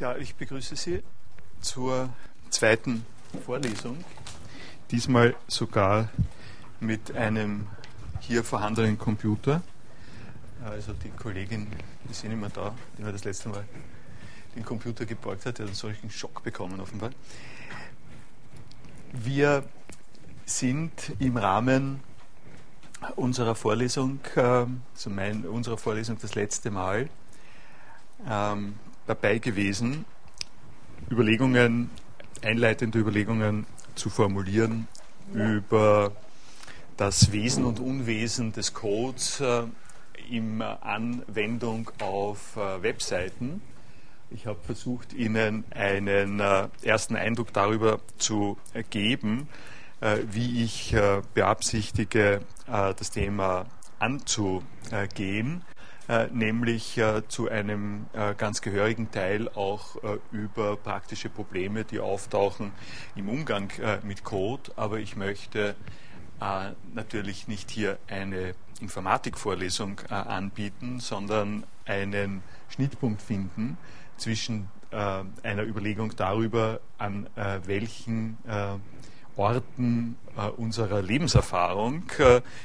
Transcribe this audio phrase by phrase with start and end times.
[0.00, 1.02] Ja, ich begrüße Sie
[1.60, 2.08] zur
[2.48, 3.04] zweiten
[3.44, 4.02] Vorlesung.
[4.90, 6.08] Diesmal sogar
[6.80, 7.66] mit einem
[8.20, 9.60] hier vorhandenen Computer.
[10.64, 11.66] Also die Kollegin,
[12.08, 13.62] die sind immer da, die mir das letzte Mal
[14.56, 17.10] den Computer geborgt hat, der hat einen solchen Schock bekommen offenbar.
[19.12, 19.64] Wir
[20.46, 22.00] sind im Rahmen
[23.16, 27.10] unserer Vorlesung, also mein, unserer Vorlesung das letzte Mal,
[28.26, 28.76] ähm,
[29.10, 30.04] dabei gewesen,
[31.10, 31.90] Überlegungen,
[32.42, 34.86] einleitende Überlegungen zu formulieren
[35.34, 36.12] über
[36.96, 39.64] das Wesen und Unwesen des Codes äh,
[40.30, 43.62] in Anwendung auf äh, Webseiten.
[44.30, 48.58] Ich habe versucht, Ihnen einen äh, ersten Eindruck darüber zu
[48.90, 49.48] geben,
[50.00, 53.66] äh, wie ich äh, beabsichtige, äh, das Thema
[53.98, 55.62] anzugehen.
[56.10, 59.94] Äh, nämlich äh, zu einem äh, ganz gehörigen Teil auch
[60.32, 62.72] über praktische Probleme, die auftauchen
[63.14, 63.70] im Umgang
[64.02, 64.72] mit Code.
[64.76, 65.76] Aber ich möchte
[66.94, 73.76] natürlich nicht hier eine Informatikvorlesung anbieten, sondern einen Schnittpunkt finden
[74.16, 77.28] zwischen einer Überlegung darüber, an
[77.66, 78.38] welchen
[79.36, 80.16] Orten
[80.56, 82.04] unserer Lebenserfahrung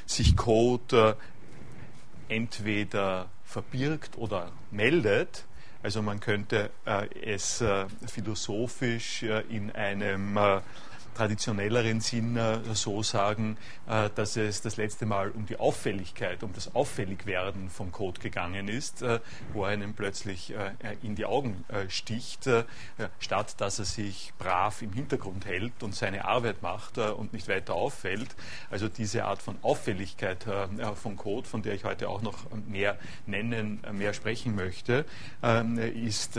[0.06, 1.18] sich Code
[2.30, 5.46] entweder verbirgt oder meldet.
[5.84, 10.38] Also man könnte äh, es äh, philosophisch äh, in einem
[11.16, 16.54] traditionelleren Sinn äh, so sagen, äh, dass es das letzte Mal um die Auffälligkeit, um
[16.54, 19.20] das Auffälligwerden vom Code gegangen ist, äh,
[19.54, 20.54] wo er einem plötzlich
[21.02, 22.50] in die Augen sticht,
[23.20, 27.74] statt dass er sich brav im Hintergrund hält und seine Arbeit macht und nicht weiter
[27.76, 28.36] auffällt.
[28.70, 30.46] Also diese Art von Auffälligkeit
[30.96, 35.06] vom Code, von der ich heute auch noch mehr nennen, mehr sprechen möchte,
[35.42, 36.38] ähm, ist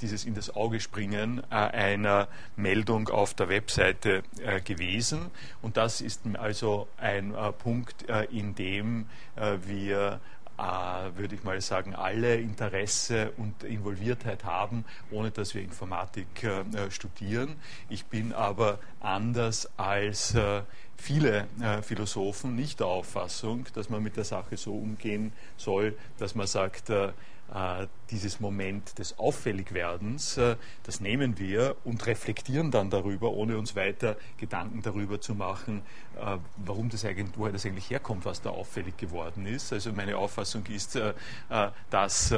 [0.00, 5.30] dieses in das Auge springen einer Meldung auf der Webseite äh, gewesen.
[5.62, 9.06] Und das ist also ein äh, Punkt, äh, in dem
[9.36, 10.20] äh, wir
[10.58, 10.62] äh,
[11.16, 17.54] würde ich mal sagen, alle Interesse und Involviertheit haben, ohne dass wir Informatik äh, studieren.
[17.88, 20.34] Ich bin aber anders als
[20.96, 21.46] viele
[21.82, 26.90] Philosophen nicht der Auffassung, dass man mit der Sache so umgehen soll, dass man sagt,
[26.90, 27.12] äh,
[28.10, 34.16] dieses Moment des Auffälligwerdens, äh, das nehmen wir und reflektieren dann darüber, ohne uns weiter
[34.36, 35.82] Gedanken darüber zu machen,
[36.20, 39.72] äh, warum das eigentlich, woher das eigentlich herkommt, was da auffällig geworden ist.
[39.72, 40.98] Also meine Auffassung ist,
[41.90, 42.34] dass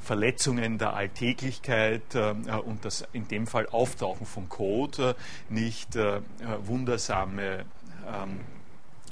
[0.00, 5.16] Verletzungen der Alltäglichkeit und das in dem Fall Auftauchen von Code
[5.48, 5.96] nicht
[6.64, 7.64] wundersame
[8.06, 8.40] ähm,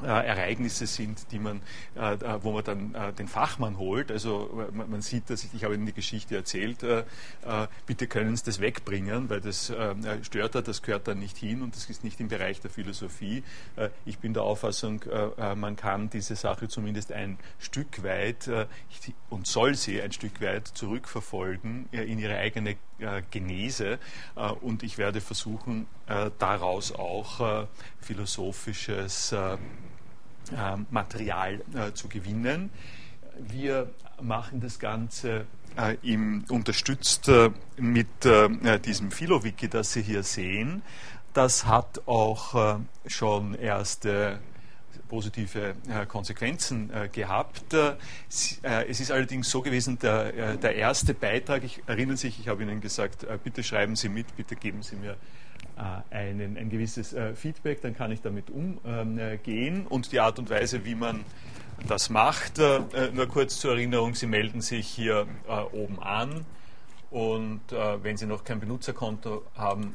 [0.02, 1.62] äh, Ereignisse sind, die man,
[1.96, 4.10] äh, äh, wo man dann äh, den Fachmann holt.
[4.10, 7.00] Also man, man, sieht dass ich, ich habe Ihnen die Geschichte erzählt, äh,
[7.44, 9.72] äh, bitte können Sie das wegbringen, weil das
[10.22, 13.42] stört er, das gehört dann nicht hin und das ist nicht im Bereich der Philosophie.
[14.04, 15.02] ich bin der Auffassung,
[15.56, 18.50] man kann diese Sache zumindest ein Stück weit
[19.30, 22.76] und soll sie ein Stück weit zurückverfolgen in ihre eigene
[23.30, 23.98] Genese
[24.60, 25.86] und ich werde versuchen,
[26.38, 27.66] daraus auch
[28.00, 29.34] philosophisches
[30.90, 32.70] Material äh, zu gewinnen.
[33.38, 33.90] Wir
[34.20, 35.46] machen das Ganze
[35.76, 38.06] äh, im, unterstützt äh, mit
[38.84, 40.82] diesem Philo-Wiki, das Sie hier sehen.
[41.32, 44.38] Das hat auch schon erste
[45.08, 45.74] positive
[46.08, 47.72] Konsequenzen gehabt.
[47.72, 52.80] es ist allerdings so gewesen, der, der erste Beitrag, ich erinnere sich, ich habe Ihnen
[52.80, 55.16] gesagt, bitte schreiben Sie mit, bitte geben Sie mir
[55.76, 59.86] äh, einen, ein gewisses äh, Feedback, dann kann ich damit umgehen.
[59.86, 61.22] Und die Art und Weise, wie man
[61.86, 62.80] das macht, äh,
[63.12, 65.26] nur kurz zur Erinnerung, Sie melden sich hier
[65.72, 66.46] oben an
[67.10, 69.94] und wenn Sie noch kein Benutzerkonto haben,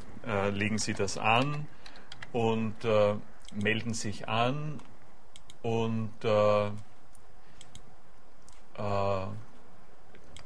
[0.54, 1.68] legen Sie das an
[2.32, 2.76] und
[3.54, 4.80] melden sich an
[5.62, 6.12] und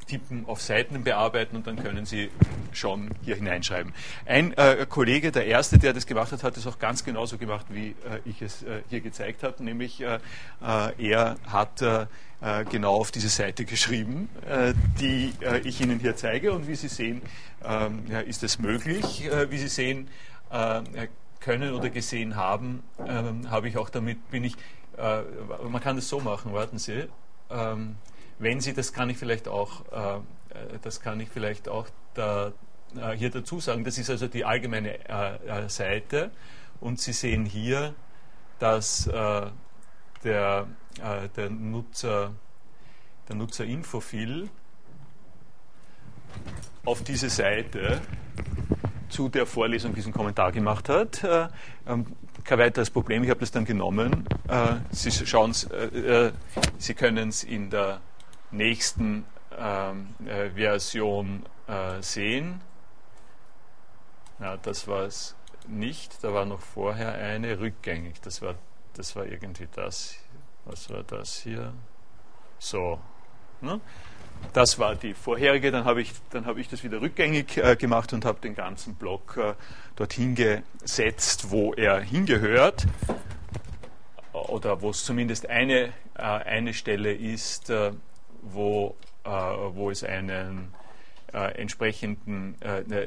[0.08, 2.30] tippen, auf Seiten bearbeiten und dann können Sie
[2.72, 3.94] schon hier hineinschreiben.
[4.26, 7.66] Ein äh, Kollege, der erste, der das gemacht hat, hat es auch ganz genauso gemacht,
[7.70, 10.20] wie äh, ich es äh, hier gezeigt habe, nämlich äh,
[10.62, 12.06] äh, er hat äh,
[12.70, 14.30] genau auf diese Seite geschrieben,
[15.00, 17.24] die ich Ihnen hier zeige und wie Sie sehen,
[17.64, 19.28] ähm, ja, ist es möglich.
[19.50, 20.10] wie Sie sehen,
[21.40, 24.56] können oder gesehen haben, ähm, habe ich auch damit, bin ich,
[24.98, 27.08] man kann das so machen, warten Sie.
[27.50, 27.96] Ähm,
[28.40, 30.20] wenn Sie, das kann ich vielleicht auch, äh,
[30.82, 32.52] das kann ich vielleicht auch da,
[32.96, 36.32] äh, hier dazu sagen, das ist also die allgemeine äh, äh Seite
[36.80, 37.94] und Sie sehen hier,
[38.60, 39.48] dass äh,
[40.24, 40.68] der,
[41.02, 42.34] äh, der Nutzer,
[43.28, 44.50] der Nutzerinfofil
[46.86, 48.02] auf diese Seite
[49.10, 51.24] zu der Vorlesung diesen Kommentar gemacht hat.
[52.46, 54.28] Äh, kein weiteres Problem, ich habe das dann genommen.
[54.48, 56.32] Äh, Sie, äh,
[56.78, 58.02] Sie können es in der
[58.52, 59.26] nächsten
[59.58, 60.16] ähm,
[60.56, 61.44] Version
[62.02, 62.62] sehen.
[64.40, 65.36] Ja, das war es
[65.68, 66.24] nicht.
[66.24, 68.22] Da war noch vorher eine rückgängig.
[68.22, 68.54] Das war,
[68.94, 70.16] das war irgendwie das.
[70.66, 71.74] Was war das hier?
[72.60, 73.00] So.
[73.62, 73.82] Ne?
[74.56, 78.24] Das war die vorherige, dann habe ich, hab ich das wieder rückgängig äh, gemacht und
[78.24, 79.54] habe den ganzen Block äh,
[79.98, 82.86] dorthin gesetzt, wo er hingehört.
[84.32, 87.92] Oder wo es zumindest eine, äh, eine Stelle ist, äh,
[88.42, 88.96] wo,
[89.26, 90.74] äh, wo es einen
[91.34, 92.56] äh, entsprechenden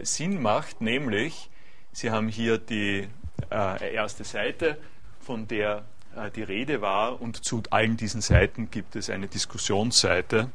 [0.03, 1.49] Sinn macht, nämlich
[1.93, 3.09] Sie haben hier die
[3.51, 4.77] erste Seite,
[5.21, 5.85] von der
[6.37, 7.21] die Rede war.
[7.21, 10.51] Und zu allen diesen Seiten gibt es eine Diskussionsseite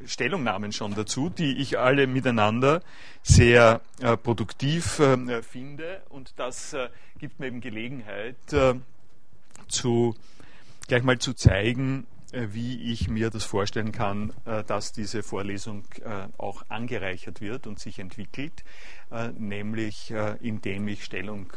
[0.06, 2.82] Stellungnahmen schon dazu, die ich alle miteinander
[3.24, 5.00] sehr äh, produktiv
[5.48, 6.02] finde.
[6.10, 6.76] Und das
[7.20, 8.36] gibt mir eben Gelegenheit,
[9.68, 10.16] zu,
[10.88, 16.28] gleich mal zu zeigen, wie ich mir das vorstellen kann, äh, dass diese Vorlesung äh,
[16.38, 18.64] auch angereichert wird und sich entwickelt,
[19.38, 21.52] nämlich indem ich Stellung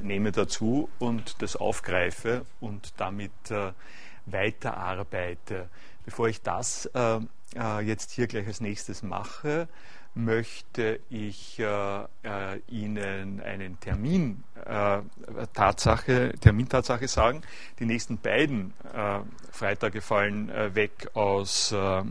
[0.00, 3.32] nehme dazu und das aufgreife und damit
[4.26, 5.68] weiterarbeite.
[6.04, 6.88] Bevor ich das
[7.82, 9.66] jetzt hier gleich als nächstes mache,
[10.14, 12.06] möchte ich äh, äh,
[12.68, 14.98] Ihnen einen Termin, äh,
[15.54, 17.42] Tatsache, Termintatsache sagen.
[17.78, 19.20] Die nächsten beiden äh,
[19.52, 22.02] Freitage fallen äh, weg aus äh,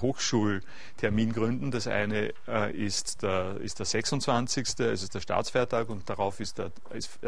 [0.00, 1.70] Hochschultermingründen.
[1.70, 2.32] Das eine
[2.72, 7.18] ist, der, ist der 26., es ist der Staatsfeiertag und darauf ist der ist,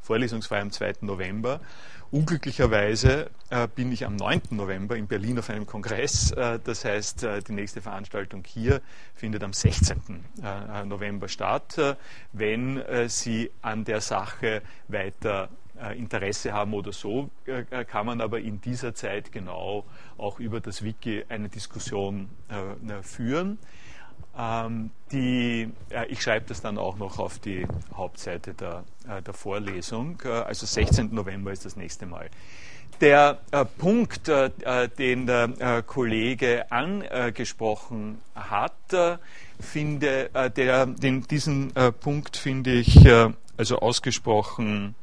[0.00, 0.94] vorlesungsfrei am 2.
[1.00, 1.60] November.
[2.12, 4.42] Unglücklicherweise äh, bin ich am 9.
[4.50, 6.30] November in Berlin auf einem Kongress.
[6.30, 8.80] Äh, das heißt, äh, die nächste Veranstaltung hier
[9.14, 10.24] findet am 16.
[10.40, 11.76] Äh, November statt.
[11.78, 11.96] Äh,
[12.32, 15.48] wenn äh, Sie an der Sache weiter
[15.94, 17.28] Interesse haben oder so,
[17.88, 19.84] kann man aber in dieser Zeit genau
[20.16, 22.30] auch über das Wiki eine Diskussion
[23.02, 23.58] führen.
[24.38, 29.34] Ähm, die, äh, ich schreibe das dann auch noch auf die Hauptseite der, äh, der
[29.34, 30.20] Vorlesung.
[30.24, 31.14] Äh, also 16.
[31.14, 32.28] November ist das nächste Mal.
[33.00, 38.72] Der äh, Punkt, äh, äh, den der Kollege angesprochen hat,
[39.58, 43.08] finde, der, den, diesen Punkt finde ich
[43.56, 44.94] also ausgesprochen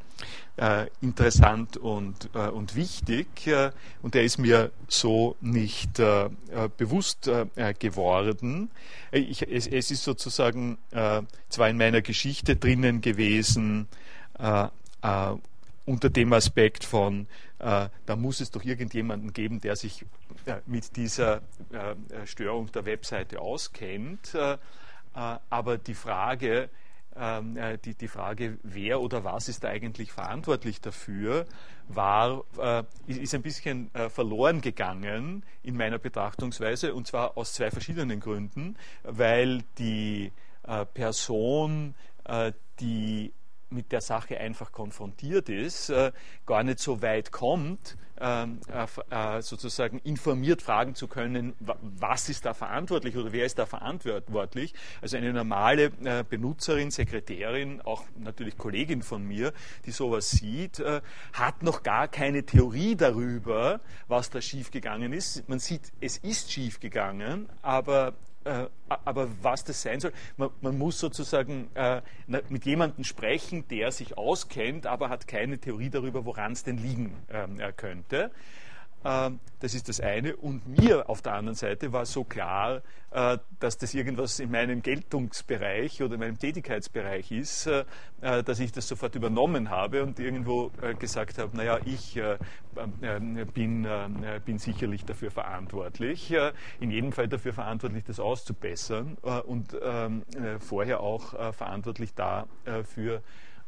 [0.58, 6.30] äh, interessant und, äh, und wichtig äh, und der ist mir so nicht äh, äh,
[6.78, 8.70] bewusst äh, geworden.
[9.12, 10.78] Ich, es, es, ist sozusagen
[11.50, 13.88] zwar in meiner Geschichte drinnen gewesen,
[15.86, 17.28] unter dem Aspekt von,
[17.60, 20.04] da muss es doch irgendjemanden geben, der sich
[20.66, 21.42] mit dieser
[22.26, 24.36] Störung der Webseite auskennt.
[25.14, 26.70] aber die Frage,
[27.16, 31.46] äh, die, die Frage, wer oder was ist da eigentlich verantwortlich dafür,
[31.88, 37.72] war, äh, ist ein bisschen äh, verloren gegangen in meiner Betrachtungsweise und zwar aus zwei
[37.72, 40.32] verschiedenen Gründen, weil die
[40.94, 41.94] Person,
[42.80, 43.34] die
[43.70, 45.92] mit der Sache einfach konfrontiert ist,
[46.46, 48.03] gar nicht so weit kommt, ähm, äh, äh,
[49.40, 54.74] sozusagen informiert fragen zu können, was ist da verantwortlich oder wer ist da verantwortlich.
[55.02, 59.54] Also eine normale äh, Benutzerin, Sekretärin, auch natürlich Kollegin von mir,
[59.86, 60.84] die sowas sieht,
[61.34, 65.48] hat noch gar keine Theorie darüber, was da schiefgegangen ist.
[65.50, 68.14] Man sieht, es ist schiefgegangen, aber
[68.46, 73.92] äh, aber was das sein soll, man, man muss sozusagen äh, mit jemandem sprechen, der
[73.92, 78.32] sich auskennt, aber hat keine Theorie darüber, woran es denn liegen ähm, könnte.
[79.06, 80.36] Ähm, das ist das eine.
[80.36, 82.82] Und mir auf der anderen Seite war so klar,
[83.12, 87.86] äh, dass das irgendwas in meinem Geltungsbereich oder in meinem Tätigkeitsbereich ist, äh,
[88.22, 92.20] äh, dass ich das sofort übernommen habe und irgendwo gesagt habe, naja, ich
[93.54, 93.88] bin,
[94.46, 96.34] bin sicherlich dafür verantwortlich,
[96.80, 100.24] in jedem Fall dafür verantwortlich, das auszubessern und ähm,
[100.60, 103.22] vorher auch verantwortlich dafür,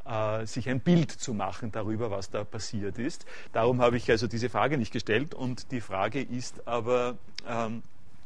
[0.06, 3.26] äh, sich ein Bild zu machen darüber, was da passiert ist.
[3.54, 7.84] Darum habe ich also diese Frage nicht gestellt und die Frage ist aber, ähm,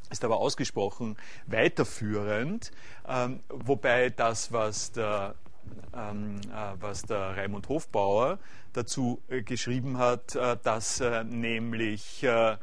[0.10, 1.18] ist aber ausgesprochen
[1.48, 2.72] weiterführend,
[3.08, 5.36] ähm, wobei das, was der,
[5.96, 8.40] ähm, äh, was der Raimund Hofbauer
[8.74, 12.58] dazu äh, geschrieben hat, äh, dass äh, nämlich äh,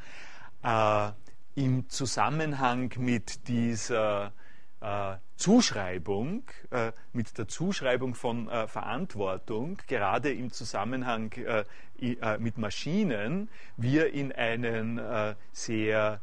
[1.55, 4.33] im Zusammenhang mit dieser
[4.81, 11.65] äh, Zuschreibung, äh, mit der Zuschreibung von äh, Verantwortung, gerade im Zusammenhang äh,
[12.01, 16.21] äh, mit Maschinen, wir in einen äh, sehr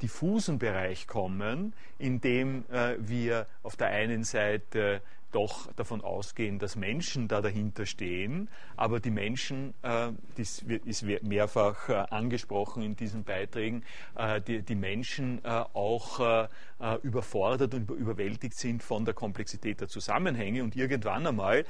[0.00, 2.64] diffusen Bereich kommen, in dem
[3.00, 5.02] wir auf der einen Seite
[5.34, 8.48] doch davon ausgehen, dass Menschen da dahinter stehen.
[8.76, 13.82] Aber die Menschen, äh, das ist mehrfach äh, angesprochen in diesen Beiträgen,
[14.16, 16.48] äh, die, die, Menschen äh, auch äh,
[16.80, 21.64] äh, überfordert und überwältigt sind von der Komplexität der Zusammenhänge und irgendwann einmal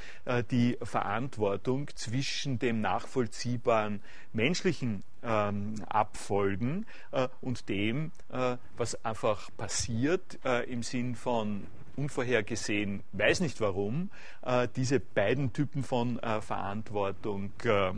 [0.51, 4.01] die Verantwortung zwischen dem nachvollziehbaren
[4.33, 13.03] menschlichen ähm, abfolgen äh, und dem, äh, was einfach passiert äh, im Sinn von unvorhergesehen,
[13.13, 14.11] weiß nicht warum,
[14.43, 17.93] äh, diese beiden Typen von äh, Verantwortung äh,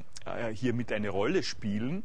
[0.53, 2.05] hier mit eine Rolle spielen.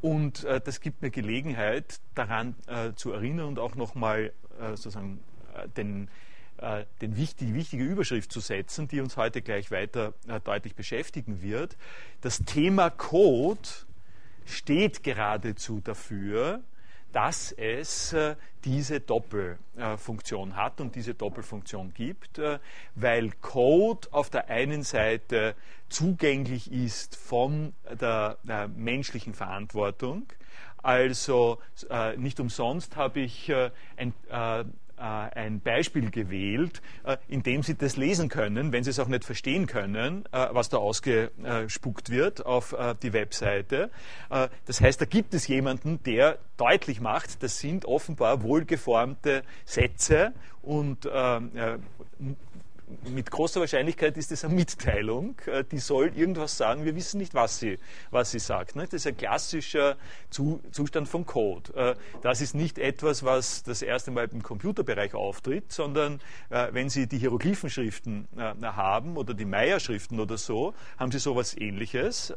[0.00, 2.54] und das gibt mir Gelegenheit, daran
[2.94, 5.18] zu erinnern und auch nochmal sozusagen
[5.76, 6.08] den
[7.00, 10.14] den wichtig, die wichtige Überschrift zu setzen, die uns heute gleich weiter
[10.44, 11.76] deutlich beschäftigen wird.
[12.20, 13.68] Das Thema Code
[14.44, 16.62] steht geradezu dafür,
[17.12, 22.58] dass es äh, diese Doppelfunktion hat und diese Doppelfunktion gibt, äh,
[22.94, 25.54] weil Code auf der einen Seite
[25.88, 28.38] zugänglich ist von der,
[28.74, 30.26] menschlichen Verantwortung.
[30.78, 31.58] Also
[31.90, 33.52] äh, nicht umsonst habe ich
[33.96, 34.14] ein
[35.02, 39.24] ein Beispiel gewählt, äh, in dem Sie das lesen können, wenn Sie es auch nicht
[39.24, 43.90] verstehen können, äh, was da ausgespuckt wird auf die Webseite.
[44.28, 50.32] Das heißt, da gibt es jemanden, der deutlich macht, das sind offenbar wohlgeformte Sätze
[50.62, 51.08] und
[53.08, 57.34] mit großer Wahrscheinlichkeit ist es eine Mitteilung, äh, die soll irgendwas sagen, wir wissen nicht,
[57.34, 57.78] was sie,
[58.10, 58.76] was sie sagt.
[58.76, 59.96] Das ist ein klassischer
[60.30, 61.74] Zustand von Code.
[61.74, 66.20] Äh, das ist nicht etwas, was das erste Mal im Computerbereich auftritt, sondern
[66.50, 68.28] äh, wenn Sie die Hieroglyphenschriften
[68.62, 72.32] haben oder die Meyer-Schriften oder so, haben Sie sowas ähnliches.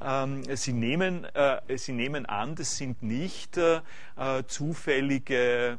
[0.00, 1.26] Ähm, sie nehmen,
[1.76, 3.58] sie nehmen an, das sind nicht
[4.46, 5.78] zufällige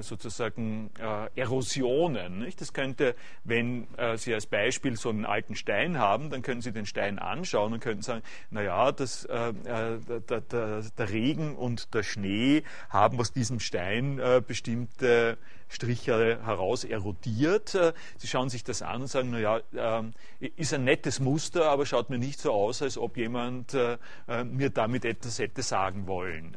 [0.00, 2.38] sozusagen äh, Erosionen.
[2.38, 2.60] Nicht?
[2.60, 6.72] Das könnte, wenn äh, Sie als Beispiel so einen alten Stein haben, dann können Sie
[6.72, 12.02] den Stein anschauen und können sagen, naja, das, äh, der, der, der, Regen und der
[12.02, 15.38] Schnee haben aus diesem Stein äh, bestimmte
[15.72, 17.74] Striche heraus erodiert.
[17.74, 20.12] Äh, Sie schauen sich das an und sagen, naja, ähm,
[20.56, 23.96] ist ein nettes Muster, aber schaut mir nicht so aus, als ob jemand äh,
[24.28, 26.56] äh, mir damit etwas hätte sagen wollen.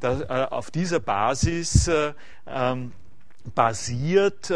[0.00, 1.90] auf dieser Basis
[2.46, 2.92] ähm,
[3.54, 4.50] basiert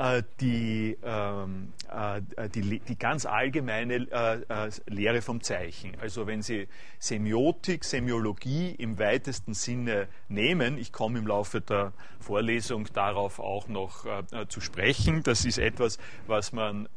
[0.00, 5.92] äh, die, ähm, äh, die, die, ganz allgemeine äh, Lehre vom Zeichen.
[6.00, 6.68] Also wenn Sie
[6.98, 14.06] Semiotik, Semiologie im weitesten Sinne nehmen, ich komme im Laufe der Vorlesung darauf auch noch
[14.48, 16.88] zu sprechen, das ist etwas, was man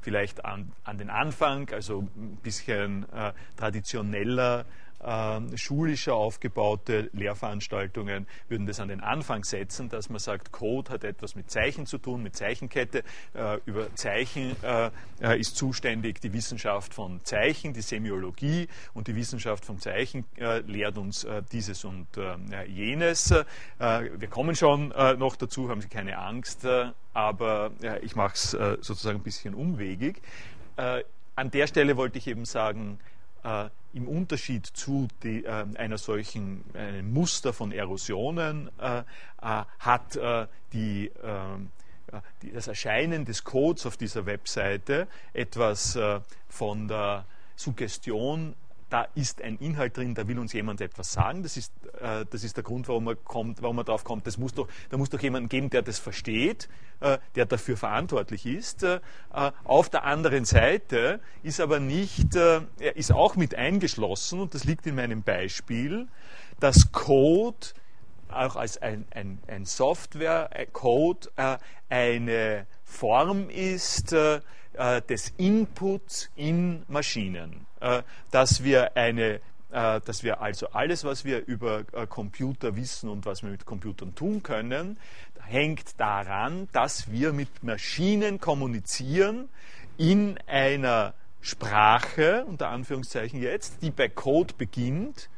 [0.00, 3.06] vielleicht an, an den Anfang, also ein bisschen
[3.56, 4.64] traditioneller
[5.02, 11.04] äh, schulischer aufgebaute Lehrveranstaltungen würden das an den Anfang setzen, dass man sagt, Code hat
[11.04, 13.02] etwas mit Zeichen zu tun, mit Zeichenkette.
[13.34, 14.90] Äh, über Zeichen äh,
[15.20, 20.60] äh ist zuständig die Wissenschaft von Zeichen, die Semiologie und die Wissenschaft von Zeichen äh,
[20.60, 22.08] lehrt uns äh, dieses und
[22.66, 23.32] jenes.
[23.78, 26.66] wir kommen schon noch dazu, haben Sie keine Angst,
[27.14, 27.70] aber
[28.02, 30.20] ich mache es sozusagen ein bisschen umwegig.
[30.76, 32.98] an der Stelle wollte ich eben sagen,
[33.92, 40.46] im Unterschied zu die, äh, einer solchen einem Muster von Erosionen äh, äh hat äh,
[40.72, 45.96] die, äh, die, das Erscheinen des Codes auf dieser Webseite etwas
[46.48, 48.56] von der Suggestion
[48.90, 51.42] da ist ein Inhalt drin, da will uns jemand etwas sagen.
[51.42, 54.26] Das ist, äh, das ist der Grund, warum man, kommt, warum man darauf kommt.
[54.26, 56.68] Das muss doch, da muss doch jemanden geben, der das versteht,
[56.98, 58.82] äh, der dafür verantwortlich ist.
[58.82, 59.00] Äh,
[59.64, 62.62] auf der anderen Seite ist aber nicht, äh,
[62.94, 66.08] ist auch mit eingeschlossen, und das liegt in meinem Beispiel,
[66.58, 67.68] dass Code
[68.28, 74.14] auch als ein, ein, ein Software-Code äh, eine Form ist
[74.74, 77.66] äh, des Inputs in Maschinen.
[77.80, 83.08] Äh, dass wir eine äh, dass wir also alles, was wir über äh, Computer wissen
[83.08, 84.98] und was wir mit Computern tun können,
[85.46, 89.48] hängt daran, dass wir mit Maschinen kommunizieren
[89.96, 95.30] in einer Sprache, unter Anführungszeichen jetzt, die bei Code beginnt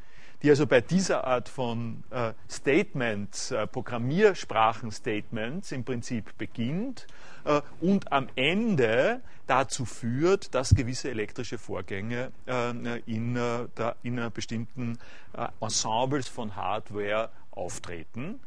[0.43, 7.07] die also bei dieser Art von äh, Statements, Programmiersprachen-Statements im Prinzip beginnt
[7.45, 12.71] äh, und am Ende dazu führt, dass gewisse elektrische Vorgänge äh,
[13.07, 14.99] in, äh, der, in bestimmten
[15.37, 18.41] äh, Ensembles von Hardware auftreten.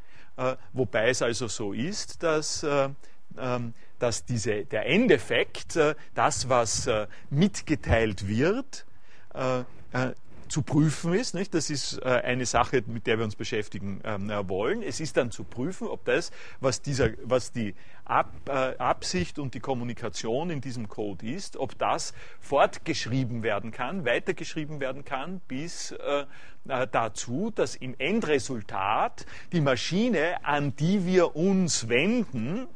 [0.73, 2.65] wobei es also so ist, dass
[3.37, 5.79] ähm, dass diese, der Endeffekt,
[6.13, 6.89] das, was
[7.29, 8.85] mitgeteilt wird,
[10.47, 11.33] zu prüfen ist.
[11.33, 11.53] Nicht?
[11.53, 14.81] Das ist äh, eine Sache, mit der wir uns beschäftigen ähm, äh, wollen.
[14.81, 17.75] Es ist dann zu prüfen, ob das, was, dieser, was die
[18.05, 24.05] Ab, äh, Absicht und die Kommunikation in diesem Code ist, ob das fortgeschrieben werden kann,
[24.05, 25.95] weitergeschrieben werden kann, bis
[26.91, 32.67] dazu, dass im Endresultat die Maschine, an die wir uns wenden,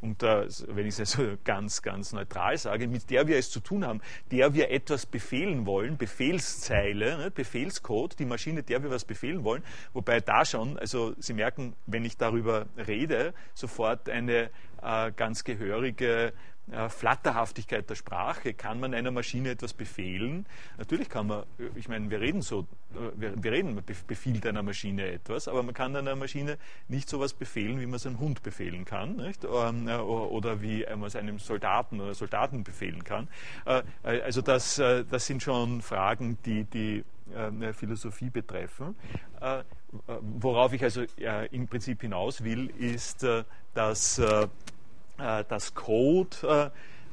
[0.00, 3.60] und äh, wenn ich es so ganz, ganz neutral sage, mit der wir es zu
[3.60, 4.00] tun haben,
[4.30, 9.62] der wir etwas befehlen wollen, Befehlszeile, ne, Befehlscode, die Maschine, der wir was befehlen wollen,
[9.92, 14.50] wobei da schon, also Sie merken, wenn ich darüber rede, sofort eine
[14.82, 16.32] äh, ganz gehörige
[16.72, 18.52] äh, Flatterhaftigkeit der Sprache.
[18.52, 20.46] Kann man einer Maschine etwas befehlen?
[20.78, 24.44] Natürlich kann man, äh, ich meine, wir reden so, äh, wir, wir reden, man befiehlt
[24.46, 26.58] einer Maschine etwas, aber man kann einer Maschine
[26.88, 29.44] nicht so etwas befehlen, wie man es einem Hund befehlen kann, nicht?
[29.44, 33.28] Ähm, oder wie man es einem Soldaten oder Soldaten befehlen kann.
[34.02, 37.04] Also das, das sind schon Fragen, die die
[37.72, 38.96] Philosophie betreffen.
[40.20, 41.04] Worauf ich also
[41.50, 43.26] im Prinzip hinaus will, ist,
[43.76, 44.48] dass äh,
[45.16, 46.72] das Code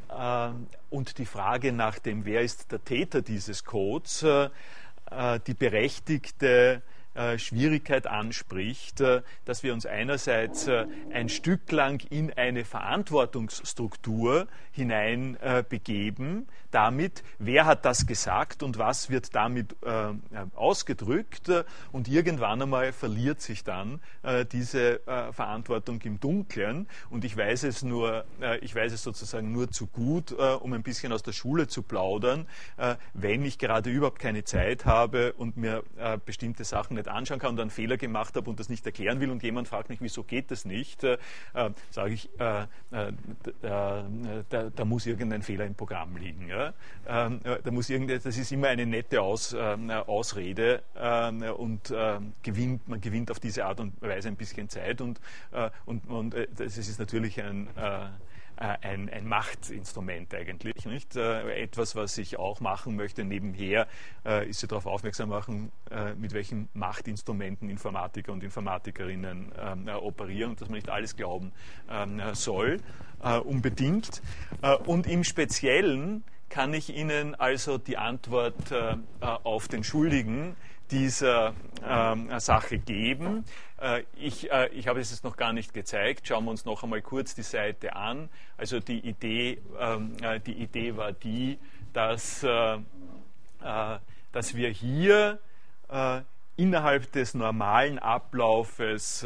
[0.10, 0.52] äh, äh,
[0.90, 4.26] und die Frage nach dem, wer ist der Täter dieses Codes,
[5.48, 6.82] die berechtigte
[7.38, 9.04] Schwierigkeit anspricht,
[9.46, 10.68] dass wir uns einerseits
[11.12, 19.36] ein Stück lang in eine Verantwortungsstruktur hineinbegeben, damit, wer hat das gesagt und was wird
[19.36, 20.14] damit äh,
[20.56, 21.52] ausgedrückt.
[21.92, 26.88] Und irgendwann einmal verliert sich dann äh, diese äh, Verantwortung im Dunkeln.
[27.10, 30.74] Und ich weiß es nur, äh, ich weiß es sozusagen nur zu gut, äh, um
[30.74, 32.48] ein bisschen aus der Schule zu plaudern,
[32.78, 35.84] äh, wenn ich gerade überhaupt keine Zeit habe und mir
[36.26, 39.30] bestimmte Sachen nicht anschauen kann und einen Fehler gemacht habe und das nicht erklären will
[39.30, 42.78] und jemand fragt mich, wieso geht das nicht, sage ich, da,
[44.50, 46.48] da, muss irgendein Fehler im Programm liegen.
[46.48, 46.74] Ja?
[47.08, 52.88] Ähm, da muss das ist immer eine nette Aus, äh, Ausrede äh, und äh, gewinnt,
[52.88, 55.20] man gewinnt auf diese Art und Weise ein bisschen Zeit und,
[55.52, 58.08] äh, und, und äh, das ist natürlich ein äh,
[58.58, 60.86] ein, ein, Machtinstrument eigentlich.
[60.86, 61.16] Nicht?
[61.16, 63.88] etwas, was ich auch machen möchte nebenher,
[64.48, 65.72] ist sie darauf aufmerksam machen,
[66.18, 69.52] mit welchen Machtinstrumenten Informatiker und Informatikerinnen
[70.02, 71.52] operieren und dass man nicht alles glauben
[71.90, 72.80] ähm, soll,
[73.44, 74.22] unbedingt.
[74.86, 80.56] und im Speziellen kann ich Ihnen also die Antwort äh, auf den Schuldigen
[80.92, 81.54] dieser
[81.86, 83.46] äh, Sache geben.
[83.82, 86.28] Äh, ich, äh, ich habe es jetzt noch gar nicht gezeigt.
[86.28, 88.30] Schauen wir uns noch einmal kurz die Seite an.
[88.58, 91.58] Also die Idee, ähm, äh, die Idee war die,
[91.94, 92.78] dass, äh,
[94.32, 95.40] dass wir hier
[96.58, 99.26] innerhalb des normalen Ablaufes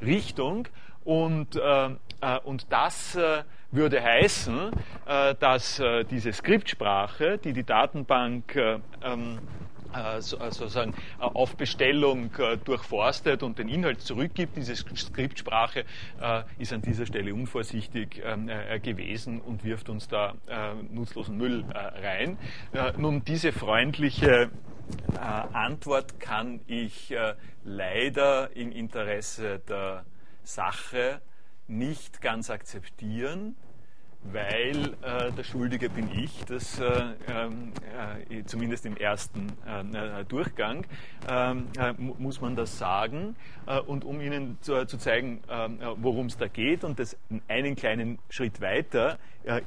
[0.01, 0.69] Richtung.
[1.05, 3.19] Und, und das
[3.73, 4.71] würde heißen,
[5.41, 8.55] dass diese Skriptsprache, die die Datenbank
[9.03, 9.39] ähm,
[9.95, 12.31] äh, äh, sozusagen äh, auf Bestellung
[12.65, 14.57] durchforstet und den Inhalt zurückgibt.
[14.57, 15.85] Diese Skriptsprache
[16.59, 18.51] ist an dieser Stelle unvorsichtig ähm,
[18.83, 20.35] gewesen und wirft uns da
[20.91, 22.39] nutzlosen Müll rein.
[22.97, 24.51] Nun, diese freundliche
[25.53, 27.15] Antwort kann ich
[27.65, 30.05] leider im Interesse der
[30.43, 31.21] Sache
[31.73, 33.57] nicht ganz akzeptieren
[34.25, 40.87] weil äh, der Schuldige bin ich, das äh, äh, zumindest im ersten äh, Durchgang
[41.29, 43.37] ähm, äh, muss man das sagen.
[43.67, 45.41] Äh, und um Ihnen zu, zu zeigen,
[45.97, 47.17] worum es da geht und das
[47.49, 49.19] einen kleinen Schritt weiter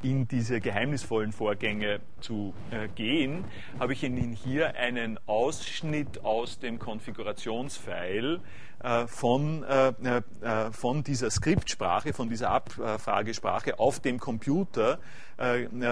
[0.01, 2.53] in diese geheimnisvollen Vorgänge zu
[2.95, 3.43] gehen,
[3.79, 8.74] habe ich Ihnen hier einen Ausschnitt aus dem Konfigurationsfile äh,
[9.07, 14.99] von, äh, äh, von dieser Skriptsprache, von dieser Abfragesprache auf dem Computer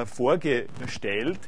[0.06, 1.40] vorgestellt,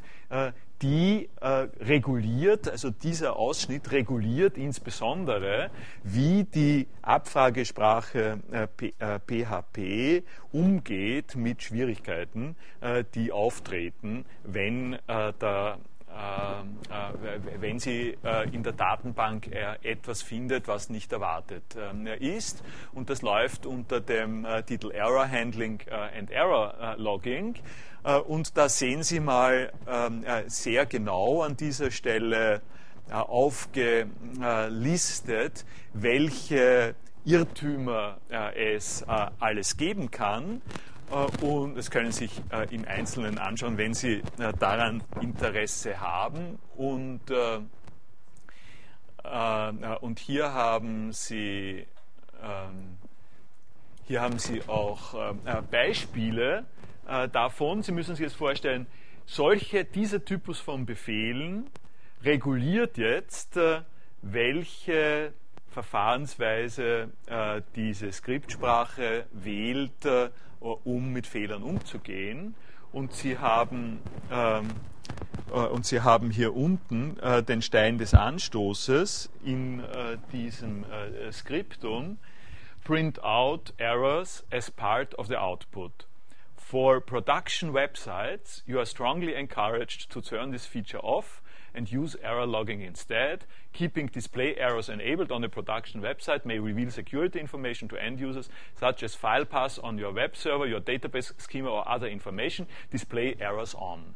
[0.82, 5.70] die äh, reguliert, also dieser Ausschnitt reguliert insbesondere,
[6.02, 15.95] wie die Abfragesprache äh, PHP umgeht mit Schwierigkeiten, äh, die auftreten, wenn der äh,
[17.60, 22.64] wenn sie äh, in der Datenbank äh, etwas findet, was nicht erwartet ähm, ist.
[22.92, 25.80] Und das läuft unter dem Titel Error Handling
[26.16, 27.56] and Error Logging.
[28.26, 32.62] Und da sehen Sie mal ähm, sehr genau an dieser Stelle
[33.10, 38.18] aufgelistet, welche Irrtümer
[38.54, 39.04] es
[39.40, 40.60] alles geben kann äh,
[41.40, 46.58] und das können Sie sich äh, im Einzelnen anschauen, wenn Sie äh, daran Interesse haben.
[46.76, 47.22] Und,
[50.00, 51.86] und hier haben Sie
[52.42, 52.96] ähm,
[54.04, 55.34] hier haben Sie auch
[55.68, 56.64] Beispiele
[57.32, 57.82] davon.
[57.82, 58.86] Sie müssen sich jetzt vorstellen,
[59.24, 61.68] solche, dieser Typus von Befehlen
[62.22, 63.58] reguliert jetzt,
[64.22, 65.32] welche
[65.70, 67.08] Verfahrensweise
[67.74, 70.06] diese Skriptsprache wählt,
[70.60, 72.54] um mit Fehlern umzugehen.
[72.92, 74.68] Und Sie haben, ähm,
[75.50, 81.32] äh, und Sie haben hier unten äh, den Stein des Anstoßes in äh, diesem äh,
[81.32, 82.18] Skriptum.
[82.84, 86.06] Print out errors as part of the output.
[86.56, 91.42] For production websites, you are strongly encouraged to turn this feature off
[91.76, 93.44] and use error logging instead.
[93.72, 98.48] Keeping display errors enabled on a production website may reveal security information to end users,
[98.74, 102.66] such as file paths on your web server, your database schema, or other information.
[102.90, 104.14] Display errors on.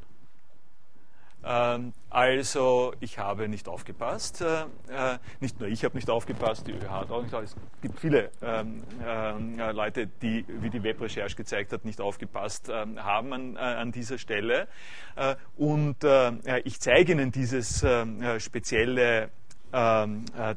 [1.45, 4.41] Ähm, also, ich habe nicht aufgepasst.
[4.43, 7.57] Äh, äh, nicht nur ich habe nicht aufgepasst, die ÖH hat auch nicht aufgepasst.
[7.77, 13.03] Es gibt viele ähm, äh, Leute, die, wie die Webrecherche gezeigt hat, nicht aufgepasst ähm,
[13.03, 14.69] haben an, an, dieser Stelle.
[15.57, 16.05] Und
[16.65, 17.85] ich zeige Ihnen dieses
[18.39, 19.31] spezielle
[19.73, 20.57] ähm, äh,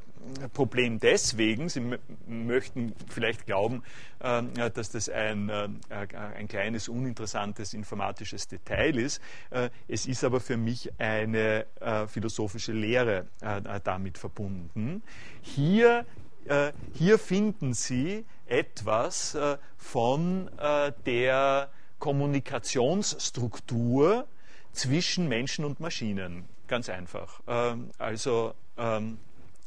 [0.54, 1.98] Problem deswegen, Sie
[2.28, 3.84] möchten vielleicht glauben,
[4.20, 9.22] äh, dass das ein, äh, ein kleines, uninteressantes informatisches Detail ist.
[9.50, 15.04] Äh, es ist aber für mich eine äh, philosophische Lehre äh, damit verbunden.
[15.42, 16.06] Hier,
[16.94, 19.38] hier finden Sie etwas
[19.78, 20.50] von
[21.06, 24.28] der Kommunikationsstruktur
[24.74, 26.44] zwischen Menschen und Maschinen.
[26.68, 27.42] Ganz einfach.
[27.48, 29.18] Ähm, also ähm,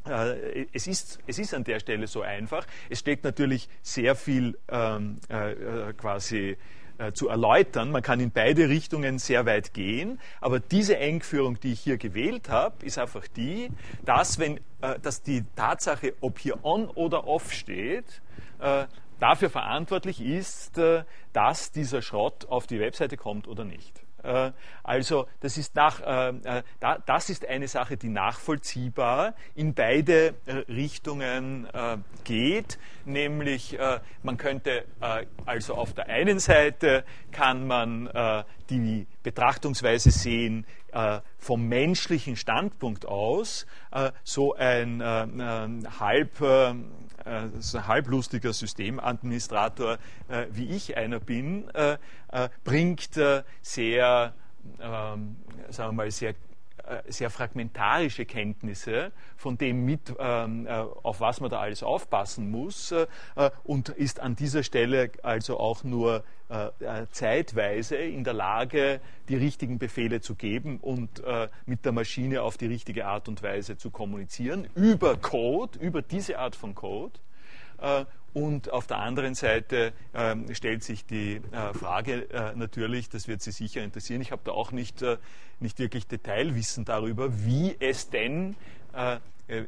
[0.07, 2.67] äh, es, ist, es ist an der Stelle so einfach.
[2.89, 6.57] Es steckt natürlich sehr viel ähm, äh, äh quasi
[6.99, 7.91] äh, zu erläutern.
[7.91, 12.49] Man kann in beide Richtungen sehr weit gehen, aber diese Engführung, die ich hier gewählt
[12.49, 13.71] habe, ist einfach die,
[14.05, 18.23] dass, wenn, äh, dass die Tatsache, ob hier on oder off steht,
[19.21, 20.81] dafür verantwortlich ist,
[21.35, 24.06] dass dieser Schrott auf die Webseite kommt oder nicht.
[24.27, 26.63] Äh, also das ist, nach, äh, äh,
[27.07, 30.35] das ist eine Sache, die nachvollziehbar in beide
[30.69, 31.69] Richtungen
[32.25, 33.79] geht, nämlich
[34.23, 34.85] man könnte
[35.45, 38.09] also auf der einen Seite kann man
[38.71, 40.67] die Betrachtungsweise sehen
[41.39, 43.67] vom menschlichen Standpunkt aus,
[44.25, 46.41] so ein halb
[47.27, 51.99] halblustiger Systemadministrator, äh, wie ich einer bin, äh,
[52.65, 53.11] bringt
[53.63, 54.35] sehr,
[54.81, 55.37] ähm,
[55.71, 56.35] sagen wir mal, sehr
[57.09, 62.95] sehr fragmentarische Kenntnisse von dem mit, ähm, auf was man da alles aufpassen muss
[63.65, 66.25] und ist an dieser Stelle also auch nur
[67.11, 71.23] zeitweise in der Lage, die richtigen Befehle zu geben und
[71.67, 76.39] mit der Maschine auf die richtige Art und Weise zu kommunizieren über Code, über diese
[76.39, 77.19] Art von Code.
[77.79, 83.29] Äh, und auf der anderen Seite ähm, stellt sich die äh, Frage äh, natürlich, das
[83.29, 85.03] wird Sie sicher interessieren, ich habe da auch nicht,
[85.59, 88.57] nicht wirklich Detailwissen darüber, wie es denn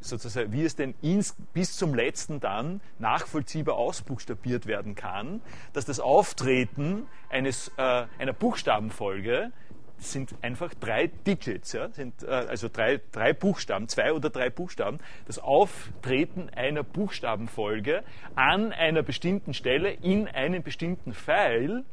[0.01, 5.43] sozusagen, wie es denn ins, bis zum letzten dann nachvollziehbar ausbuchstabiert werden kann,
[5.75, 9.53] dass das Auftreten eines, einer Buchstabenfolge
[9.99, 14.99] sind einfach drei Digits, ja, sind, äh, also drei, drei Buchstaben, zwei oder drei Buchstaben.
[15.27, 18.03] Das Auftreten einer Buchstabenfolge
[18.35, 21.85] an einer bestimmten Stelle in einem bestimmten Pfeil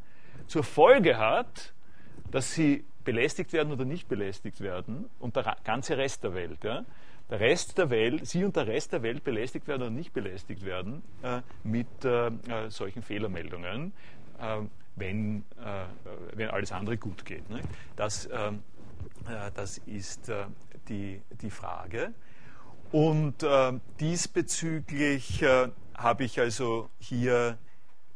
[0.48, 1.74] zur Folge hat,
[2.32, 6.64] dass sie belästigt werden oder nicht belästigt werden und der ganze Rest der Welt.
[6.64, 6.84] Ja.
[7.30, 10.64] Der Rest der Welt, Sie und der Rest der Welt belästigt werden oder nicht belästigt
[10.64, 13.94] werden äh, mit äh, äh solchen Fehlermeldungen.
[15.00, 15.86] Ähm, wenn, äh,
[16.34, 17.50] wenn alles andere gut geht.
[17.50, 17.62] Ne?
[17.96, 18.64] Das, ähm,
[19.28, 20.46] äh, das ist äh,
[20.88, 22.14] die, die Frage.
[22.92, 27.58] Und äh, diesbezüglich äh, habe ich also hier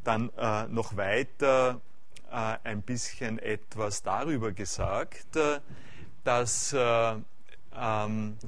[0.03, 1.81] dann äh, noch weiter
[2.31, 5.35] ein bisschen etwas darüber gesagt,
[6.23, 7.25] dass ähm,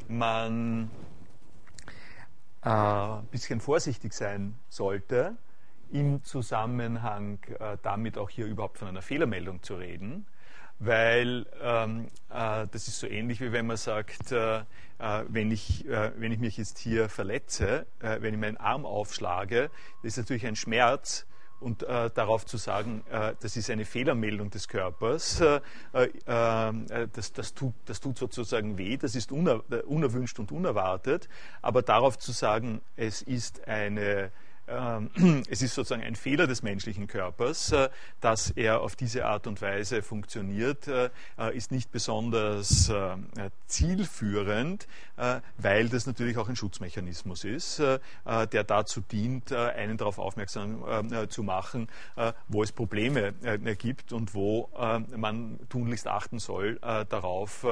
[0.08, 0.92] man
[2.62, 5.36] ein bisschen vorsichtig sein sollte
[5.92, 10.26] im Zusammenhang äh, damit auch hier überhaupt von einer Fehlermeldung zu reden,
[10.80, 14.64] weil ähm, äh, das ist so ähnlich wie wenn man sagt, äh, äh
[15.28, 19.70] wenn, ich, äh, wenn ich mich jetzt hier verletze, äh, wenn ich meinen Arm aufschlage,
[20.02, 21.26] das ist natürlich ein Schmerz,
[21.62, 25.62] und äh, darauf zu sagen, äh, das ist eine Fehlermeldung des Körpers, äh,
[25.94, 31.30] das, das, tut, das, tut, sozusagen weh, das ist uner, unerwünscht und unerwartet,
[31.62, 34.32] aber darauf zu sagen, es ist eine
[35.50, 37.90] es ist sozusagen ein Fehler des menschlichen Körpers, äh,
[38.22, 42.92] dass er auf diese Art und Weise funktioniert, äh, äh, ist nicht besonders
[43.68, 44.88] zielführend,
[45.58, 50.84] weil das natürlich auch ein Schutzmechanismus ist, der dazu dient, einen darauf aufmerksam
[51.30, 51.88] zu machen,
[52.48, 53.34] wo es Probleme
[53.78, 54.70] gibt und wo
[55.16, 57.66] man tunlichst achten soll darauf,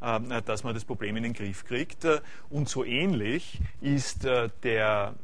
[0.00, 2.06] dass man das Problem in den Griff kriegt.
[2.48, 5.14] Und so ähnlich ist der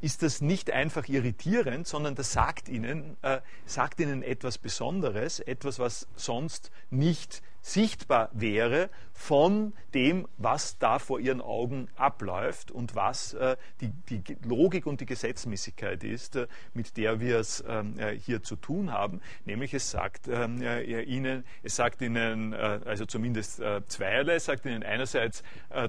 [0.00, 5.78] ist das nicht einfach irritierend, sondern das sagt ihnen, äh, sagt ihnen etwas Besonderes, etwas,
[5.78, 13.34] was sonst nicht sichtbar wäre von dem, was da vor ihren Augen abläuft und was
[13.34, 18.16] äh, die, die, Logik und die Gesetzmäßigkeit ist, äh, mit der wir es ähm, äh,
[18.18, 19.20] hier zu tun haben.
[19.44, 24.46] Nämlich es sagt ähm, äh, ihnen, es sagt ihnen, äh, also zumindest äh, zweierlei, es
[24.46, 25.42] sagt ihnen einerseits,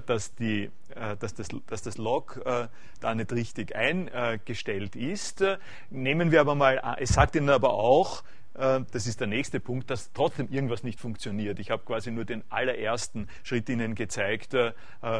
[0.06, 0.70] dass, die,
[1.18, 5.44] dass, das, dass das Log da nicht richtig eingestellt ist.
[5.90, 8.22] Nehmen wir aber mal, es sagt ihnen aber auch,
[8.54, 11.58] das ist der nächste Punkt, dass trotzdem irgendwas nicht funktioniert.
[11.58, 14.72] Ich habe quasi nur den allerersten Schritt Ihnen gezeigt, äh,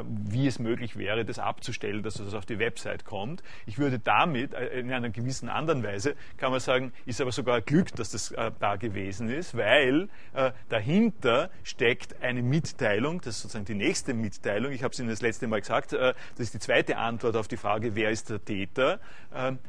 [0.06, 3.42] wie es möglich wäre, das abzustellen, dass das auf die Website kommt.
[3.66, 7.60] Ich würde damit äh, in einer gewissen anderen Weise, kann man sagen, ist aber sogar
[7.62, 10.08] Glück, dass das da gewesen ist, weil
[10.68, 14.72] dahinter steckt eine Mitteilung, das ist sozusagen die nächste Mitteilung.
[14.72, 17.56] Ich habe es Ihnen das letzte Mal gesagt, das ist die zweite Antwort auf die
[17.56, 19.00] Frage, wer ist der Täter.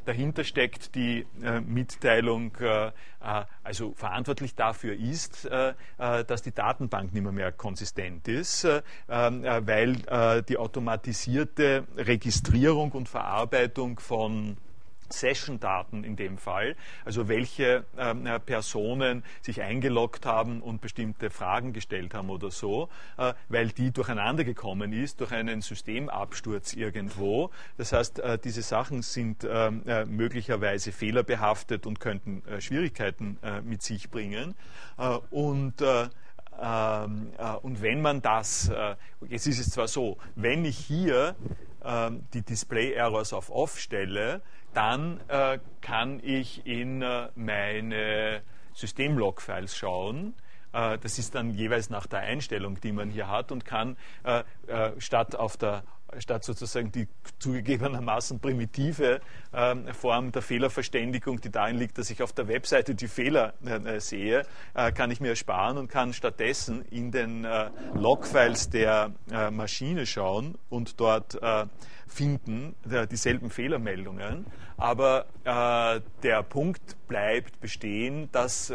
[0.06, 1.26] Dahinter steckt die
[1.66, 2.54] Mitteilung,
[3.64, 9.44] also verantwortlich dafür ist, äh, äh, dass die Datenbank nicht mehr, mehr konsistent ist, ähm,
[9.44, 14.58] weil die automatisierte Registrierung und Verarbeitung von
[15.14, 21.74] Session-Daten in dem Fall, also welche ähm, äh, Personen sich eingeloggt haben und bestimmte Fragen
[21.74, 27.52] gestellt haben oder so, äh, weil die durcheinander gekommen ist durch einen Systemabsturz irgendwo.
[27.78, 33.62] Das heißt, äh, diese Sachen sind ähm, äh, möglicherweise fehlerbehaftet und könnten äh, Schwierigkeiten äh,
[33.62, 34.56] mit sich bringen.
[35.32, 37.32] und ähm,
[37.64, 38.72] und wenn man das,
[39.28, 41.36] jetzt ist es zwar so, wenn ich hier
[42.34, 44.42] die Display Errors auf Off stelle,
[44.74, 48.42] dann äh, kann ich in äh, meine
[48.74, 50.34] Systemlog-Files schauen.
[50.74, 54.44] Äh, das ist dann jeweils nach der Einstellung, die man hier hat und kann äh,
[54.68, 55.84] äh, statt auf der
[56.20, 57.08] statt sozusagen die
[57.40, 59.22] zugegebenermaßen primitive
[59.54, 64.00] ähm, Form der Fehlerverständigung, die darin liegt, dass ich auf der Webseite die Fehler äh,
[64.00, 69.52] sehe, äh, kann ich mir ersparen und kann stattdessen in den äh, Logfiles der äh,
[69.52, 71.66] Maschine schauen und dort äh,
[72.14, 72.76] finden
[73.12, 74.46] dieselben Fehlermeldungen.
[74.78, 78.72] Aber äh, der Punkt bleibt bestehen, dass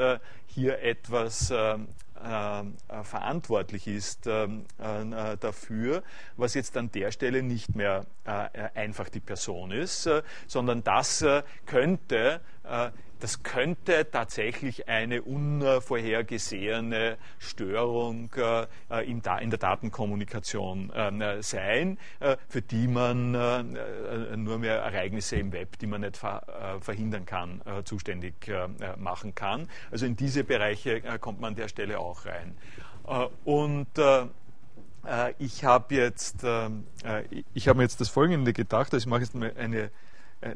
[0.46, 1.74] hier etwas äh,
[2.20, 6.02] äh, verantwortlich ist ähm, äh, dafür,
[6.36, 8.06] was jetzt an der Stelle nicht mehr
[8.74, 10.08] einfach die Person ist,
[10.46, 11.24] sondern das
[11.64, 12.40] könnte
[13.20, 18.66] das könnte tatsächlich eine unvorhergesehene Störung äh,
[19.10, 25.86] in, der Datenkommunikation äh, sein, äh, für die man nur mehr Ereignisse im Web, die
[25.86, 26.16] man nicht
[26.80, 28.34] verhindern kann, zuständig
[28.96, 29.68] machen kann.
[29.90, 32.56] Also in diese Bereiche kommt man an der Stelle auch rein.
[33.44, 33.88] und
[35.38, 36.84] ich habe jetzt, ähm,
[37.54, 39.90] ich mir jetzt das Folgende gedacht, also ich mache jetzt eine,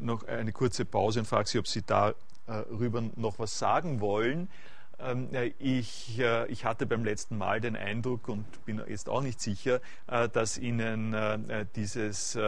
[0.01, 2.15] noch eine kurze Pause und frage Sie, ob Sie da
[2.53, 4.49] darüber noch was sagen wollen.
[4.99, 9.41] Ähm, ich, äh, ich, hatte beim letzten Mal den Eindruck und bin jetzt auch nicht
[9.41, 12.39] sicher, äh, dass Ihnen äh, dieses,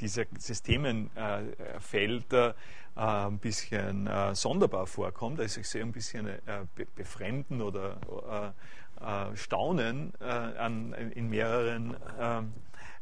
[0.00, 2.26] dieser Systemenfeld
[2.94, 5.40] ein bisschen sonderbar vorkommt.
[5.40, 6.28] Also ich sehe ein bisschen
[6.94, 8.54] Befremden oder
[9.34, 10.12] Staunen
[11.14, 11.96] in mehreren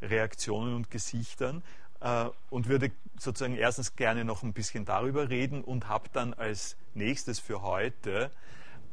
[0.01, 1.63] Reaktionen und Gesichtern.
[2.01, 6.77] Äh, und würde sozusagen erstens gerne noch ein bisschen darüber reden und habe dann als
[6.95, 8.31] nächstes für heute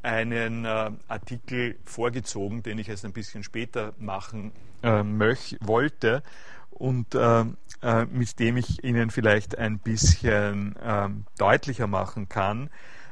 [0.04, 4.52] einen äh, Artikel vorgezogen, den ich jetzt ein bisschen später machen
[4.84, 6.24] äh, möch, wollte
[6.70, 7.46] und äh,
[7.82, 12.70] äh mit dem ich Ihnen vielleicht ein bisschen ähm, deutlicher machen kann,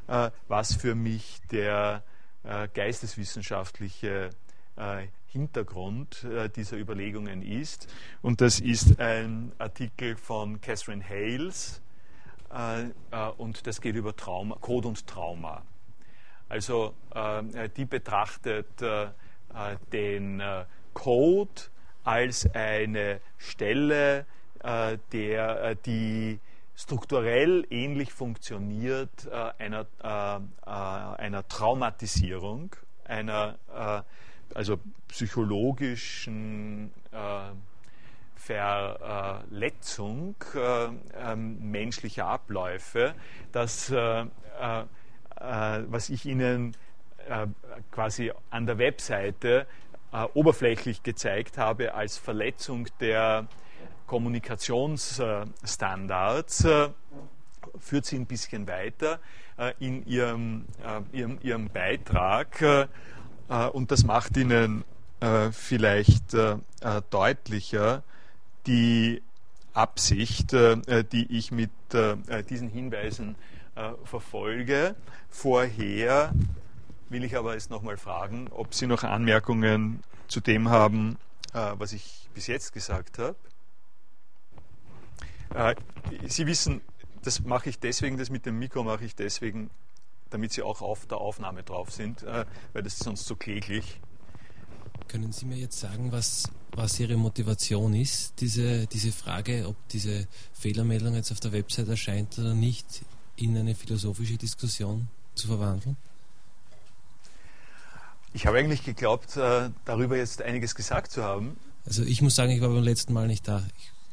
[0.07, 2.03] äh, was für mich der
[2.75, 4.29] geisteswissenschaftliche
[5.35, 7.93] Hintergrund äh, dieser Überlegungen ist.
[8.21, 11.81] Und das ist ein Artikel von Catherine Hales
[12.53, 15.61] äh, äh, und das geht über Trauma, Code und Trauma.
[16.47, 16.93] Also
[17.75, 18.67] die betrachtet
[19.91, 20.43] den
[20.93, 21.61] Code
[22.03, 24.27] als eine Stelle,
[24.63, 26.39] der, die
[26.75, 29.87] strukturell ähnlich funktioniert einer,
[31.17, 33.57] einer Traumatisierung, einer
[34.53, 34.77] also
[35.07, 37.51] psychologischen äh,
[38.35, 43.15] Verletzung äh, ähm, menschlicher Abläufe,
[43.51, 44.25] das, äh,
[45.37, 46.77] was ich Ihnen
[47.91, 49.67] quasi an der Webseite
[50.33, 53.47] oberflächlich gezeigt habe als Verletzung der
[54.07, 56.65] Kommunikationsstandards,
[57.79, 59.19] führt sie ein bisschen weiter
[59.79, 60.67] in ihrem,
[61.11, 62.87] ihrem, ihrem Beitrag
[63.47, 64.83] und das macht Ihnen
[65.19, 66.57] äh, vielleicht äh,
[67.09, 68.03] deutlicher
[68.65, 69.21] die
[69.73, 71.69] Absicht, die ich mit
[72.49, 73.35] diesen Hinweisen
[74.05, 74.95] verfolge.
[75.29, 76.31] Vorher
[77.09, 81.17] will ich aber jetzt nochmal fragen, ob Sie noch Anmerkungen zu dem haben,
[81.51, 83.35] was ich bis jetzt gesagt habe.
[86.25, 86.81] Sie wissen,
[87.21, 89.69] das mache ich deswegen, das mit dem Mikro mache ich deswegen,
[90.29, 93.99] damit Sie auch auf der Aufnahme drauf sind, äh, weil das ist sonst so kläglich.
[95.07, 100.27] Können Sie mir jetzt sagen, was, was Ihre Motivation ist, diese, diese Frage, ob diese
[100.53, 103.03] Fehlermeldung jetzt auf der Website erscheint oder nicht,
[103.37, 105.97] in eine philosophische Diskussion zu verwandeln?
[108.33, 111.57] Ich habe eigentlich geglaubt, äh, darüber jetzt einiges gesagt zu haben.
[111.85, 113.63] Also ich muss sagen, ich war beim letzten Mal nicht da.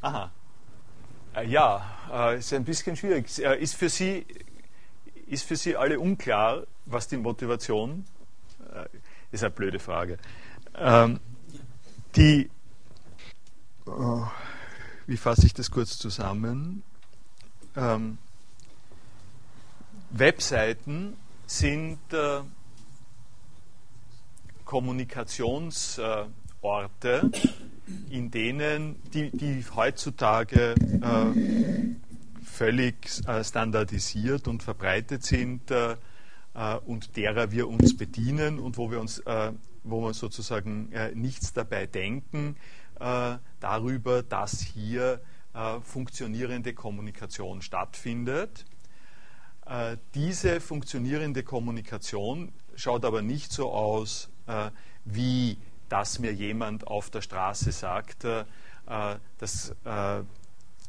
[0.01, 0.31] Aha.
[1.35, 3.37] Äh, ja, ist ein bisschen schwierig.
[3.39, 4.25] Ist für Sie
[5.27, 8.05] ist für Sie alle unklar, was die Motivation
[8.73, 8.85] äh,
[9.31, 9.43] ist?
[9.43, 10.17] Eine blöde Frage.
[10.75, 11.19] Ähm,
[12.15, 12.49] die,
[13.85, 14.25] oh,
[15.07, 16.83] wie fasse ich das kurz zusammen?
[17.75, 18.17] Ähm,
[20.11, 21.15] Webseiten
[21.47, 22.41] sind äh,
[24.65, 27.31] Kommunikationsorte,
[28.09, 31.93] in denen, die, die heutzutage äh,
[32.53, 35.97] völlig äh, standardisiert und verbreitet sind äh,
[36.53, 39.21] äh, und derer wir uns bedienen und wo wir uns,
[39.83, 42.55] wo wir sozusagen nichts dabei denken
[43.59, 45.19] darüber, dass hier
[45.83, 48.65] funktionierende Kommunikation stattfindet.
[50.15, 54.29] diese funktionierende Kommunikation schaut aber nicht so aus,
[55.03, 55.57] wie
[55.89, 58.25] dass mir jemand auf der Straße sagt,
[59.37, 59.75] dass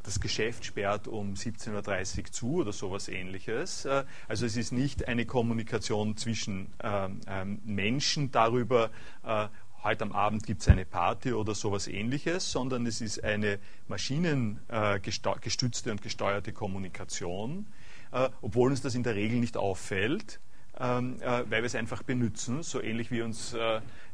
[0.05, 3.87] das Geschäft sperrt um 17.30 Uhr zu oder sowas ähnliches.
[3.87, 8.91] Äh, also es ist nicht eine Kommunikation zwischen ähm, ähm, Menschen darüber,
[9.25, 9.49] äh,
[9.83, 15.91] heute am Abend gibt es eine Party oder sowas ähnliches, sondern es ist eine maschinengestützte
[15.91, 17.67] und gesteuerte Kommunikation,
[18.13, 20.41] äh, obwohl uns das in der Regel nicht auffällt.
[20.77, 23.55] Ähm, weil wir es einfach benutzen, so ähnlich wie uns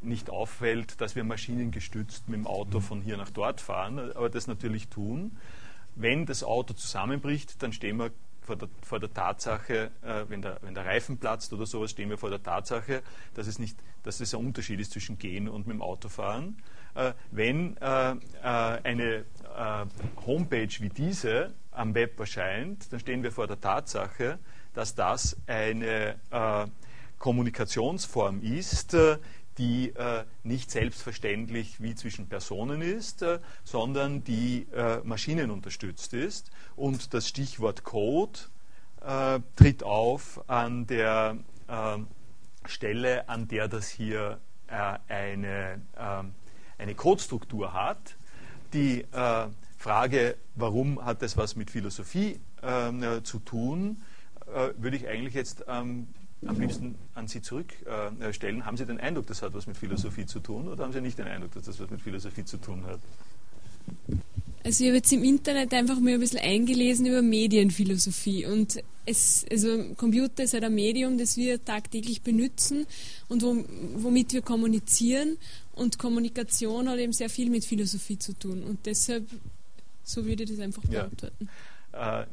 [0.03, 4.47] nicht auffällt, dass wir maschinengestützt mit dem Auto von hier nach dort fahren, aber das
[4.47, 5.39] natürlich tun
[5.95, 8.11] wenn das Auto zusammenbricht, dann stehen wir
[8.41, 12.11] vor der, vor der Tatsache, äh, wenn, der, wenn der Reifen platzt oder sowas, stehen
[12.11, 13.03] wir vor der Tatsache,
[13.35, 16.57] dass es, nicht, dass es ein Unterschied ist zwischen Gehen und mit dem Autofahren.
[16.95, 19.25] Äh, wenn äh, äh eine
[19.57, 19.87] äh,
[20.27, 24.39] Homepage wie diese am Web erscheint, dann stehen wir vor der Tatsache,
[24.75, 26.67] dass das eine äh,
[27.19, 28.97] Kommunikationsform ist,
[29.61, 36.51] die äh, nicht selbstverständlich wie zwischen Personen ist, äh, sondern die äh, maschinenunterstützt ist.
[36.77, 38.41] Und das Stichwort Code
[39.03, 41.37] äh, tritt auf an der
[41.69, 41.99] äh,
[42.65, 45.83] Stelle, an der das hier äh, eine,
[46.79, 48.17] eine Codestruktur hat.
[48.73, 49.05] Die
[49.77, 52.39] Frage, warum hat das was mit Philosophie
[53.25, 54.01] zu tun,
[54.77, 56.07] würde ich eigentlich jetzt ähm,
[56.47, 58.65] am liebsten an Sie zurückstellen.
[58.65, 61.19] haben Sie den Eindruck, das hat was mit Philosophie zu tun oder haben Sie nicht
[61.19, 63.01] den Eindruck, dass das was mit Philosophie zu tun hat?
[64.63, 69.47] Also ich habe jetzt im Internet einfach mal ein bisschen eingelesen über Medienphilosophie und es,
[69.51, 72.87] also Computer ist halt ein Medium, das wir tagtäglich benutzen
[73.29, 75.39] und womit wir kommunizieren
[75.73, 79.27] und Kommunikation hat eben sehr viel mit Philosophie zu tun und deshalb,
[80.03, 81.49] so würde ich das einfach beantworten.
[81.93, 82.23] Ja.
[82.23, 82.27] Äh,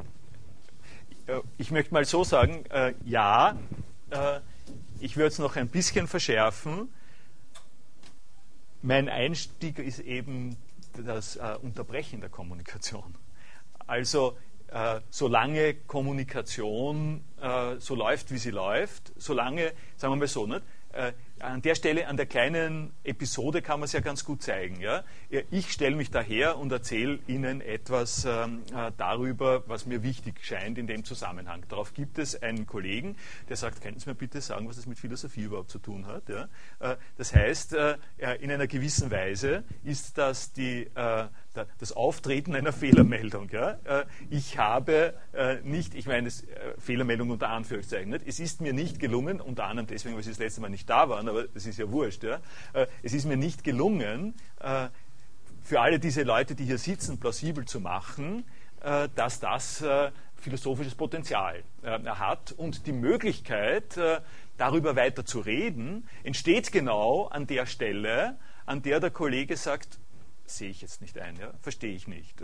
[1.58, 3.58] ich möchte mal so sagen, äh, ja,
[4.10, 4.40] äh,
[5.00, 6.90] ich würde es noch ein bisschen verschärfen.
[8.82, 10.58] Mein Einstieg ist eben
[10.94, 13.16] das äh, Unterbrechen der Kommunikation.
[13.86, 14.38] Also
[14.68, 20.62] äh, solange Kommunikation äh, so läuft, wie sie läuft, solange, sagen wir mal so, nicht?
[21.40, 24.80] An der Stelle, an der kleinen Episode kann man es ja ganz gut zeigen.
[24.80, 25.04] Ja?
[25.52, 30.78] Ich stelle mich daher und erzähle Ihnen etwas ähm, äh, darüber, was mir wichtig scheint
[30.78, 31.64] in dem Zusammenhang.
[31.70, 33.18] Darauf gibt es einen Kollegen,
[33.50, 36.28] der sagt, könnten Sie mir bitte sagen, was das mit Philosophie überhaupt zu tun hat?
[36.28, 36.48] Ja?
[36.80, 37.98] Äh, das heißt, äh,
[38.40, 41.26] in einer gewissen Weise ist das die, äh,
[41.78, 43.50] das Auftreten einer Fehlermeldung.
[43.52, 43.78] Ja?
[43.84, 46.30] Äh, ich habe äh, nicht, ich meine,
[46.80, 50.62] Fehlermeldung unter Anführungszeichen, es ist mir nicht gelungen, unter anderem deswegen, weil Sie das letzte
[50.62, 52.24] Mal nicht da waren, aber das ist ja wurscht.
[52.24, 52.40] Ja?
[52.74, 54.90] Äh, es ist mir nicht gelungen, äh,
[55.64, 58.46] für alle diese Leute, die hier sitzen, plausibel zu machen,
[58.82, 59.84] äh, dass das
[60.36, 64.00] philosophisches Potenzial hat und die Möglichkeit,
[64.56, 70.00] darüber weiter zu reden, entsteht genau an der Stelle, an der der Kollege sagt,
[70.46, 71.52] sehe ich jetzt nicht ein, ja?
[71.60, 72.36] verstehe ich nicht.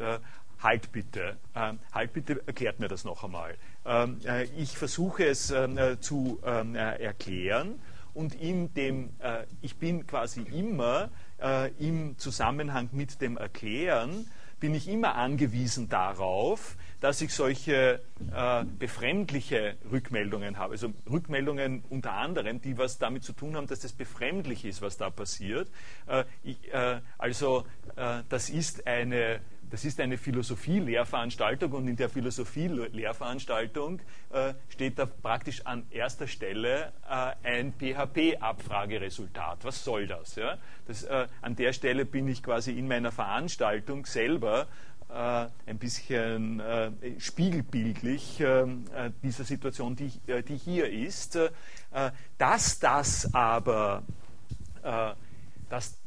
[0.62, 3.56] halt bitte, halt bitte, erklärt mir das noch einmal.
[3.86, 4.20] Ähm,
[4.58, 5.54] ich versuche es
[6.02, 7.80] zu ähm, erklären
[8.14, 11.10] und in dem, äh, ich bin quasi immer
[11.42, 14.28] äh, im Zusammenhang mit dem Erklären,
[14.60, 18.00] bin ich immer angewiesen darauf, dass ich solche
[18.34, 20.72] äh, befremdliche Rückmeldungen habe.
[20.72, 24.96] Also Rückmeldungen unter anderem, die was damit zu tun haben, dass das befremdlich ist, was
[24.96, 25.68] da passiert.
[26.08, 27.66] Äh, ich, äh, also
[27.98, 29.42] äh, das ist eine
[29.74, 34.02] das ist eine Philosophie-Lehrveranstaltung und in der Philosophie-Lehrveranstaltung
[34.32, 39.66] äh, steht da praktisch an erster Stelle äh, ein PHP-Abfrageresultat.
[39.66, 40.60] Was soll das, ja?
[40.86, 44.68] das äh, an der Stelle bin ich quasi in meiner Veranstaltung selber
[45.10, 48.68] äh, ein bisschen äh, spiegelbildlich äh,
[49.24, 50.12] dieser Situation, die,
[50.48, 51.40] die hier ist.
[52.38, 54.04] dass das aber,
[55.70, 55.98] dass,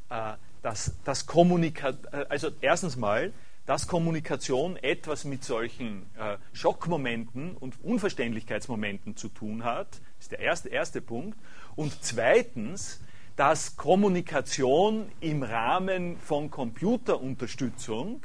[0.63, 3.33] dass, dass Kommunikation, also erstens mal,
[3.67, 10.69] dass Kommunikation etwas mit solchen äh, Schockmomenten und Unverständlichkeitsmomenten zu tun hat, ist der erste,
[10.69, 11.37] erste Punkt.
[11.75, 13.01] Und zweitens,
[13.35, 18.23] dass Kommunikation im Rahmen von Computerunterstützung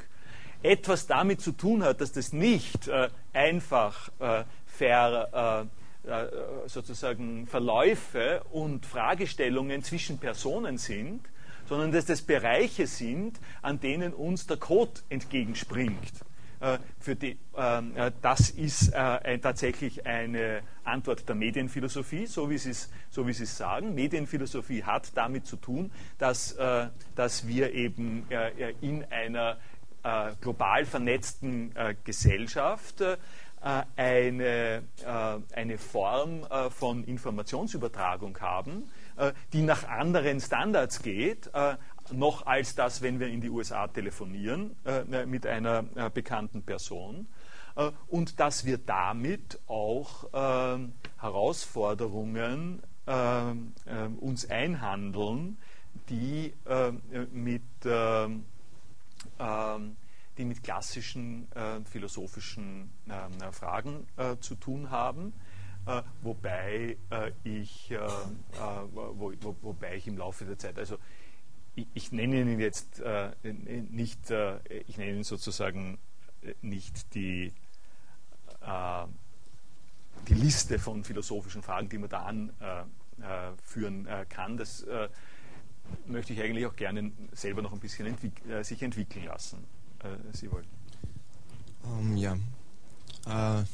[0.62, 5.68] etwas damit zu tun hat, dass das nicht äh, einfach äh, ver,
[6.66, 11.20] sozusagen Verläufe und Fragestellungen zwischen Personen sind,
[11.68, 16.24] sondern dass das Bereiche sind, an denen uns der Code entgegenspringt.
[16.62, 22.58] Äh, für die, ähm, äh, das ist äh, tatsächlich eine Antwort der Medienphilosophie, so wie,
[22.58, 23.96] Sie es, so wie Sie es sagen.
[23.96, 26.56] Medienphilosophie hat damit zu tun, dass,
[27.14, 28.26] dass wir eben
[28.80, 29.58] in einer
[30.40, 33.02] global vernetzten Gesellschaft
[33.96, 34.82] eine,
[35.54, 38.90] eine Form von Informationsübertragung haben,
[39.52, 41.50] die nach anderen Standards geht,
[42.10, 47.28] noch als das, wenn wir in die USA telefonieren äh, mit einer äh, bekannten Person.
[47.76, 50.32] Äh, und dass wir damit auch
[51.18, 53.52] Herausforderungen äh,
[54.20, 55.58] uns einhandeln,
[56.08, 56.92] die äh,
[57.32, 57.62] mit,
[60.38, 62.90] die mit klassischen äh, philosophischen
[63.50, 64.06] Fragen
[64.40, 65.32] zu tun haben.
[65.84, 70.96] Uh, wobei, uh, ich, uh, wo, wo, wobei ich im Laufe der Zeit, also
[71.74, 75.98] ich, ich nenne Ihnen jetzt äh, nicht, äh, ich nenne Ihnen sozusagen
[76.42, 77.52] äh, nicht die,
[78.60, 79.06] äh,
[80.28, 84.56] die Liste von philosophischen Fragen, die man da anführen äh, äh, kann.
[84.56, 84.86] Das
[86.06, 89.64] möchte ich eigentlich auch gerne selber noch ein bisschen entwick sich entwickeln lassen.
[90.32, 90.66] Sie wollen.
[91.82, 92.38] Um, ähm,
[93.26, 93.64] ja.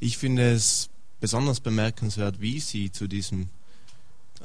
[0.00, 0.90] ich finde es
[1.24, 3.48] besonders bemerkenswert, wie Sie zu diesem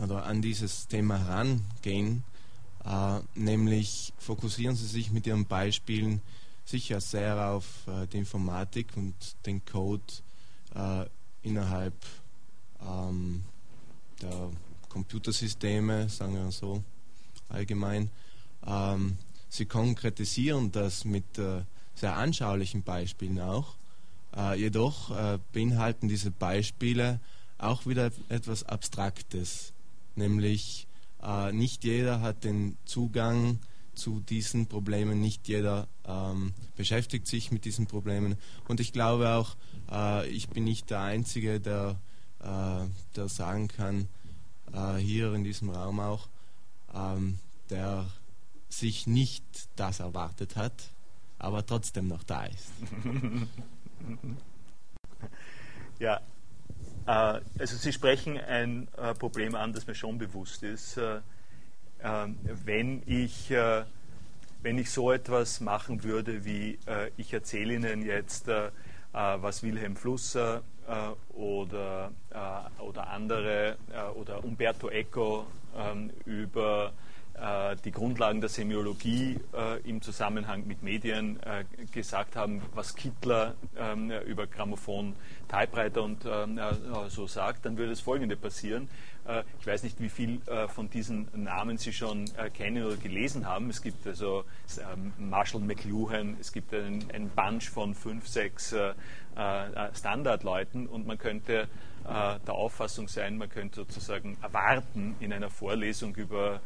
[0.02, 2.24] oder an dieses Thema herangehen
[2.86, 6.22] äh, nämlich fokussieren Sie sich mit Ihren Beispielen
[6.64, 9.14] sicher sehr auf äh, die Informatik und
[9.46, 10.02] den Code
[10.74, 11.06] äh,
[11.44, 11.96] innerhalb
[12.82, 13.44] ähm,
[14.22, 14.50] der
[14.88, 16.82] Computersysteme, sagen wir so
[17.50, 18.10] allgemein.
[18.66, 19.18] Ähm,
[19.50, 21.64] Sie konkretisieren das mit äh,
[21.94, 23.76] sehr anschaulichen Beispielen auch.
[24.36, 27.20] Äh, jedoch äh, beinhalten diese Beispiele
[27.58, 29.74] auch wieder etwas Abstraktes,
[30.16, 30.88] nämlich
[31.22, 33.60] äh, nicht jeder hat den Zugang
[33.94, 38.38] zu diesen Problemen, nicht jeder ähm, beschäftigt sich mit diesen Problemen.
[38.68, 39.56] Und ich glaube auch,
[39.92, 42.00] äh, ich bin nicht der Einzige, der,
[42.40, 44.08] äh, der sagen kann,
[44.74, 46.30] äh, hier in diesem Raum auch,
[46.94, 48.08] ähm, der
[48.70, 49.44] sich nicht
[49.76, 50.74] das erwartet hat,
[51.38, 52.72] aber trotzdem noch da ist.
[56.00, 56.22] ja,
[57.10, 60.97] äh, also Sie sprechen ein äh, Problem an, das mir schon bewusst ist.
[60.97, 61.22] Äh,
[62.02, 63.54] ähm, wenn ich,
[64.62, 66.80] wenn ich so etwas machen würde, wie
[67.18, 68.47] ich erzähle Ihnen jetzt,
[69.12, 70.64] was Wilhelm Flusser
[71.34, 72.12] oder,
[72.80, 73.76] oder andere
[74.16, 75.45] oder Umberto Eco
[75.76, 76.93] ähm, über
[77.86, 84.12] die Grundlagen der Semiologie äh, im Zusammenhang mit Medien äh, gesagt haben, was Kittler ähm,
[84.28, 85.16] über Grammophon,
[85.48, 86.60] Typewriter und ähm,
[87.08, 88.90] so sagt, dann würde das Folgende passieren.
[89.60, 93.70] ich weiß nicht, wie viel von diesen Namen Sie schon kennen oder gelesen haben.
[93.70, 94.44] Es gibt also
[94.78, 98.76] ähm, Marshall McLuhan, es gibt einen, Bunch von fünf, sechs
[99.94, 101.68] Standardleuten und man könnte
[102.06, 106.60] der Auffassung sein, man könnte sozusagen erwarten in einer Vorlesung über äh,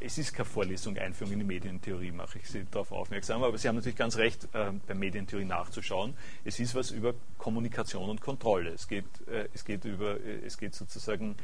[0.00, 3.68] es ist keine Vorlesung Einführung in die Medientheorie, mache ich Sie darauf aufmerksam, aber Sie
[3.68, 6.14] haben natürlich ganz recht, äh, bei Medientheorie nachzuschauen.
[6.44, 8.70] Es ist was über Kommunikation und Kontrolle.
[8.70, 11.36] Es geht, äh, es geht, über, es geht sozusagen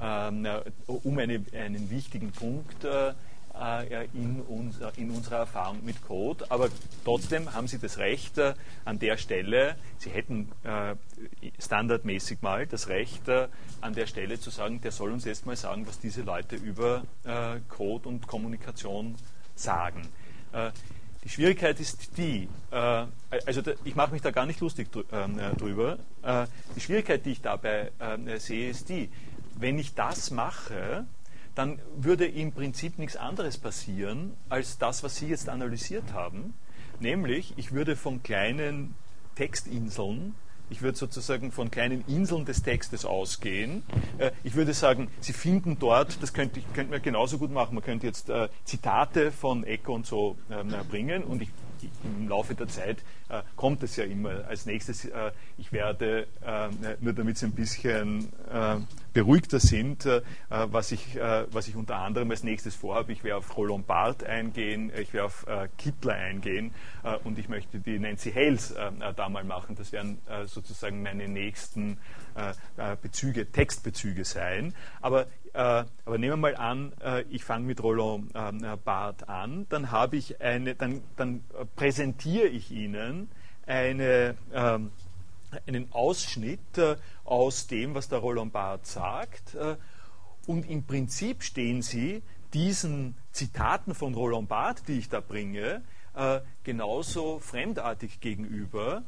[0.00, 0.46] ähm,
[0.86, 3.14] um eine, einen wichtigen Punkt äh,
[4.14, 6.44] in, uns, in, unserer Erfahrung mit Code.
[6.50, 6.68] Aber
[7.04, 8.54] trotzdem haben Sie das Recht äh,
[8.84, 10.94] an der Stelle, Sie hätten äh,
[11.58, 15.86] standardmäßig mal das Recht an der Stelle zu sagen, der soll uns jetzt mal sagen,
[15.86, 17.02] was diese Leute über
[17.68, 19.16] Code und Kommunikation
[19.54, 20.02] sagen.
[21.24, 25.98] Die Schwierigkeit ist die, also ich mache mich da gar nicht lustig drüber,
[26.76, 27.90] die Schwierigkeit, die ich dabei
[28.38, 29.10] sehe, ist die,
[29.56, 31.06] wenn ich das mache,
[31.58, 36.54] dann würde im Prinzip nichts anderes passieren als das, was Sie jetzt analysiert haben.
[37.00, 38.94] Nämlich, ich würde von kleinen
[39.34, 40.36] Textinseln,
[40.70, 43.82] ich würde sozusagen von kleinen Inseln des Textes ausgehen.
[44.18, 47.82] Äh, ich würde sagen, Sie finden dort, das könnte, könnte man genauso gut machen, man
[47.82, 51.48] könnte jetzt äh, Zitate von Eco und so ähm, bringen und ich
[52.04, 52.98] im Laufe der Zeit
[53.28, 54.46] äh, kommt es ja immer.
[54.48, 56.68] Als nächstes, äh, ich werde, äh,
[57.00, 58.76] nur damit Sie ein bisschen äh,
[59.18, 63.38] beruhigter sind, äh, was, ich, äh, was ich unter anderem als nächstes vorhabe, ich werde
[63.38, 65.46] auf Roland Barth eingehen, ich werde auf
[65.76, 66.72] Kittler eingehen
[67.24, 68.74] und ich möchte die Nancy Hales
[69.16, 69.74] da mal machen.
[69.76, 71.98] Das werden sozusagen meine nächsten
[73.02, 74.74] Bezüge, Textbezüge sein.
[75.00, 79.66] Aber äh, aber nehmen wir mal an, äh, ich fange mit Roland äh, Barth an,
[79.68, 81.42] dann habe ich eine, dann, dann
[81.74, 83.28] präsentiere ich Ihnen
[83.66, 84.92] eine, ähm,
[85.66, 89.54] einen Ausschnitt äh, aus dem, was der Roland Barthes sagt.
[89.54, 89.76] Äh,
[90.46, 92.22] und im Prinzip stehen sie
[92.54, 95.82] diesen Zitaten von Roland Barthes, die ich da bringe,
[96.14, 99.02] äh, genauso fremdartig gegenüber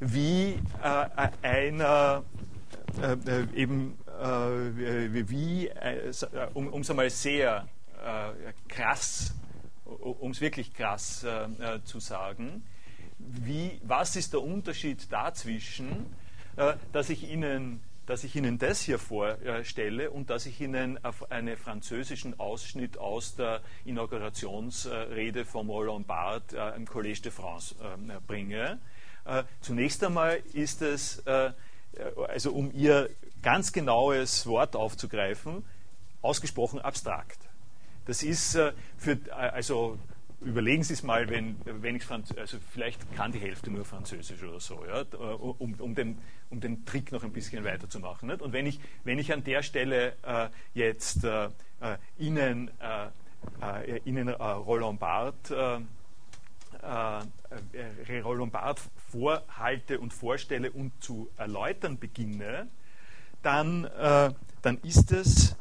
[0.00, 0.58] wie
[1.42, 2.22] einer
[3.54, 3.98] eben
[5.26, 5.70] wie,
[6.54, 7.66] um es einmal sehr
[8.68, 9.34] krass,
[9.84, 11.26] um es wirklich krass
[11.84, 12.62] zu sagen,
[13.26, 16.06] wie, was ist der Unterschied dazwischen,
[16.56, 20.98] äh, dass, ich Ihnen, dass ich Ihnen das hier vorstelle und dass ich Ihnen
[21.28, 28.20] einen französischen Ausschnitt aus der Inaugurationsrede von Roland Barthes äh, im Collège de France äh,
[28.26, 28.78] bringe.
[29.60, 33.10] Zunächst einmal ist es, also um Ihr
[33.42, 35.64] ganz genaues Wort aufzugreifen,
[36.22, 37.40] ausgesprochen abstrakt.
[38.04, 38.56] Das ist
[38.96, 39.98] für, also
[40.40, 44.60] überlegen Sie es mal, wenn, wenn ich also vielleicht kann die Hälfte nur Französisch oder
[44.60, 45.02] so, ja,
[45.36, 46.18] um, um, den,
[46.50, 48.28] um den Trick noch ein bisschen weiterzumachen.
[48.28, 48.42] Nicht?
[48.42, 51.46] Und wenn ich, wenn ich an der Stelle äh, jetzt äh,
[51.80, 55.52] äh Ihnen, äh, äh Ihnen äh, Roland Barthes
[58.22, 62.68] Roland Barthes vorhalte und vorstelle und zu erläutern beginne,
[63.42, 63.88] dann,
[64.62, 65.56] dann ist es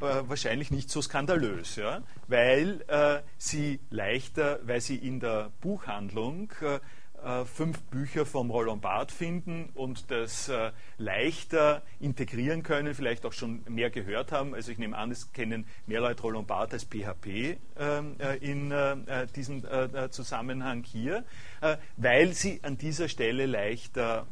[0.00, 2.02] äh, wahrscheinlich nicht so skandalös, ja?
[2.28, 6.80] weil äh, sie leichter, weil sie in der Buchhandlung äh,
[7.22, 13.32] äh fünf Bücher vom Roland Barthes finden und das äh, leichter integrieren können, vielleicht auch
[13.32, 14.54] schon mehr gehört haben.
[14.54, 18.74] Also ich nehme an, es kennen mehr Leute Roland Barthes als PHP ähm, äh, in
[19.34, 19.62] diesem
[20.10, 21.24] Zusammenhang hier,
[21.96, 24.26] weil sie an dieser Stelle leichter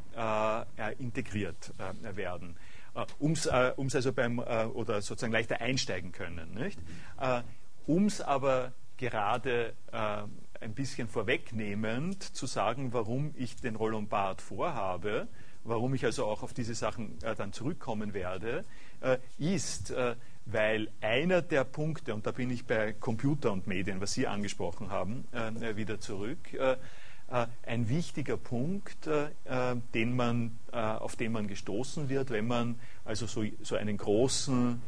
[0.98, 1.72] integriert
[2.14, 2.56] werden
[2.94, 6.54] äh, ums, äh, ums also beim, äh, oder sozusagen leichter einsteigen können.
[6.54, 6.78] Nicht?
[7.20, 7.42] Äh,
[7.86, 10.22] ums aber gerade äh,
[10.60, 15.28] ein bisschen vorwegnehmend zu sagen, warum ich den Roland Barth vorhabe,
[15.64, 18.64] warum ich also auch auf diese Sachen äh, dann zurückkommen werde,
[19.36, 19.92] ist,
[20.46, 24.90] weil einer der Punkte, und da bin ich bei Computer und Medien, was Sie angesprochen
[24.92, 25.24] haben,
[25.74, 26.76] wieder zurück, äh,
[27.62, 29.28] ein wichtiger Punkt, äh,
[29.94, 34.80] den man, äh, auf den man gestoßen wird, wenn man also so, so einen großen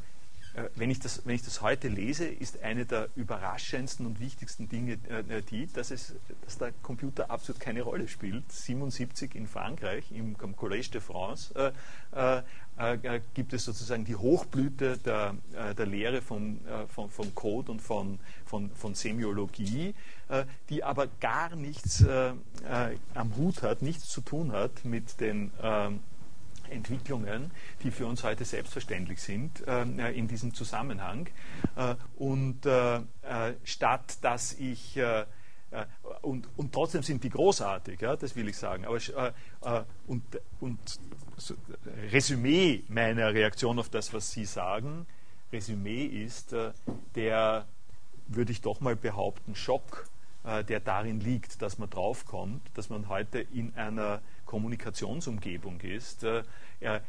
[0.76, 4.98] wenn ich, das, wenn ich das heute lese, ist eine der überraschendsten und wichtigsten Dinge
[5.08, 8.50] äh, die, dass, es, dass der Computer absolut keine Rolle spielt.
[8.52, 12.42] 77 in Frankreich, im, Collège de France, äh,
[12.78, 17.70] äh, gibt es sozusagen die Hochblüte der, äh, der Lehre von, äh, von, von, Code
[17.70, 19.94] und von, von, von Semiologie,
[20.70, 26.00] die aber gar nichts am Hut hat, nichts zu tun hat mit den ähm,
[26.72, 27.50] Entwicklungen,
[27.82, 31.28] die für uns heute selbstverständlich sind äh, in diesem Zusammenhang.
[31.76, 35.24] Äh, und äh, äh statt dass ich äh,
[35.70, 35.86] äh,
[36.20, 38.84] und, und, trotzdem sind die großartig, ja, das will ich sagen.
[38.84, 40.22] Aber, und,
[40.60, 40.78] und
[41.36, 41.54] so,
[42.10, 45.06] Resümee meiner Reaktion auf das, was Sie sagen,
[45.52, 46.54] Resümee ist
[47.14, 47.66] der,
[48.28, 50.06] würde ich doch mal behaupten, Schock,
[50.44, 54.20] der darin liegt, dass man draufkommt, dass man heute in einer
[54.52, 56.42] Kommunikationsumgebung ist, äh,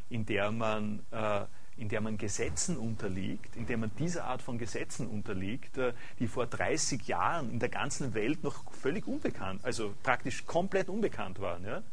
[0.10, 1.42] in der man äh,
[1.76, 6.28] in der man Gesetzen unterliegt, in der man dieser Art von Gesetzen unterliegt, äh, die
[6.28, 11.66] vor 30 Jahren in der ganzen Welt noch völlig unbekannt, also praktisch komplett unbekannt waren.
[11.66, 11.84] Ja?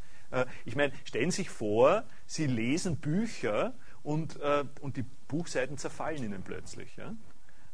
[0.65, 3.75] Ich meine, stellen Sie sich vor, Sie lesen Bücher
[4.05, 4.39] und,
[4.81, 6.95] und die Buchseiten zerfallen Ihnen plötzlich.
[6.95, 7.17] Ja?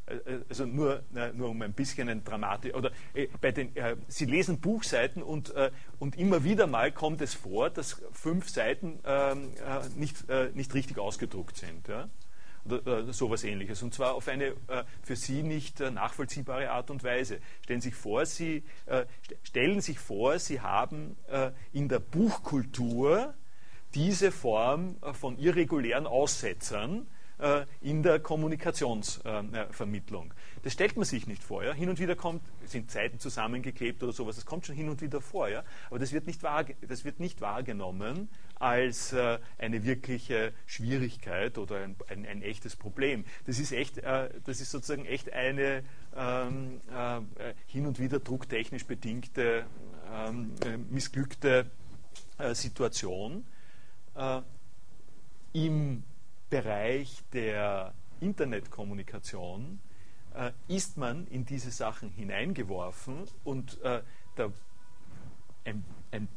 [0.07, 1.03] Äh, äh, also nur,
[1.33, 5.53] nur um ein bisschen ein Dramatik, oder äh, bei den, äh, Sie lesen Buchseiten und,
[5.55, 10.73] äh, und immer wieder mal kommt es vor, dass fünf Seiten ähm, äh, nicht, nicht
[10.73, 11.87] richtig ausgedruckt sind.
[11.87, 12.09] Ja?
[12.65, 13.81] Oder sowas ähnliches.
[13.81, 14.53] Und zwar auf eine
[15.01, 17.39] für Sie nicht nachvollziehbare Art und Weise.
[17.63, 18.63] Stellen Sie sich vor, Sie,
[19.43, 21.15] stellen sich vor, Sie haben
[21.71, 23.33] in der Buchkultur
[23.93, 27.16] diese Form von irregulären Aussetzern, äh,
[27.81, 30.33] in der Kommunikationsvermittlung.
[30.63, 31.63] Das stellt man sich nicht vor.
[31.63, 31.73] Ja?
[31.73, 35.21] Hin und wieder kommt, sind Zeiten zusammengeklebt oder sowas, das kommt schon hin und wieder
[35.21, 35.47] vor.
[35.47, 35.63] Ja?
[35.89, 38.29] Aber das wird, nicht das wird nicht wahrgenommen
[38.59, 43.25] als äh, eine wirkliche Schwierigkeit oder ein, ein, ein, echtes Problem.
[43.45, 45.83] Das ist, echt, äh, das ist sozusagen echt eine
[46.15, 47.21] ähm, äh,
[47.67, 49.65] hin und wieder drucktechnisch bedingte,
[50.11, 51.69] ähm, äh, missglückte
[52.37, 53.45] äh, Situation.
[55.53, 56.03] Im
[56.49, 59.79] Bereich der Internetkommunikation
[60.33, 64.01] äh, ist man in diese Sachen hineingeworfen und äh,
[64.37, 64.51] der,
[65.65, 66.27] ein, ein,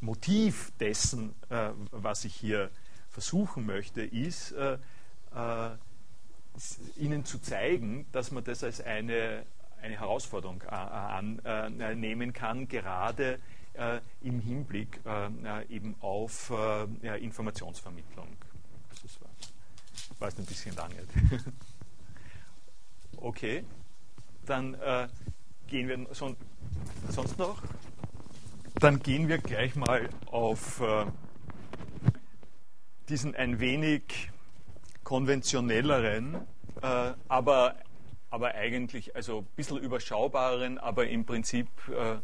[0.00, 2.70] Motiv dessen, äh, was ich hier
[3.10, 4.78] versuchen möchte, ist, äh,
[5.34, 5.70] äh,
[6.96, 9.44] Ihnen zu zeigen, dass man das als eine,
[9.82, 13.38] eine Herausforderung annehmen kann, gerade
[14.20, 15.00] im Hinblick
[15.70, 16.52] eben auf
[17.02, 18.36] Informationsvermittlung.
[20.20, 20.90] War, ein bisschen lang.
[23.16, 23.64] Okay,
[24.46, 25.08] dann äh,
[25.66, 26.36] gehen wir son
[27.08, 27.62] sonst noch.
[28.76, 31.04] Dann gehen wir gleich mal auf äh,
[33.10, 34.30] diesen ein wenig
[35.04, 36.36] konventionelleren,
[36.80, 37.76] äh, aber,
[38.30, 42.16] aber eigentlich also ein bisschen überschaubareren, aber im Prinzip äh,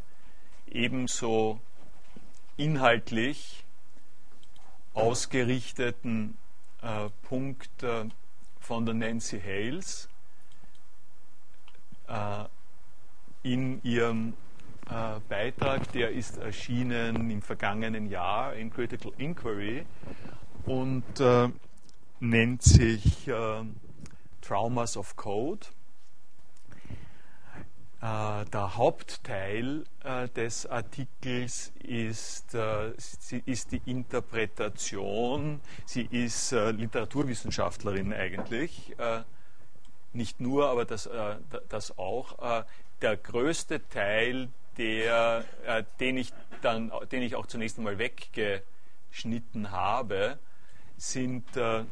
[0.70, 1.60] ebenso
[2.56, 3.64] inhaltlich
[4.94, 6.38] ausgerichteten
[6.86, 8.04] äh, Punkt äh,
[8.60, 10.08] von der Nancy Hales
[12.06, 12.44] äh,
[13.42, 14.34] in ihrem
[14.88, 19.84] äh, Beitrag, der ist erschienen im vergangenen Jahr in Critical Inquiry
[20.64, 21.48] und äh,
[22.20, 23.30] nennt sich
[24.40, 25.66] Traumas of Code.
[28.00, 29.84] Der Hauptteil
[30.36, 35.60] des Artikels ist, ist die Interpretation.
[35.86, 38.94] Sie ist Literaturwissenschaftlerin eigentlich
[40.16, 41.36] nicht nur, aber das, äh,
[41.68, 42.64] das auch, äh,
[43.02, 46.32] der größte Teil, der, äh, den, ich
[46.62, 50.38] dann, den ich auch zunächst einmal weggeschnitten habe,
[50.96, 51.84] sind, äh, äh,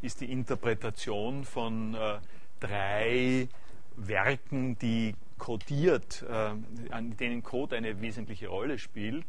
[0.00, 2.18] ist die Interpretation von äh,
[2.60, 3.48] drei
[3.96, 9.26] Werken, die kodiert, an denen Code eine wesentliche Rolle spielt.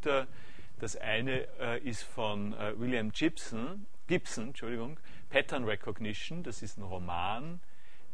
[0.79, 1.39] Das eine
[1.83, 4.99] ist von William Gibson, Gibson Entschuldigung,
[5.29, 7.59] Pattern Recognition, das ist ein Roman,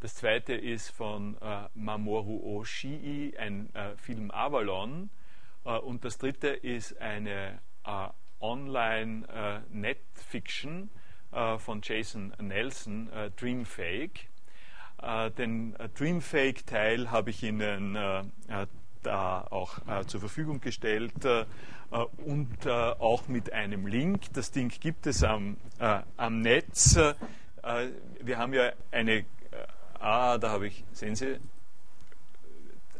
[0.03, 5.09] das zweite ist von äh, Mamoru Oshii, ein äh, Film Avalon.
[5.63, 8.09] Äh, und das dritte ist eine äh,
[8.41, 10.89] Online-Net-Fiction
[11.31, 14.27] äh, von Jason Nelson, äh, Dreamfake.
[15.37, 17.93] Den Dreamfake-Teil habe ich Ihnen
[19.03, 21.13] da auch zur Verfügung gestellt
[22.25, 24.31] und auch mit einem Link.
[24.33, 25.57] Das Ding gibt es am,
[26.17, 26.95] am Netz.
[26.95, 29.25] wir haben ja eine
[30.03, 31.37] ah, da habe ich, sehen Sie,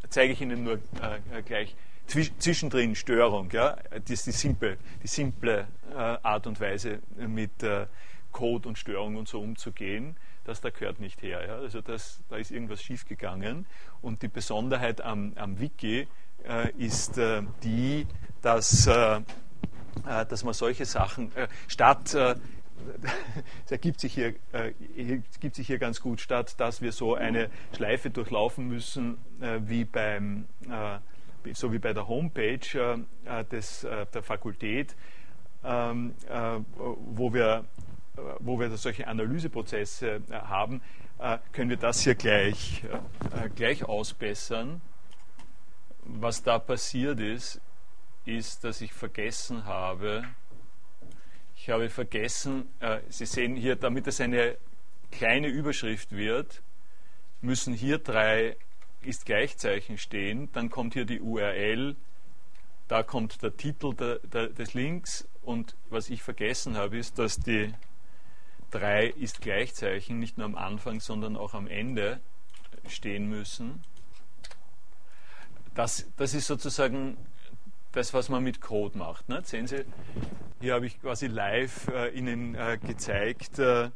[0.09, 1.75] zeige ich Ihnen nur äh, gleich
[2.07, 3.51] zwischendrin Störung.
[3.51, 3.77] Ja?
[3.91, 7.87] Das ist die simple, die simple äh, Art und Weise, mit äh,
[8.31, 10.15] Code und Störung und so umzugehen.
[10.43, 11.45] Das da gehört nicht her.
[11.45, 11.55] Ja?
[11.55, 13.65] Also das, da ist irgendwas schiefgegangen.
[14.01, 16.07] Und die Besonderheit am, am Wiki
[16.47, 18.07] äh, ist äh, die,
[18.41, 19.21] dass, äh,
[20.03, 21.31] dass man solche Sachen
[21.67, 22.15] statt
[23.65, 27.49] es ergibt sich, hier, äh, ergibt sich hier ganz gut statt, dass wir so eine
[27.75, 33.83] Schleife durchlaufen müssen, äh, wie beim, äh, so wie bei der Homepage äh, äh, des,
[33.83, 34.95] äh, der Fakultät,
[35.63, 37.63] ähm, wo wir,
[38.39, 40.81] wo wir solche Analyseprozesse haben,
[41.51, 42.83] können wir das hier gleich,
[43.55, 44.81] gleich ausbessern.
[46.05, 47.61] Was da passiert ist,
[48.25, 50.23] ist, dass ich vergessen habe,
[51.55, 54.57] ich habe vergessen, äh, Sie sehen hier, damit es eine
[55.11, 56.61] kleine Überschrift wird,
[57.41, 58.57] müssen hier drei
[59.01, 61.95] ist Gleichzeichen stehen, dann kommt hier die URL,
[62.87, 67.37] da kommt der Titel der, der, des Links und was ich vergessen habe, ist, dass
[67.37, 67.73] die
[68.73, 72.19] drei ist Gleichzeichen nicht nur am Anfang, sondern auch am Ende
[72.87, 73.83] stehen müssen.
[75.75, 77.17] Das, das ist sozusagen
[77.91, 79.29] das, was man mit Code macht.
[79.29, 79.41] Ne?
[79.45, 79.85] Sehen Sie,
[80.59, 83.91] hier habe ich quasi live äh, Ihnen äh, gezeigt, äh, äh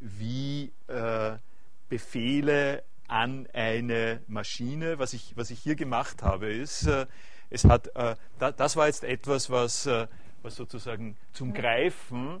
[0.00, 1.36] wie äh,
[1.88, 7.06] Befehle an eine Maschine, was ich, was ich hier gemacht habe, ist, äh,
[7.52, 7.90] es hat,
[8.38, 9.88] da, das war jetzt etwas, was
[10.42, 12.40] was sozusagen zum Greifen,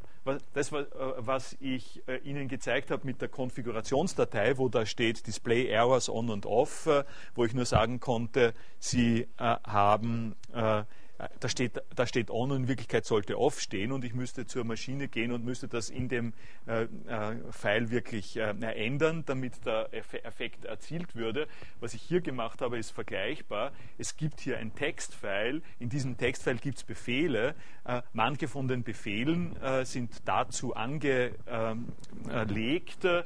[0.54, 6.30] das, was ich Ihnen gezeigt habe mit der Konfigurationsdatei, wo da steht Display Errors on
[6.30, 6.88] und off,
[7.34, 10.36] wo ich nur sagen konnte, Sie haben
[11.40, 14.64] da steht, da steht on und in Wirklichkeit sollte off stehen und ich müsste zur
[14.64, 16.32] Maschine gehen und müsste das in dem
[16.66, 21.46] äh, äh, File wirklich äh, ändern, damit der Effekt erzielt würde.
[21.80, 23.72] Was ich hier gemacht habe, ist vergleichbar.
[23.98, 25.62] Es gibt hier ein Textfile.
[25.78, 27.54] In diesem Textfile gibt es Befehle.
[27.90, 31.34] Äh, manche von den Befehlen äh, sind dazu angelegt,
[33.04, 33.24] äh,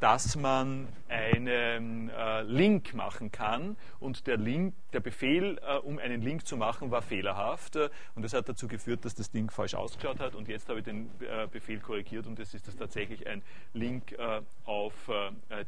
[0.00, 2.10] dass man einen
[2.44, 7.34] Link machen kann und der Link, der Befehl, um einen Link zu machen, war Fehler
[7.34, 7.76] fehlerhaft
[8.14, 10.84] und das hat dazu geführt, dass das Ding falsch ausgeschaut hat und jetzt habe ich
[10.84, 11.10] den
[11.50, 13.42] Befehl korrigiert und jetzt ist das tatsächlich ein
[13.74, 14.16] Link
[14.64, 15.10] auf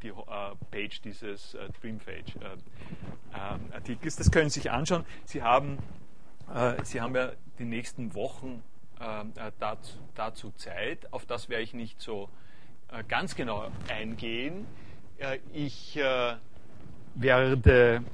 [0.01, 0.13] die
[0.71, 4.15] Page dieses Dreamphage-Artikels.
[4.15, 5.05] Das können Sie sich anschauen.
[5.25, 5.79] Sie haben,
[6.85, 8.63] Sie haben ja die nächsten Wochen
[9.59, 12.29] dazu, dazu Zeit, auf das werde ich nicht so
[13.09, 14.67] ganz genau eingehen.
[15.53, 15.99] Ich
[17.15, 18.05] werde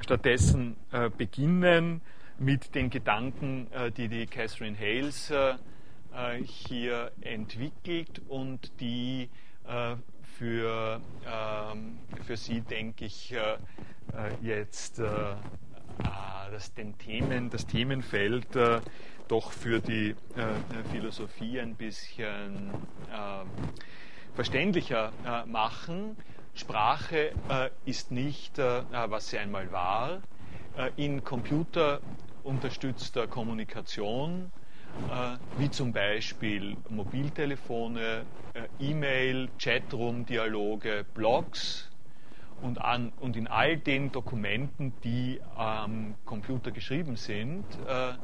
[0.00, 2.00] stattdessen äh, beginnen
[2.38, 5.54] mit den Gedanken, äh, die die Catherine Hales äh,
[6.42, 9.30] hier entwickelt und die
[10.36, 13.34] für, ähm, für Sie, denke ich,
[14.42, 15.00] jetzt
[16.50, 18.46] das, den Themen, das Themenfeld
[19.28, 20.14] doch für die
[20.90, 22.70] Philosophie ein bisschen
[24.34, 25.12] verständlicher
[25.46, 26.16] machen.
[26.56, 30.22] Sprache äh, ist nicht, äh, was sie einmal war.
[30.76, 34.52] Äh, in computerunterstützter Kommunikation,
[35.10, 38.24] äh, wie zum Beispiel Mobiltelefone,
[38.54, 41.90] äh, E-Mail, Chatroom-Dialoge, Blogs
[42.62, 48.14] und, an, und in all den Dokumenten, die am Computer geschrieben sind, äh,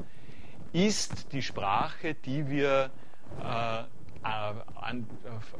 [0.72, 2.90] ist die Sprache, die wir
[4.22, 5.06] an,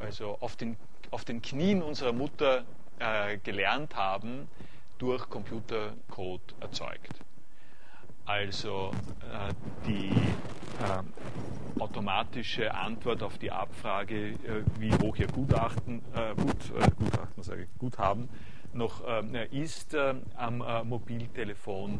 [0.01, 0.75] also auf den
[1.11, 2.63] auf den Knien unserer Mutter
[2.99, 4.47] äh, gelernt haben,
[4.97, 7.19] durch Computercode erzeugt.
[8.25, 8.91] Also
[9.21, 9.53] äh,
[9.85, 16.89] die äh, automatische Antwort auf die Abfrage, äh, wie hoch Ihr Gutachten, äh, Gut, äh,
[16.91, 18.29] Gutachten, sage ich, Guthaben
[18.73, 19.03] noch
[19.51, 21.99] ist am Mobiltelefon,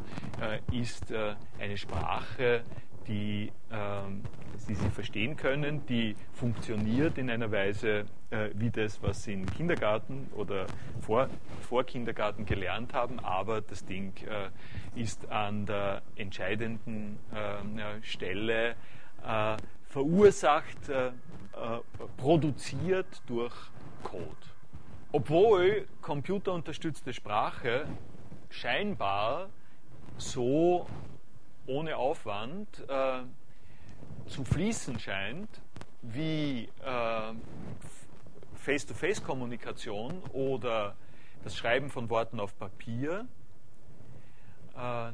[0.71, 1.13] ist
[1.59, 2.63] eine Sprache,
[3.07, 4.23] die, ähm,
[4.67, 9.45] die Sie verstehen können, die funktioniert in einer Weise äh, wie das, was Sie im
[9.45, 10.65] Kindergarten oder
[11.01, 11.29] vor,
[11.61, 18.75] vor Kindergarten gelernt haben, aber das Ding äh, ist an der entscheidenden äh, Stelle
[19.25, 19.57] äh,
[19.89, 21.11] verursacht, äh, äh,
[22.17, 23.53] produziert durch
[24.03, 24.50] Code.
[25.13, 27.85] Obwohl computerunterstützte Sprache
[28.49, 29.49] scheinbar
[30.17, 30.87] so
[31.67, 33.23] ohne Aufwand äh,
[34.27, 35.49] zu fließen scheint,
[36.01, 37.33] wie äh,
[38.55, 40.95] Face-to-Face-Kommunikation oder
[41.43, 43.27] das Schreiben von Worten auf Papier,
[44.77, 45.11] äh,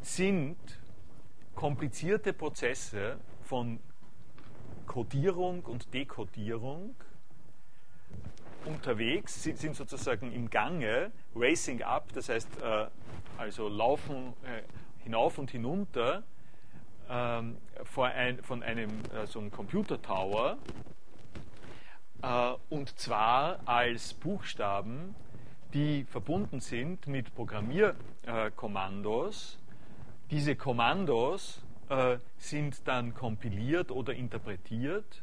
[0.00, 0.56] sind
[1.54, 3.78] komplizierte Prozesse von
[4.86, 6.94] Codierung und Dekodierung
[8.68, 12.86] unterwegs, sind sozusagen im Gange, racing up, das heißt äh,
[13.36, 14.62] also laufen äh,
[15.02, 16.22] hinauf und hinunter
[17.08, 17.56] ähm,
[17.96, 20.58] ein, von einem äh, so einem Computer Tower
[22.22, 25.14] äh, und zwar als Buchstaben,
[25.72, 29.58] die verbunden sind mit Programmierkommandos.
[30.30, 35.22] Diese Kommandos äh, sind dann kompiliert oder interpretiert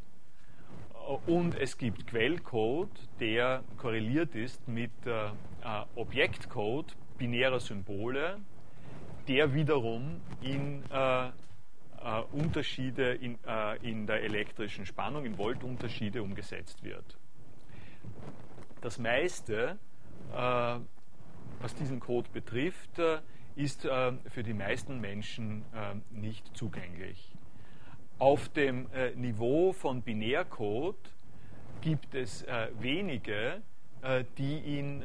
[1.27, 2.89] und es gibt Quellcode,
[3.19, 4.91] der korreliert ist mit
[5.95, 8.39] Objektcode binärer Symbole
[9.27, 11.31] der wiederum in äh, äh,
[12.31, 17.17] Unterschiede in, äh, in der elektrischen Spannung, in Voltunterschiede umgesetzt wird.
[18.81, 19.79] Das meiste,
[20.31, 20.79] äh,
[21.59, 23.19] was diesen Code betrifft, äh,
[23.55, 25.63] ist äh, für die meisten Menschen
[26.11, 27.34] nicht zugänglich.
[28.17, 30.95] Auf dem Niveau von Binärcode
[31.81, 32.45] gibt es
[32.79, 33.61] wenige,
[34.37, 35.03] die ihn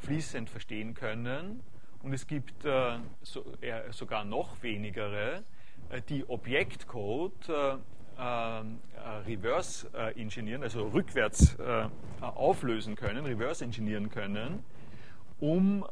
[0.00, 1.62] fließend verstehen können.
[2.04, 5.42] Und es gibt äh, so, äh, sogar noch wenigere,
[5.88, 7.76] äh, die Objektcode äh,
[8.18, 8.62] äh,
[9.26, 11.56] reverse engineeren, also rückwärts
[12.20, 14.62] auflösen können, reverse engineeren können,
[15.40, 15.84] um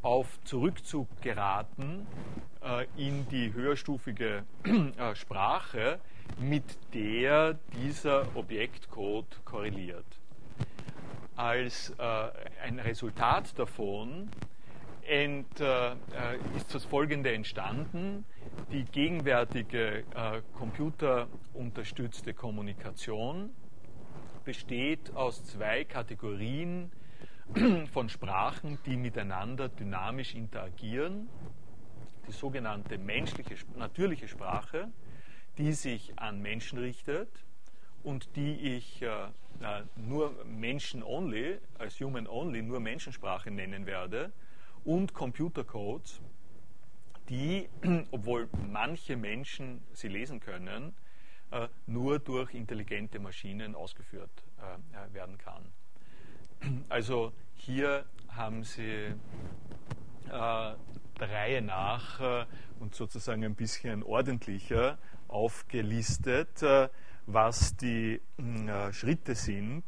[0.00, 2.06] auf zurückzugeraten
[2.96, 4.44] in die höherstufige
[5.14, 6.00] Sprache,
[6.38, 6.64] mit
[6.94, 10.04] der dieser Objektcode korreliert.
[11.36, 14.28] Als ein Resultat davon
[15.08, 15.94] und, äh,
[16.56, 18.24] ist das Folgende entstanden.
[18.70, 23.50] Die gegenwärtige äh, computerunterstützte Kommunikation
[24.44, 26.92] besteht aus zwei Kategorien
[27.92, 31.28] von Sprachen, die miteinander dynamisch interagieren.
[32.28, 34.90] Die sogenannte menschliche, natürliche Sprache,
[35.56, 37.28] die sich an Menschen richtet
[38.04, 39.08] und die ich äh,
[39.96, 44.30] nur Menschen only, als Human only, nur Menschensprache nennen werde
[44.84, 46.20] und Computercodes,
[47.28, 47.68] die,
[48.10, 50.94] obwohl manche Menschen sie lesen können,
[51.50, 55.72] äh, nur durch intelligente Maschinen ausgeführt äh, werden kann.
[56.88, 59.14] Also hier haben Sie
[60.30, 60.74] äh,
[61.20, 62.46] der Reihe nach äh,
[62.80, 64.98] und sozusagen ein bisschen ordentlicher
[65.28, 66.88] aufgelistet, äh,
[67.26, 69.84] was die äh, Schritte sind,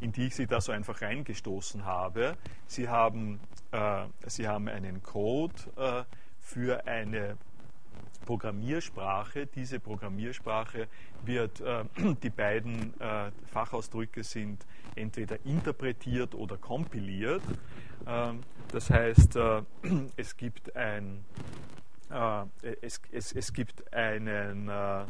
[0.00, 2.36] in die ich Sie da so einfach reingestoßen habe.
[2.66, 3.38] Sie haben,
[4.26, 5.52] Sie haben einen Code
[6.38, 7.36] für eine
[8.30, 9.46] Programmiersprache.
[9.46, 10.86] Diese Programmiersprache
[11.24, 11.82] wird, äh,
[12.22, 14.64] die beiden äh, Fachausdrücke sind
[14.94, 17.42] entweder interpretiert oder kompiliert.
[18.06, 19.62] Ähm, das heißt, äh,
[20.16, 21.24] es gibt ein
[22.08, 22.44] äh,
[22.82, 25.04] es, es, es, gibt einen äh,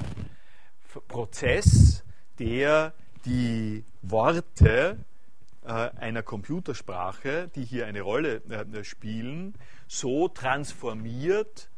[1.06, 2.02] Prozess,
[2.38, 2.94] der
[3.26, 4.96] die Worte
[5.66, 8.40] äh, einer Computersprache, die hier eine Rolle
[8.82, 9.52] spielen,
[9.88, 11.70] so transformiert,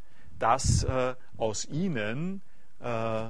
[0.43, 2.43] dass äh, aus ihnen
[2.81, 3.29] äh,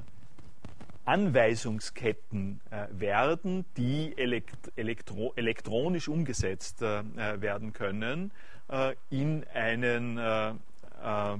[1.05, 7.03] Anweisungsketten äh, werden, die elekt elektro elektronisch umgesetzt äh,
[7.39, 8.31] werden können
[8.69, 10.55] äh, in einen äh,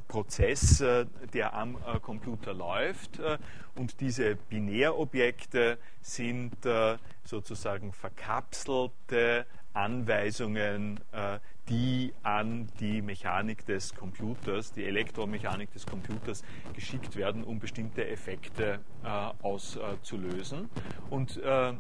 [0.09, 0.83] Prozess,
[1.33, 3.21] der am Computer läuft.
[3.77, 6.57] und diese Binärobjekte sind
[7.23, 10.99] sozusagen verkapselte Anweisungen,
[11.69, 16.43] die an die Mechanik des Computers, die Elektromechanik des Computers
[16.75, 19.09] geschickt werden, um bestimmte Effekte äh,
[19.43, 20.69] auszulösen.
[21.11, 21.75] Und äh,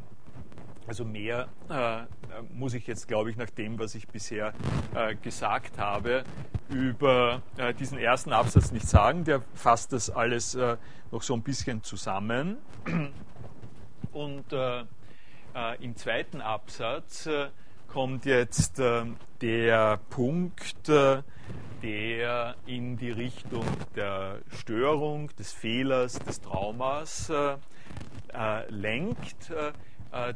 [0.86, 2.02] also mehr äh,
[2.52, 4.52] muss ich jetzt, glaube ich, nach dem, was ich bisher
[4.94, 6.24] äh, gesagt habe,
[6.70, 9.24] über äh, diesen ersten Absatz nicht sagen.
[9.24, 10.76] Der fasst das alles äh,
[11.10, 12.58] noch so ein bisschen zusammen.
[14.12, 14.84] Und äh, äh,
[15.80, 17.28] im zweiten Absatz
[17.92, 19.04] kommt jetzt äh,
[19.42, 21.22] der Punkt, äh,
[21.82, 27.56] der in die Richtung der Störung, des Fehlers, des Traumas äh,
[28.32, 29.52] äh lenkt,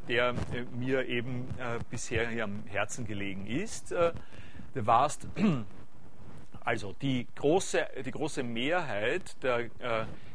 [0.09, 0.34] der
[0.78, 1.48] mir eben
[1.90, 3.90] bisher hier am Herzen gelegen ist.
[3.90, 5.28] Du warst
[6.61, 9.68] also die große, die große Mehrheit der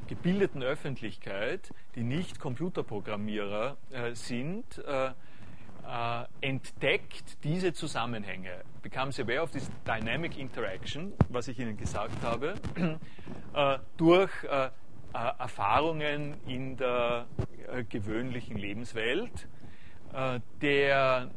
[0.08, 3.78] gebildeten Öffentlichkeit, die nicht Computerprogrammierer
[4.14, 4.80] sind,
[5.88, 12.56] äh, entdeckt diese Zusammenhänge, becomes aware of this dynamic interaction, was ich Ihnen gesagt habe,
[13.54, 14.70] äh, durch äh,
[15.14, 17.26] äh, Erfahrungen in der
[17.68, 19.50] äh, gewöhnlichen Lebenswelt,
[20.14, 21.32] äh, der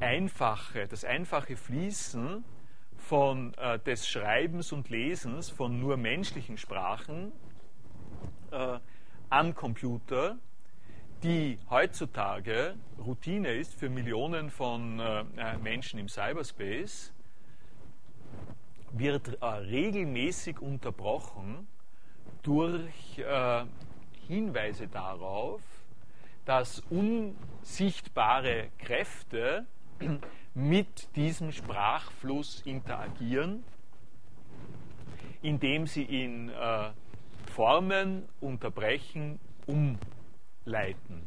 [0.00, 2.44] einfache, das einfache Fließen
[2.96, 3.52] von,
[3.84, 7.32] des Schreibens und Lesens von nur menschlichen Sprachen
[9.30, 10.38] am Computer
[11.22, 17.12] die heutzutage Routine ist für Millionen von äh, äh, Menschen im Cyberspace,
[18.92, 21.66] wird äh, regelmäßig unterbrochen
[22.42, 23.64] durch äh,
[24.28, 25.60] Hinweise darauf,
[26.44, 29.66] dass unsichtbare Kräfte
[30.54, 33.64] mit diesem Sprachfluss interagieren,
[35.42, 36.90] indem sie ihn äh,
[37.52, 39.98] formen, unterbrechen, um
[40.68, 41.22] leiten.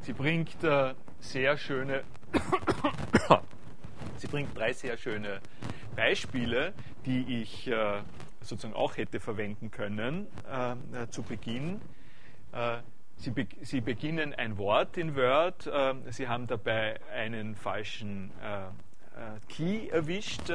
[0.00, 2.04] Sie bringt äh, sehr schöne,
[4.16, 5.40] sie bringt drei sehr schöne
[5.96, 6.74] Beispiele,
[7.06, 8.02] die ich äh,
[8.40, 11.80] sozusagen auch hätte verwenden können äh, zu Beginn.
[12.52, 12.78] Äh,
[13.16, 18.68] sie, be sie, beginnen ein Wort in Word, äh, Sie haben dabei einen falschen äh,
[19.48, 20.52] Key erwischt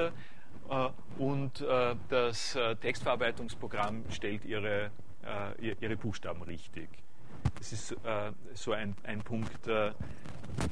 [1.17, 1.65] und
[2.09, 4.91] das Textverarbeitungsprogramm stellt ihre,
[5.61, 6.89] ihre Buchstaben richtig.
[7.57, 9.91] Das ist äh, so ein, ein Punkt, äh,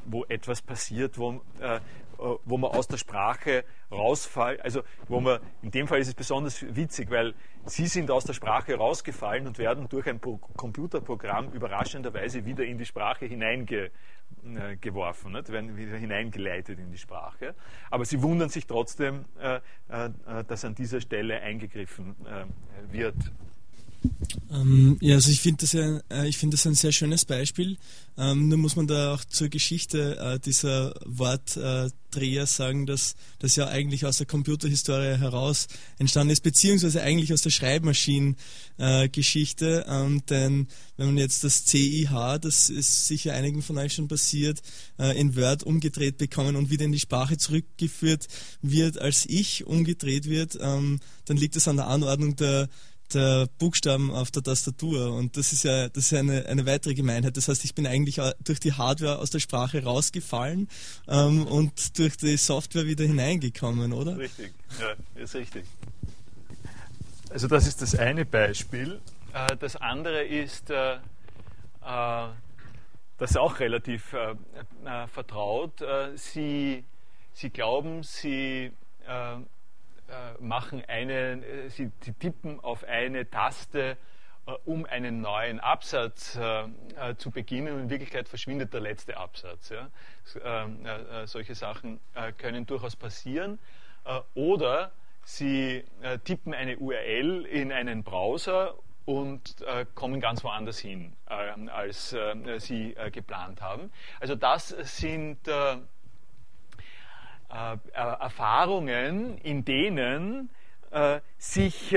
[0.06, 1.80] wo etwas passiert, wo, äh,
[2.18, 4.62] wo man aus der Sprache rausfällt.
[4.62, 7.34] Also wo man, in dem Fall ist es besonders witzig, weil
[7.66, 12.78] Sie sind aus der Sprache rausgefallen und werden durch ein Pro Computerprogramm überraschenderweise wieder in
[12.78, 17.56] die Sprache hineingeworfen, äh, werden wieder hineingeleitet in die Sprache.
[17.92, 19.60] Aber Sie wundern sich trotzdem, äh,
[19.90, 20.12] äh,
[20.48, 22.16] dass an dieser Stelle eingegriffen
[22.90, 23.18] wird.
[24.52, 27.78] Ähm, ja, also ich finde das, ja, äh, find das ein sehr schönes Beispiel.
[28.18, 33.68] Ähm, nur muss man da auch zur Geschichte äh, dieser Wortdreher sagen, dass das ja
[33.68, 35.68] eigentlich aus der Computerhistorie heraus
[36.00, 39.86] entstanden ist, beziehungsweise eigentlich aus der Schreibmaschinengeschichte.
[39.88, 44.08] Äh, ähm, denn wenn man jetzt das CIH, das ist sicher einigen von euch schon
[44.08, 44.62] passiert,
[44.98, 48.28] äh, in Word umgedreht bekommen und wieder in die Sprache zurückgeführt
[48.62, 52.68] wird, als ich umgedreht wird, ähm, dann liegt das an der Anordnung der
[53.14, 55.14] der Buchstaben auf der Tastatur.
[55.14, 57.38] Und das ist ja, das ist eine, eine weitere Gemeinheit.
[57.38, 60.68] Das heißt, ich bin eigentlich durch die Hardware aus der Sprache rausgefallen
[61.08, 64.18] ähm, und durch die Software wieder hineingekommen, oder?
[64.18, 65.66] Richtig, ja, ist richtig.
[67.30, 69.02] Also das ist das eine Beispiel.
[69.34, 71.00] Äh, das andere ist, äh, äh,
[71.82, 74.16] das ist auch relativ
[75.12, 75.84] vertraut.
[76.16, 76.84] Sie,
[77.34, 78.72] Sie glauben, Sie
[80.40, 83.98] machen einen, sie, sie, tippen auf eine Taste,
[84.64, 86.40] um einen neuen Absatz
[87.18, 89.70] zu beginnen und in Wirklichkeit verschwindet der letzte Absatz.
[89.70, 91.26] Ja.
[91.26, 92.00] solche Sachen
[92.38, 93.60] können durchaus passieren.
[94.34, 94.92] oder
[95.30, 95.84] Sie
[96.24, 102.60] tippen eine URL in einen Browser und äh, kommen ganz woanders hin, äh, als äh,
[102.60, 103.92] sie äh, geplant haben.
[104.22, 105.40] Also das sind
[107.50, 110.50] äh, äh, Erfahrungen, in denen
[111.38, 111.94] sich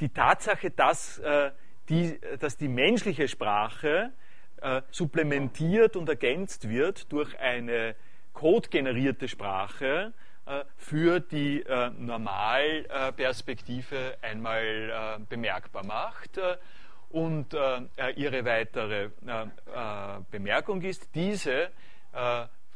[0.00, 1.22] die Tatsache, dass,
[1.88, 4.10] die, dass die menschliche Sprache
[4.90, 7.94] supplementiert und ergänzt wird durch eine
[8.32, 10.12] codegenerierte Sprache,
[10.48, 16.40] äh, für die äh, Normalperspektive einmal äh, bemerkbar macht.
[17.10, 17.54] Und
[18.16, 19.08] ihre weitere
[20.30, 21.70] Bemerkung ist, diese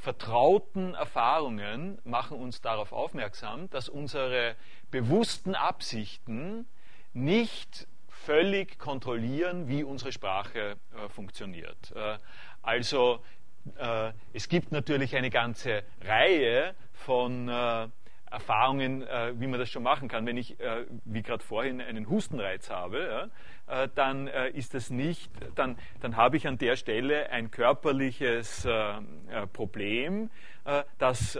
[0.02, 4.56] vertrauten Erfahrungen machen uns darauf aufmerksam, dass unsere
[4.90, 6.66] bewussten Absichten
[7.12, 11.92] nicht völlig kontrollieren, wie unsere Sprache äh, funktioniert.
[11.94, 12.18] Äh,
[12.62, 13.20] also
[13.78, 17.86] äh, es gibt natürlich eine ganze Reihe von äh,
[18.28, 20.26] Erfahrungen, äh, wie man das schon machen kann.
[20.26, 23.28] Wenn ich, äh, wie gerade vorhin, einen Hustenreiz habe, ja,
[23.72, 28.68] äh, dann äh, ist das nicht, dann, dann habe ich an der Stelle ein körperliches
[29.52, 30.30] Problem,
[30.98, 31.36] das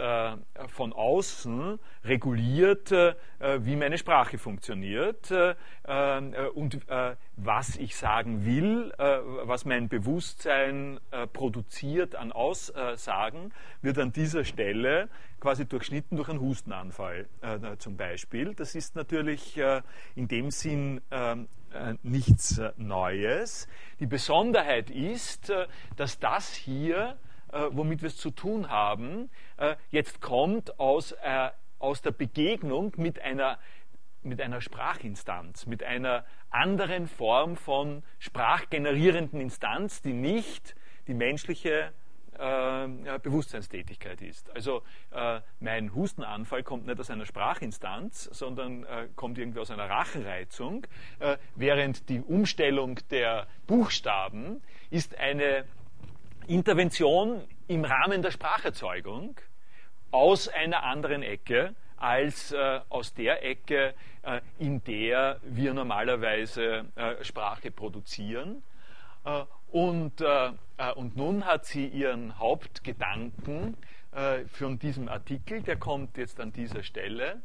[0.67, 6.79] von außen reguliert, wie meine Sprache funktioniert und
[7.37, 10.99] was ich sagen will, was mein Bewusstsein
[11.31, 15.09] produziert an Aussagen, wird an dieser Stelle
[15.43, 18.53] quasi durchschnitten durch einen Hustenanfall äh, zum Beispiel.
[18.55, 19.81] Das ist natürlich äh,
[20.15, 21.62] in dem Sinn ähm, äh,
[22.03, 23.67] nichts äh, Neues.
[23.99, 27.17] Die Besonderheit ist, äh, dass das hier,
[27.51, 29.29] äh, womit wir es zu tun haben,
[29.91, 31.15] jetzt kommt aus,
[31.79, 33.59] aus der Begegnung mit einer
[34.23, 40.75] mit einer Sprachinstanz, mit einer anderen Form von sprachgenerierenden Instanz, die nicht
[41.07, 41.91] die menschliche
[42.39, 44.49] äh, Bewusstseinstätigkeit ist.
[44.55, 44.81] Also
[45.11, 50.85] äh, mein Hustenanfall kommt nicht aus einer Sprachinstanz, sondern äh, kommt irgendwie aus einer Rachenreizung,
[51.19, 55.65] äh, während die Umstellung der Buchstaben ist eine
[56.47, 59.35] Intervention im Rahmen der Spracherzeugung
[60.11, 66.85] aus einer anderen Ecke als äh, aus der Ecke, äh, in der wir normalerweise
[67.21, 68.61] Sprache produzieren.
[69.71, 70.21] Und,
[70.95, 73.77] und nun hat sie ihren Hauptgedanken
[74.11, 77.41] äh, von diesem Artikel, der kommt jetzt an dieser Stelle.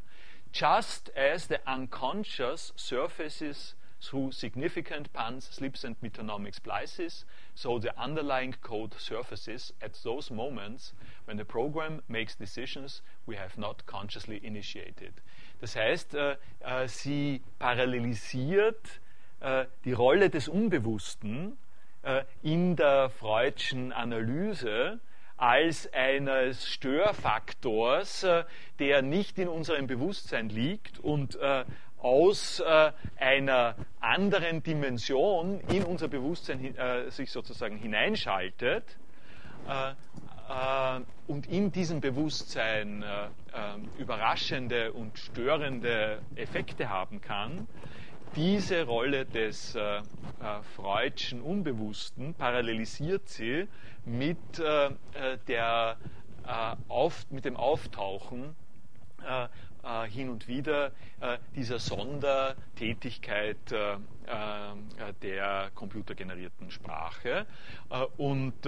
[0.53, 8.55] Just as the unconscious surfaces through significant puns, slips and metonymic splices, so the underlying
[8.62, 10.95] code surfaces at those moments
[11.26, 15.12] when the program makes decisions we have not consciously initiated.
[15.61, 19.01] Das heißt, äh, äh, sie parallelisiert
[19.41, 21.67] äh, die Rolle des Unbewussten äh,
[22.42, 25.00] in der Freudschen Analyse
[25.36, 28.44] als eines Störfaktors, äh,
[28.80, 31.64] der nicht in unserem Bewusstsein liegt und äh,
[32.00, 32.62] aus
[33.18, 36.76] einer anderen Dimension in unser Bewusstsein
[37.09, 38.84] sich sozusagen hineinschaltet
[41.26, 43.04] und in diesem Bewusstsein
[43.98, 47.66] überraschende und störende Effekte haben kann
[48.35, 50.03] diese Rolle des äh, äh,
[50.76, 53.66] Freudschen Unbewussten parallelisiert sie
[54.05, 55.97] mit, äh, äh der,
[56.47, 58.55] äh, auf, mit dem Auftauchen
[59.26, 59.49] äh,
[60.09, 60.93] hin und wieder
[61.55, 63.57] dieser Sondertätigkeit
[65.22, 67.47] der computergenerierten Sprache.
[68.18, 68.66] und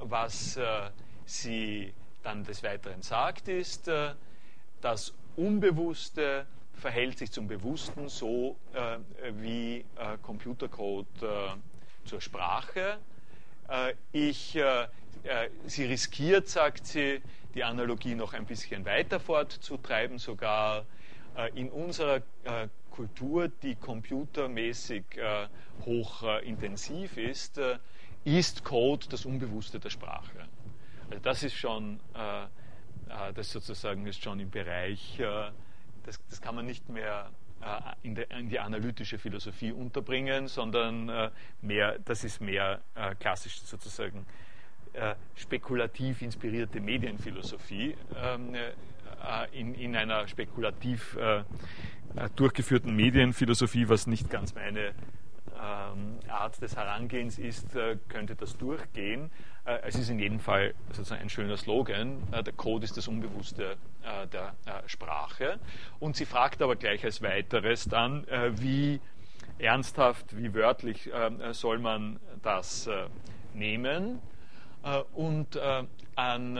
[0.00, 0.58] was
[1.26, 1.94] sie
[2.24, 3.88] dann des Weiteren sagt, ist,
[4.80, 6.46] das Unbewusste
[6.78, 8.98] verhält sich zum Bewussten so äh,
[9.40, 11.26] wie äh, Computercode äh,
[12.04, 12.98] zur Sprache.
[13.68, 14.84] Äh, ich, äh,
[15.24, 17.20] äh, sie riskiert, sagt sie,
[17.54, 20.84] die Analogie noch ein bisschen weiter fortzutreiben, sogar
[21.54, 22.22] in unserer
[22.90, 25.04] Kultur, die computermäßig
[25.86, 27.60] hochintensiv ist,
[28.24, 30.48] ist Code das Unbewusste der Sprache.
[31.08, 32.00] Also das ist schon,
[33.34, 35.20] das sozusagen ist schon im Bereich
[36.08, 37.30] das, das kann man nicht mehr
[37.60, 41.30] äh, in, de, in, die analytische Philosophie unterbringen, sondern äh,
[41.60, 44.26] mehr, das ist mehr äh, klassisch sozusagen
[44.94, 48.72] äh, spekulativ inspirierte Medienphilosophie ähm, äh,
[49.52, 51.44] in, in, einer spekulativ äh,
[52.36, 54.94] durchgeführten Medienphilosophie, was nicht ganz meine
[55.60, 57.76] ähm, Art des Herangehens ist,
[58.08, 59.30] könnte das durchgehen.
[59.68, 62.22] Äh, es ist in jedem Fall sozusagen ein schöner Slogan.
[62.32, 64.54] Äh, der Code ist das Unbewusste äh, der
[64.86, 65.60] Sprache.
[66.00, 68.26] Und sie fragt aber gleich als weiteres dann,
[68.56, 69.00] wie
[69.58, 71.10] ernsthaft, wie wörtlich
[71.52, 72.88] soll man das
[73.54, 74.20] nehmen.
[75.14, 75.58] und
[76.14, 76.58] an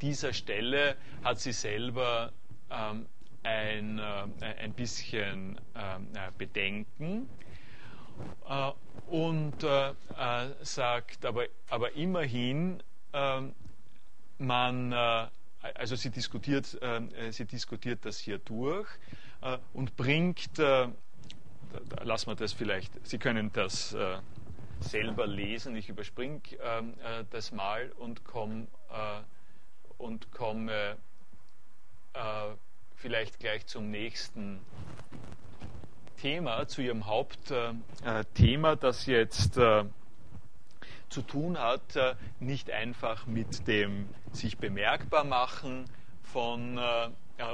[0.00, 2.32] dieser Stelle hat sie selber
[2.70, 3.06] ähm,
[3.42, 7.28] ein, ein bisschen ähm, äh, Bedenken
[9.06, 9.64] und
[10.62, 12.82] sagt aber, aber immerhin,
[13.12, 13.54] ähm,
[14.38, 16.78] man, also sie diskutiert,
[17.30, 18.88] sie diskutiert das hier durch
[19.72, 23.96] und bringt, lassen wir das vielleicht, Sie können das
[24.80, 26.94] selber lesen, ich überspringe ähm,
[27.30, 28.66] das mal und komme
[29.98, 30.96] und komme
[32.96, 34.60] vielleicht gleich zum nächsten
[36.22, 39.82] Thema, zu Ihrem Hauptthema, das jetzt äh,
[41.08, 45.86] zu tun hat, äh, nicht einfach mit dem sich bemerkbar machen
[46.22, 47.08] von äh,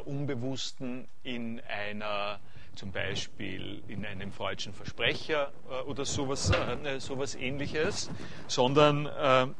[0.05, 2.41] Unbewussten in einer
[2.75, 5.51] zum Beispiel in einem freudschen Versprecher
[5.87, 6.53] oder sowas,
[6.99, 8.11] sowas ähnliches,
[8.47, 9.07] sondern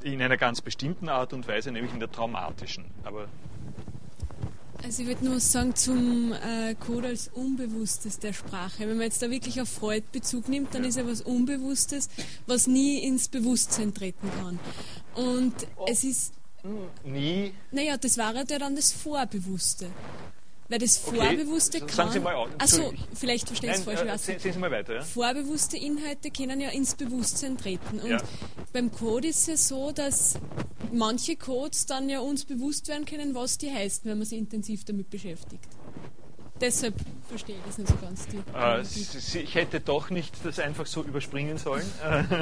[0.03, 2.85] in einer ganz bestimmten Art und Weise, nämlich in der traumatischen.
[3.05, 3.27] Aber
[4.83, 8.81] also ich würde nur sagen zum äh, Code als Unbewusstes der Sprache.
[8.81, 12.09] Wenn man jetzt da wirklich auf Freud Bezug nimmt, dann ist ja was Unbewusstes,
[12.47, 14.59] was nie ins Bewusstsein treten kann.
[15.15, 15.87] Und oh.
[15.89, 16.33] es ist...
[17.05, 17.53] Nie?
[17.71, 19.87] Naja, das war ja dann das Vorbewusste.
[20.69, 21.87] Weil das Vorbewusste okay.
[21.87, 21.97] kann.
[21.97, 24.03] Sagen Sie mal Also, vielleicht verstehe ich es falsch.
[24.03, 24.97] Äh, sehen, Sie mal weiter.
[24.97, 25.01] Ja?
[25.03, 28.01] Vorbewusste Inhalte können ja ins Bewusstsein treten.
[28.01, 28.19] Und ja.
[28.73, 30.35] beim Code ist es ja so, dass
[30.93, 34.85] manche Codes dann ja uns bewusst werden können, was die heißen, wenn man sich intensiv
[34.85, 35.65] damit beschäftigt.
[36.61, 36.95] Deshalb
[37.29, 38.27] verstehe ich das nicht so ganz.
[38.27, 41.87] Die, äh, ich hätte doch nicht das einfach so überspringen sollen.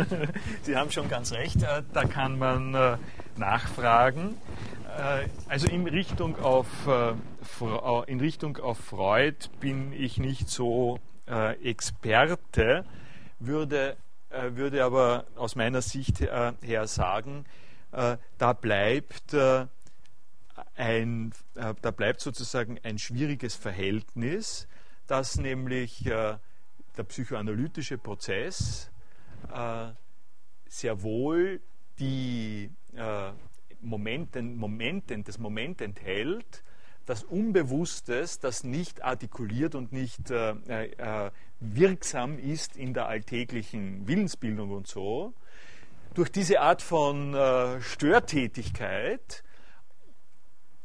[0.62, 1.62] Sie haben schon ganz recht.
[1.62, 2.96] Äh, da kann man äh,
[3.36, 4.36] nachfragen.
[4.96, 7.14] Äh, also in Richtung auf, äh,
[8.06, 12.84] in Richtung auf Freud bin ich nicht so äh, Experte,
[13.38, 13.96] würde,
[14.30, 17.44] würde aber aus meiner Sicht her sagen,
[17.90, 19.36] da bleibt
[20.74, 24.68] ein, da bleibt sozusagen ein schwieriges Verhältnis,
[25.06, 26.40] dass nämlich der
[27.08, 28.90] psychoanalytische Prozess
[30.66, 31.60] sehr wohl
[31.98, 32.70] die
[33.80, 36.64] Momenten, Momenten, das Moment enthält,
[37.06, 41.30] das Unbewusstes, das nicht artikuliert und nicht äh, äh,
[41.60, 45.32] wirksam ist in der alltäglichen Willensbildung und so,
[46.14, 49.44] durch diese Art von äh, Störtätigkeit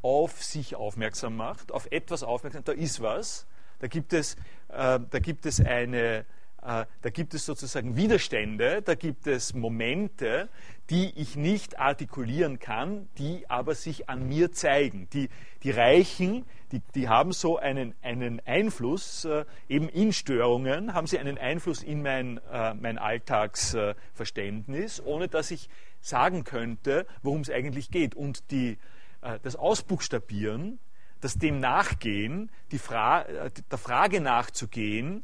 [0.02, 3.48] auf sich aufmerksam macht, auf etwas aufmerksam, da ist was,
[3.80, 4.36] da gibt es,
[4.70, 6.26] äh, da gibt es eine,
[6.62, 10.48] da gibt es sozusagen Widerstände, da gibt es Momente,
[10.92, 15.08] die ich nicht artikulieren kann, die aber sich an mir zeigen.
[15.14, 15.30] Die,
[15.64, 21.18] die Reichen, die, die haben so einen, einen Einfluss, äh, eben in Störungen, haben sie
[21.18, 25.70] einen Einfluss in mein, äh, mein Alltagsverständnis, äh, ohne dass ich
[26.02, 28.14] sagen könnte, worum es eigentlich geht.
[28.14, 28.78] Und die,
[29.22, 30.80] äh, das Ausbuchstabieren,
[31.22, 35.24] das dem Nachgehen, Fra äh, der Frage nachzugehen,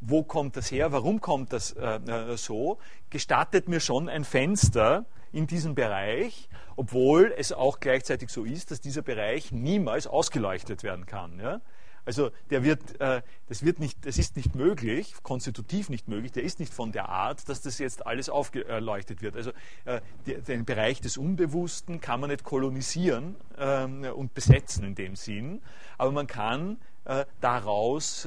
[0.00, 2.78] wo kommt das her, warum kommt das äh, äh, so,
[3.10, 8.80] gestattet mir schon ein Fenster in diesem Bereich, obwohl es auch gleichzeitig so ist, dass
[8.80, 11.38] dieser Bereich niemals ausgeleuchtet werden kann.
[11.40, 11.60] Ja?
[12.08, 16.42] Also der wird, äh, das, wird nicht, das ist nicht möglich, konstitutiv nicht möglich, der
[16.42, 19.36] ist nicht von der Art, dass das jetzt alles aufgeleuchtet wird.
[19.36, 19.50] Also
[19.84, 25.16] äh, die, den Bereich des Unbewussten kann man nicht kolonisieren ähm, und besetzen in dem
[25.16, 25.60] Sinn,
[25.98, 28.26] aber man kann äh, daraus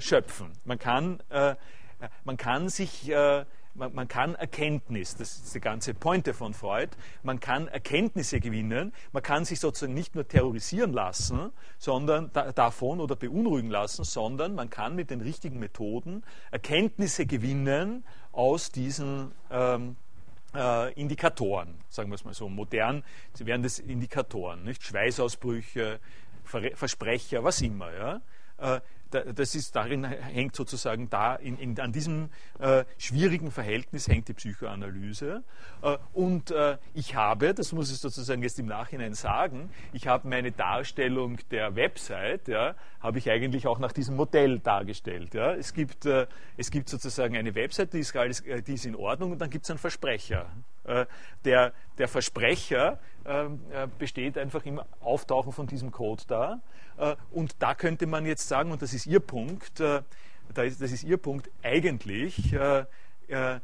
[0.00, 0.52] schöpfen.
[0.64, 1.56] Man kann, äh,
[2.24, 3.44] man kann sich, äh,
[3.74, 6.90] man, man, kann Erkenntnis, das ist die ganze Pointe von Freud,
[7.22, 13.00] man kann Erkenntnisse gewinnen, man kann sich sozusagen nicht nur terrorisieren lassen, sondern da, davon
[13.00, 19.96] oder beunruhigen lassen, sondern man kann mit den richtigen Methoden Erkenntnisse gewinnen aus diesen ähm,
[20.54, 22.48] äh, Indikatoren, sagen wir es mal so.
[22.48, 24.82] Modern sie werden das Indikatoren, nicht?
[24.82, 26.00] Schweißausbrüche,
[26.44, 27.92] Versprecher, was immer.
[27.92, 28.20] Ja?
[28.58, 28.80] Äh,
[29.12, 34.34] das ist darin hängt sozusagen da in, in, an diesem äh, schwierigen Verhältnis hängt die
[34.34, 35.42] Psychoanalyse.
[35.82, 40.28] Äh, und äh, ich habe das muss ich sozusagen jetzt im Nachhinein sagen ich habe
[40.28, 45.54] meine Darstellung der Website ja habe ich eigentlich auch nach diesem Modell dargestellt ja.
[45.54, 46.26] Es gibt äh,
[46.56, 49.64] es gibt sozusagen eine Website die ist äh, die ist in Ordnung und dann gibt
[49.64, 50.50] es einen Versprecher
[51.44, 53.60] der, der Versprecher ähm,
[53.98, 56.60] besteht einfach im Auftauchen von diesem Code da.
[57.30, 61.50] und da könnte man jetzt sagen, und das ist Ihr Punkt, das ist Ihr Punkt,
[61.62, 62.84] eigentlich äh,
[63.28, 63.60] äh,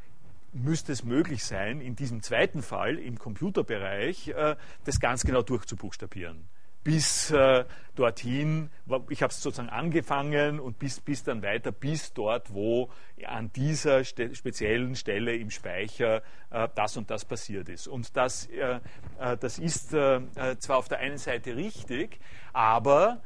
[0.53, 6.49] müsste es möglich sein, in diesem zweiten Fall im Computerbereich äh, das ganz genau durchzubuchstabieren
[6.85, 7.65] bis äh,
[7.99, 8.71] dorthin,
[9.09, 12.91] ich habe es sozusagen angefangen und bis, bis dann weiter, bis dort, wo
[13.27, 17.89] an dieser ste speziellen Stelle im Speicher äh, das und das passiert ist.
[17.89, 18.81] Und das, äh,
[19.19, 22.21] äh das ist äh, äh, zwar auf der einen Seite richtig,
[22.53, 23.21] aber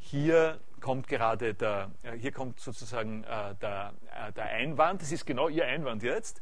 [0.00, 3.92] hier kommt gerade der, hier kommt sozusagen der,
[4.34, 6.40] der Einwand, das ist genau Ihr Einwand jetzt.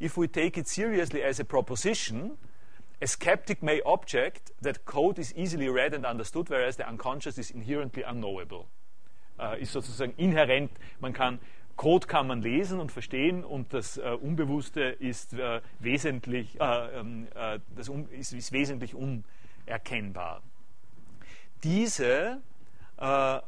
[0.00, 2.36] if we take it seriously as a proposition,
[3.00, 7.50] A skeptic may object that code is easily read and understood, whereas the unconscious is
[7.50, 8.66] inherently unknowable.
[9.38, 11.40] Äh, ist sozusagen inhärent, man kann
[11.76, 17.26] Code kann man lesen und verstehen und das äh, Unbewusste ist äh, wesentlich, äh, ähm,
[17.34, 20.42] äh, das un ist, ist, wesentlich unerkennbar.
[21.64, 22.40] Diese,
[22.96, 23.40] äh,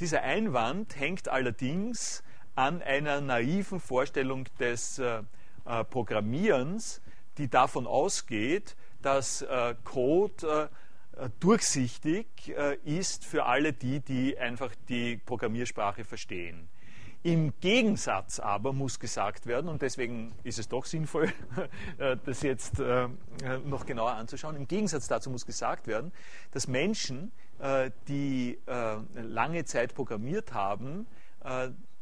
[0.00, 2.22] dieser Einwand hängt allerdings
[2.54, 5.02] an einer naiven Vorstellung des
[5.90, 7.02] Programmierens,
[7.36, 8.76] die davon ausgeht,
[9.06, 10.68] dass äh, Code
[11.16, 16.66] äh, durchsichtig äh, ist für alle die, die einfach die Programmiersprache verstehen.
[17.22, 21.32] Im Gegensatz aber muss gesagt werden, und deswegen ist es doch sinnvoll,
[22.24, 22.78] das jetzt
[23.64, 26.12] noch genauer anzuschauen, im Gegensatz dazu muss gesagt werden,
[26.52, 27.32] dass Menschen,
[28.06, 28.60] die
[29.16, 31.08] lange Zeit programmiert haben,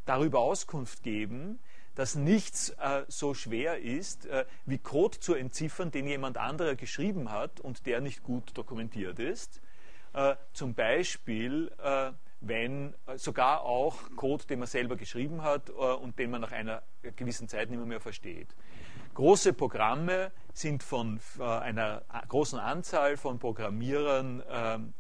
[0.05, 1.59] darüber Auskunft geben,
[1.95, 7.31] dass nichts äh, so schwer ist, äh, wie Code zu entziffern, den jemand anderer geschrieben
[7.31, 9.61] hat und der nicht gut dokumentiert ist.
[10.13, 15.73] Äh, zum Beispiel, äh, wenn äh, sogar auch Code, den man selber geschrieben hat äh,
[15.73, 16.83] und den man nach einer
[17.17, 18.49] gewissen Zeit nicht mehr, versteht.
[19.15, 24.95] Große Programme sind von einer großen Anzahl von Programmierern ähm,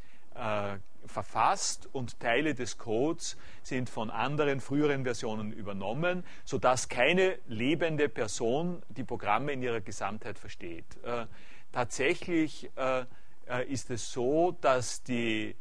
[1.06, 8.82] verfasst und Teile des Codes sind von anderen früheren Versionen übernommen, sodass keine lebende Person
[8.88, 10.84] die Programme in ihrer Gesamtheit versteht.
[11.04, 11.26] Äh,
[11.72, 13.04] tatsächlich äh,
[13.46, 15.54] äh ist es so, dass die,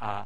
[0.00, 0.22] äh,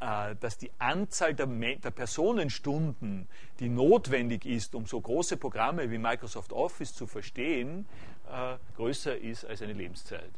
[0.00, 3.28] äh dass die Anzahl der, der, Personenstunden,
[3.60, 7.86] die notwendig ist, um so große Programme wie Microsoft Office zu verstehen,
[8.30, 10.30] äh, größer ist als eine Lebenszeit.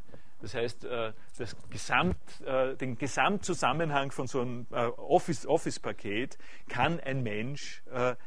[0.45, 6.37] Das heißt, äh, das Gesamt, äh, den Gesamtzusammenhang von so einem äh, Office-Paket
[6.69, 7.83] kann ein Mensch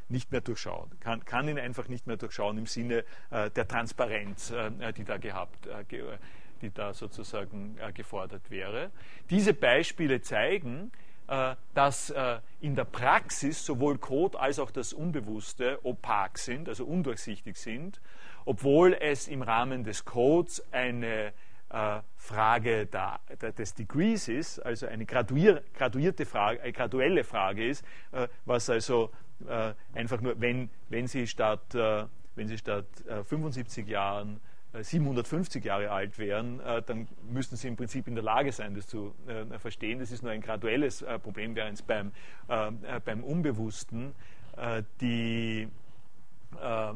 [0.10, 4.54] nicht mehr durchschauen, kann, kann ihn einfach nicht mehr durchschauen im Sinne der Transparenz,
[4.98, 5.68] die da gehabt,
[6.62, 8.92] die da sozusagen gefordert wäre.
[9.30, 10.92] Diese Beispiele zeigen,
[11.74, 12.14] dass
[12.62, 18.00] in der Praxis sowohl Code als auch das Unbewusste opak sind, also undurchsichtig sind,
[18.46, 21.34] obwohl es im Rahmen des Codes eine
[21.70, 27.84] Frage der, der, des Degrees ist, also eine graduier, graduierte Frage, eine graduelle Frage ist,
[28.12, 29.12] äh, was also
[29.48, 32.86] äh, einfach nur, wenn, wenn Sie statt, äh, wenn Sie statt
[33.26, 34.40] 75 äh, Jahren
[34.80, 38.86] 750 äh, Jahre alt wären, dann müssten Sie im Prinzip in der Lage sein, das
[38.88, 39.16] zu
[39.60, 40.00] verstehen.
[40.00, 42.12] Das ist nur ein graduelles Problem, während es beim,
[42.48, 44.14] beim Unbewussten
[45.02, 45.68] die
[46.62, 46.94] äh,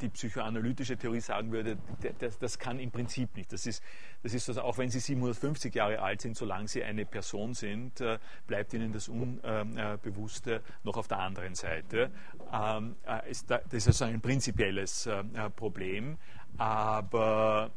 [0.00, 1.76] die psychoanalytische Theorie sagen würde,
[2.18, 3.52] das, das, kann im Prinzip nicht.
[3.52, 3.82] Das ist,
[4.22, 8.00] das ist also, auch wenn Sie 750 Jahre alt sind, solange Sie eine Person sind,
[8.00, 12.10] äh, bleibt Ihnen das Unbewusste noch auf der anderen Seite.
[12.52, 15.08] Ähm, äh, das ist also ein prinzipielles
[15.56, 16.18] Problem,
[16.56, 17.70] aber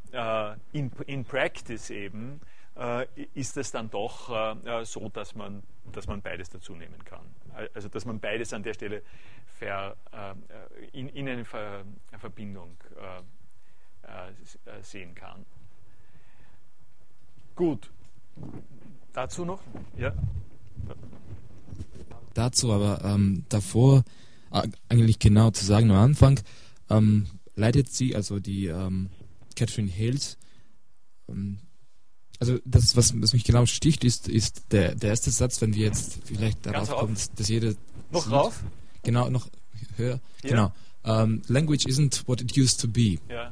[0.72, 2.40] in, in Practice eben
[3.34, 7.26] ist es dann doch so, dass man, dass man beides dazu nehmen kann.
[7.74, 9.02] Also dass man beides an der Stelle
[9.58, 11.84] ver, äh, in, in eine ver,
[12.20, 13.22] Verbindung äh,
[14.08, 15.46] äh, sehen kann.
[17.56, 17.90] Gut.
[19.14, 19.62] Dazu noch?
[19.98, 20.14] Ja.
[22.34, 24.04] Dazu aber ähm, davor
[24.52, 26.40] äh, eigentlich genau zu sagen am Anfang,
[26.90, 29.10] ähm, leitet sie, also die ähm,
[29.56, 30.38] Catherine Hales,
[31.28, 31.60] ähm,
[32.40, 35.86] also das, was, was, mich genau sticht, ist, ist der, der erste Satz, wenn wir
[35.86, 37.74] jetzt vielleicht darauf kommen, dass jeder.
[38.12, 38.64] Noch sieht, rauf?
[39.04, 39.48] Genau, noch
[39.96, 40.20] höher.
[40.44, 40.50] Ja.
[40.50, 40.74] Genau.
[41.04, 43.18] Um, ähm, language isn't what it used to be.
[43.30, 43.52] Ja.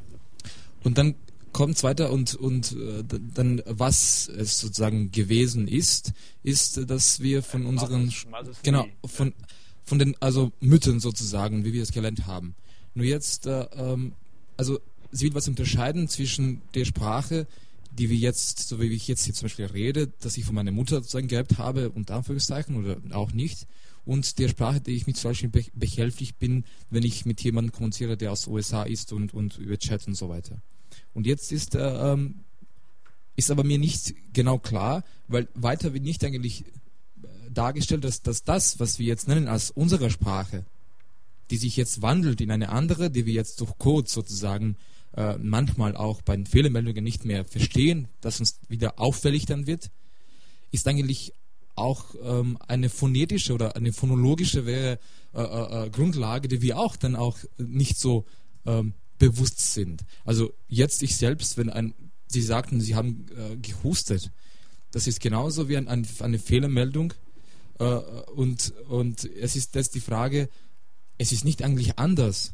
[0.83, 1.15] Und dann
[1.51, 3.03] kommt es weiter und, und äh,
[3.33, 6.11] dann, was es sozusagen gewesen ist,
[6.43, 9.33] ist, dass wir von Ein unseren, Moses, genau, von,
[9.85, 12.55] von den, also Mythen sozusagen, wie wir es gelernt haben.
[12.93, 14.13] Nur jetzt, äh, ähm,
[14.57, 14.79] also
[15.11, 17.47] sie will was unterscheiden zwischen der Sprache,
[17.97, 20.71] die wir jetzt, so wie ich jetzt hier zum Beispiel rede, dass ich von meiner
[20.71, 23.67] Mutter sozusagen geerbt habe, unter Anführungszeichen, oder auch nicht,
[24.05, 28.17] und der Sprache, die ich mit zum Beispiel behelflich bin, wenn ich mit jemandem kommuniziere,
[28.17, 30.61] der aus den USA ist und, und über Chat und so weiter.
[31.13, 32.41] Und jetzt ist, äh, ähm,
[33.35, 38.43] ist aber mir nicht genau klar, weil weiter wird nicht eigentlich äh, dargestellt, dass, dass
[38.43, 40.65] das, was wir jetzt nennen als unsere Sprache,
[41.49, 44.77] die sich jetzt wandelt in eine andere, die wir jetzt durch Code sozusagen
[45.15, 49.89] äh, manchmal auch bei den Fehlermeldungen nicht mehr verstehen, dass uns wieder auffällig dann wird,
[50.71, 51.33] ist eigentlich
[51.75, 54.99] auch ähm, eine phonetische oder eine phonologische wäre,
[55.33, 58.25] äh, äh, äh, Grundlage, die wir auch dann auch nicht so
[58.65, 60.03] ähm, bewusst sind.
[60.23, 61.93] Also jetzt ich selbst, wenn ein,
[62.27, 64.31] Sie sagten, Sie haben äh, gehustet,
[64.91, 67.13] das ist genauso wie ein, ein, eine Fehlermeldung
[67.79, 70.49] äh, und, und es ist jetzt die Frage,
[71.17, 72.53] es ist nicht eigentlich anders.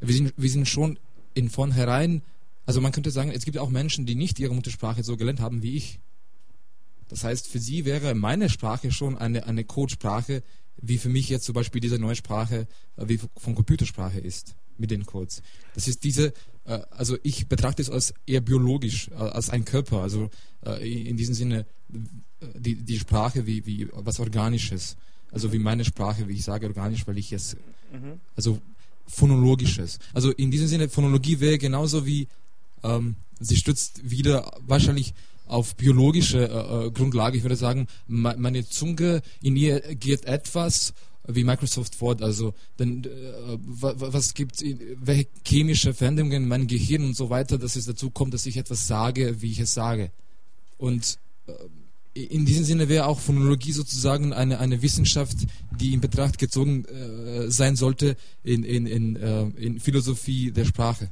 [0.00, 0.98] Wir sind, wir sind schon
[1.34, 2.22] in vornherein,
[2.66, 5.62] also man könnte sagen, es gibt auch Menschen, die nicht ihre Muttersprache so gelernt haben
[5.62, 6.00] wie ich.
[7.08, 10.42] Das heißt, für sie wäre meine Sprache schon eine, eine Codesprache,
[10.80, 12.66] wie für mich jetzt zum Beispiel diese neue Sprache,
[12.96, 15.42] äh, wie von Computersprache ist, mit den Codes.
[15.74, 16.32] Das ist diese,
[16.64, 20.30] äh, also ich betrachte es als eher biologisch, äh, als ein Körper, also
[20.82, 21.64] in diesem Sinne
[22.54, 24.98] die, die Sprache wie, wie was Organisches.
[25.30, 27.56] Also wie meine Sprache, wie ich sage organisch, weil ich es,
[27.90, 28.20] mhm.
[28.36, 28.60] also
[29.10, 29.98] phonologisches.
[30.12, 32.28] Also in diesem Sinne, Phonologie wäre genauso wie,
[32.82, 35.14] ähm, sie stützt wieder wahrscheinlich
[35.46, 37.36] auf biologische äh, äh, Grundlage.
[37.36, 40.94] Ich würde sagen, meine Zunge, in ihr geht etwas
[41.26, 44.64] wie Microsoft Word, also denn, äh, was gibt
[44.96, 48.56] welche chemische Veränderungen in meinem Gehirn und so weiter, dass es dazu kommt, dass ich
[48.56, 50.10] etwas sage, wie ich es sage.
[50.78, 51.52] Und äh,
[52.14, 55.36] in diesem Sinne wäre auch Phonologie sozusagen eine, eine Wissenschaft,
[55.70, 61.08] die in Betracht gezogen äh, sein sollte in, in, in, äh, in Philosophie der Sprache.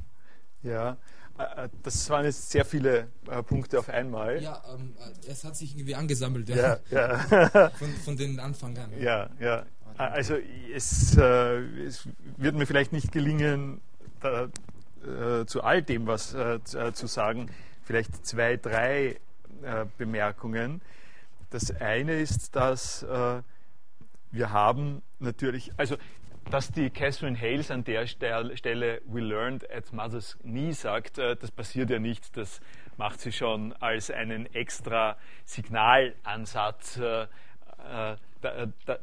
[0.62, 0.96] Ja,
[1.38, 4.42] äh, äh, das waren jetzt sehr viele äh, Punkte auf einmal.
[4.42, 4.94] Ja, ähm,
[5.28, 6.78] es hat sich irgendwie angesammelt, ja.
[6.90, 7.70] ja, ja.
[7.78, 8.90] von, von den Anfang an.
[9.00, 9.64] Ja, ja.
[9.96, 10.36] Also
[10.74, 13.80] es, äh, es wird mir vielleicht nicht gelingen,
[14.20, 14.48] da,
[15.04, 16.60] äh, zu all dem was äh,
[16.92, 17.50] zu sagen.
[17.82, 19.18] Vielleicht zwei, drei
[19.96, 20.80] Bemerkungen.
[21.50, 23.06] Das eine ist, dass
[24.30, 25.96] wir haben natürlich, also
[26.50, 31.50] dass die Catherine Hales an der Stelle We learned at Mother's Knee sagt, äh, das
[31.50, 32.60] passiert ja nicht, das
[32.96, 38.16] macht sie schon als einen extra Signalansatz, äh, äh,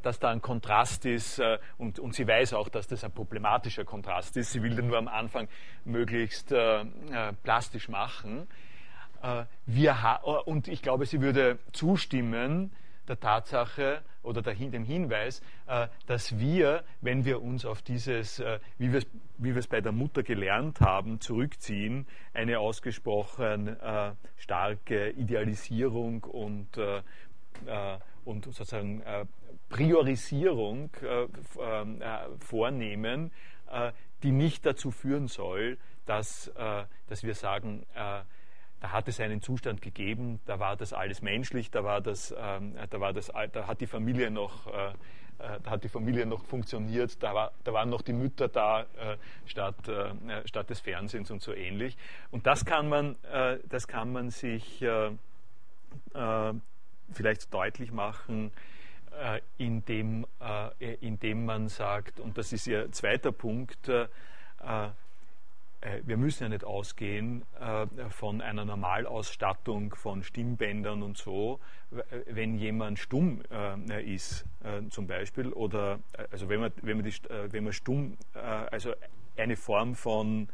[0.02, 1.42] dass da ein Kontrast ist
[1.78, 4.54] und, und sie weiß auch, dass das ein problematischer Kontrast ist.
[4.54, 5.50] Sie will den nur am Anfang
[5.84, 6.56] möglichst
[7.44, 8.48] plastisch machen.
[9.66, 12.72] Wir und ich glaube, sie würde zustimmen,
[13.08, 14.42] der Tatsache oder
[14.72, 19.08] dem Hinweis, äh, dass wir, wenn wir uns auf dieses, äh, wie wir es
[19.38, 26.78] wie wir es bei der Mutter gelernt haben, zurückziehen, eine ausgesprochen äh, starke Idealisierung und,
[28.24, 29.04] und sozusagen
[29.68, 30.90] Priorisierung
[32.40, 33.32] vornehmen,
[34.24, 36.50] die nicht dazu führen soll, dass,
[37.10, 37.86] dass wir sagen,
[38.86, 42.76] da hat es einen Zustand gegeben, da war das alles menschlich, da war das, ähm,
[42.92, 44.90] da war das, da hat die Familie noch, äh,
[45.40, 48.82] äh, da hat die Familie noch funktioniert, da, war, da waren noch die Mütter da
[48.82, 48.86] äh,
[49.48, 51.98] statt, äh, statt des Fernsehens und so ähnlich.
[52.30, 55.10] Und das kann man, äh, das kann man sich äh,
[57.12, 58.52] vielleicht deutlich machen,
[59.58, 60.26] indem,
[60.80, 63.90] indem man sagt, und das ist Ihr zweiter Punkt,
[66.04, 71.60] wir müssen ja nicht ausgehen äh, von einer Normalausstattung von Stimmbändern und so,
[72.28, 74.46] wenn jemand stumm äh, ist
[74.90, 75.50] zum Beispiel.
[75.54, 76.00] Oder
[76.32, 77.14] also wenn man, wenn man, die,
[77.52, 78.94] wenn man stumm, also
[79.38, 80.50] eine Form von,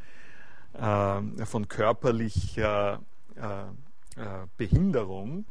[0.74, 3.02] von körperlicher
[4.58, 5.46] Behinderung,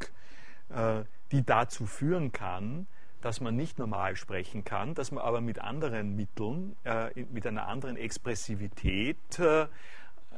[1.32, 2.86] die dazu führen kann,
[3.20, 7.68] dass man nicht normal sprechen kann, dass man aber mit anderen Mitteln, äh, mit einer
[7.68, 9.66] anderen Expressivität äh,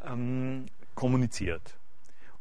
[0.06, 1.78] ähm, kommuniziert.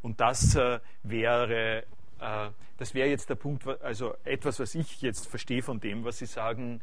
[0.02, 1.84] Und das äh, wäre
[2.20, 2.50] äh,
[2.82, 6.26] das wäre jetzt der Punkt, also etwas, was ich jetzt verstehe von dem, was Sie
[6.26, 6.80] sagen,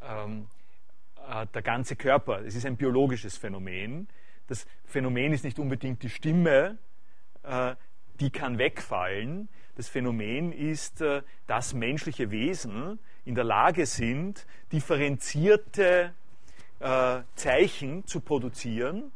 [0.00, 0.46] ähm,
[1.28, 2.44] äh, der ganze Körper.
[2.44, 4.06] Es ist ein biologisches Phänomen.
[4.46, 6.78] Das Phänomen ist nicht unbedingt die Stimme,
[7.42, 7.74] äh,
[8.20, 9.48] die kann wegfallen.
[9.74, 16.12] Das Phänomen ist, äh, dass menschliche Wesen in der Lage sind, differenzierte
[16.80, 19.12] äh, Zeichen zu produzieren.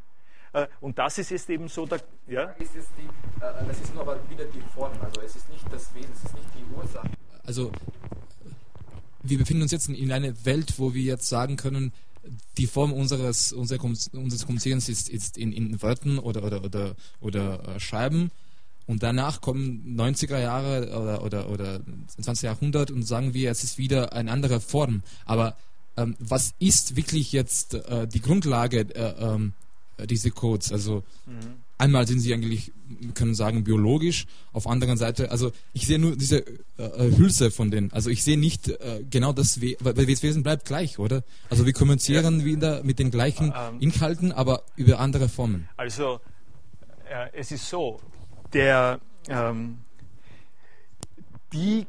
[0.53, 2.45] Äh, und das ist jetzt eben so, der, ja?
[2.53, 3.09] Ist die,
[3.41, 6.35] das ist nur aber wieder die Form, also es ist nicht das Wesen, es ist
[6.35, 7.11] nicht die Ursache.
[7.45, 7.70] Also
[9.23, 11.93] wir befinden uns jetzt in einer Welt, wo wir jetzt sagen können,
[12.57, 18.31] die Form unseres, unseres Kommunizierens ist, ist in, in Wörtern oder, oder, oder, oder Schreiben
[18.86, 21.80] und danach kommen 90er Jahre oder, oder, oder
[22.18, 22.44] 20.
[22.44, 25.02] Jahrhundert und sagen wir, es ist wieder eine andere Form.
[25.24, 25.56] Aber
[25.96, 29.38] ähm, was ist wirklich jetzt äh, die Grundlage äh,
[30.02, 30.70] äh, dieser Codes?
[30.72, 31.54] Also, mhm.
[31.78, 36.16] einmal sind sie eigentlich, wir können sagen, biologisch, auf anderen Seite, also ich sehe nur
[36.16, 36.46] diese
[36.78, 40.22] äh, äh Hülse von denen, also ich sehe nicht äh, genau das, We weil das
[40.22, 41.24] Wesen bleibt gleich, oder?
[41.50, 42.44] Also wir kommunizieren ja.
[42.44, 45.68] wieder mit den gleichen ähm, Inhalten, aber über andere Formen.
[45.76, 46.20] Also
[47.32, 48.00] es ist so,
[48.52, 49.78] der, ähm,
[51.52, 51.86] die,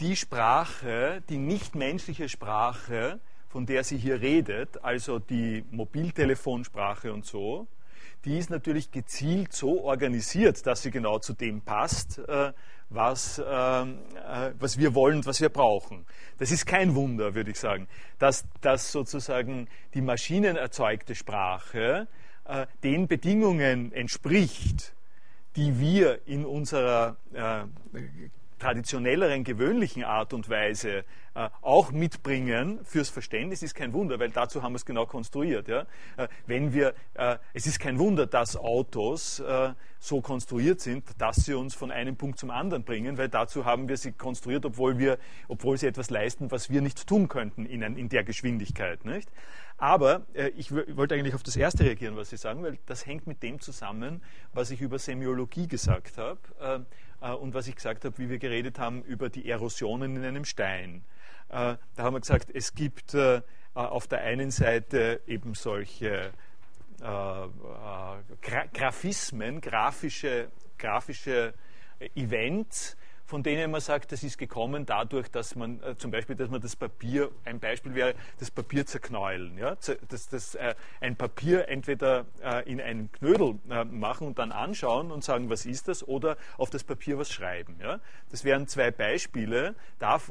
[0.00, 7.66] die Sprache, die nichtmenschliche Sprache, von der sie hier redet, also die Mobiltelefonsprache und so,
[8.24, 12.52] die ist natürlich gezielt so organisiert, dass sie genau zu dem passt, äh,
[12.88, 16.06] was, ähm, äh, was wir wollen und was wir brauchen.
[16.38, 17.88] Das ist kein Wunder, würde ich sagen,
[18.18, 22.06] dass, dass sozusagen die maschinenerzeugte Sprache
[22.44, 24.94] äh, den Bedingungen entspricht,
[25.56, 27.16] die wir in unserer
[28.62, 34.62] traditionelleren, gewöhnlichen Art und Weise äh, auch mitbringen fürs Verständnis, ist kein Wunder, weil dazu
[34.62, 35.66] haben wir es genau konstruiert.
[35.66, 35.86] Ja?
[36.16, 41.36] Äh, wenn wir, äh, es ist kein Wunder, dass Autos äh, so konstruiert sind, dass
[41.44, 44.96] sie uns von einem Punkt zum anderen bringen, weil dazu haben wir sie konstruiert, obwohl,
[44.98, 45.18] wir,
[45.48, 49.04] obwohl sie etwas leisten, was wir nicht tun könnten in, in der Geschwindigkeit.
[49.04, 49.28] Nicht?
[49.76, 53.26] Aber äh, ich wollte eigentlich auf das erste reagieren, was Sie sagen, weil das hängt
[53.26, 54.22] mit dem zusammen,
[54.52, 56.78] was ich über Semiologie gesagt habe äh,
[57.30, 61.04] und was ich gesagt habe, wie wir geredet haben über die Erosionen in einem Stein.
[61.48, 63.42] Äh, da haben wir gesagt, es gibt äh, äh,
[63.74, 66.32] auf der einen Seite eben solche
[68.72, 71.52] Graphismen, grafische, grafische
[72.14, 72.96] Events,
[73.32, 76.60] von denen man sagt, das ist gekommen dadurch, dass man äh, zum Beispiel, dass man
[76.60, 79.56] das Papier, ein Beispiel wäre, das Papier zerknäulen.
[79.56, 79.74] Ja?
[80.10, 85.10] Dass, dass äh, ein Papier entweder äh, in einen Knödel äh, machen und dann anschauen
[85.10, 87.78] und sagen, was ist das, oder auf das Papier was schreiben.
[87.80, 88.00] Ja?
[88.30, 89.76] Das wären zwei Beispiele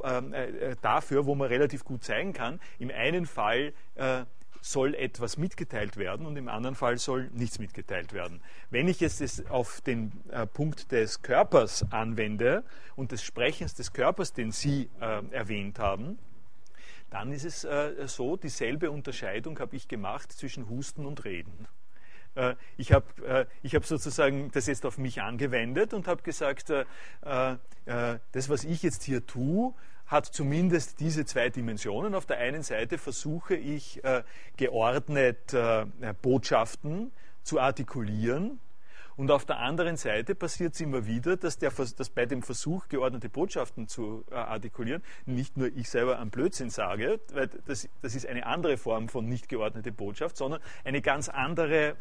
[0.03, 3.73] ähm, äh, äh, dafür, wo man relativ gut zeigen kann, im einen Fall
[4.61, 8.41] soll etwas mitgeteilt werden und im anderen Fall soll nichts mitgeteilt werden.
[8.69, 12.63] Wenn ich es auf den äh, Punkt des Körpers anwende
[12.95, 16.19] und des Sprechens des Körpers, den Sie äh, erwähnt haben,
[17.09, 21.67] dann ist es äh, so, dieselbe Unterscheidung habe ich gemacht zwischen Husten und Reden.
[22.35, 26.71] Äh, ich habe ich hab sozusagen das jetzt auf mich angewendet und habe gesagt,
[27.21, 27.59] das,
[28.49, 29.73] was ich jetzt hier tue,
[30.11, 32.13] hat zumindest diese zwei Dimensionen.
[32.13, 34.23] Auf der einen Seite versuche ich äh,
[34.57, 35.85] geordnet äh,
[36.21, 37.11] Botschaften
[37.43, 38.59] zu artikulieren
[39.21, 42.87] und auf der anderen Seite passiert es immer wieder, dass, der, dass bei dem Versuch,
[42.87, 48.15] geordnete Botschaften zu äh, artikulieren, nicht nur ich selber am Blödsinn sage, weil das, das
[48.15, 51.95] ist eine andere Form von nicht geordnete Botschaft, sondern eine ganz andere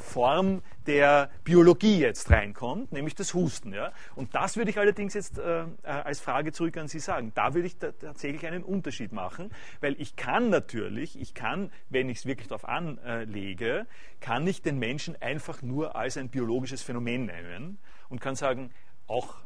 [0.00, 3.72] Form der Biologie jetzt reinkommt, nämlich das Husten.
[3.72, 3.92] Ja?
[4.14, 7.32] Und das würde ich allerdings jetzt äh, äh als Frage zurück an Sie sagen.
[7.34, 9.50] Da würde ich tatsächlich einen Unterschied machen,
[9.80, 13.86] weil ich kann natürlich, ich kann, wenn ich es wirklich darauf anlege,
[14.20, 17.78] kann ich den Menschen einfach nur als ein biologisches Phänomen nehmen
[18.08, 18.70] und kann sagen,
[19.06, 19.36] auch,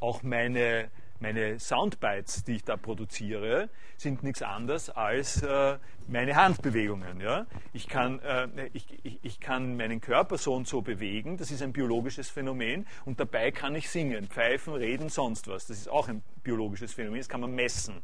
[0.00, 5.78] auch meine meine Soundbites, die ich da produziere, sind nichts anderes als äh,
[6.08, 7.20] meine Handbewegungen.
[7.20, 7.46] Ja?
[7.72, 11.62] Ich, kann, äh, ich, ich, ich, kann meinen Körper so und so bewegen, das ist
[11.62, 15.66] ein biologisches Phänomen und dabei kann ich singen, pfeifen, reden, sonst was.
[15.66, 18.02] Das ist auch ein biologisches Phänomen, das kann man messen.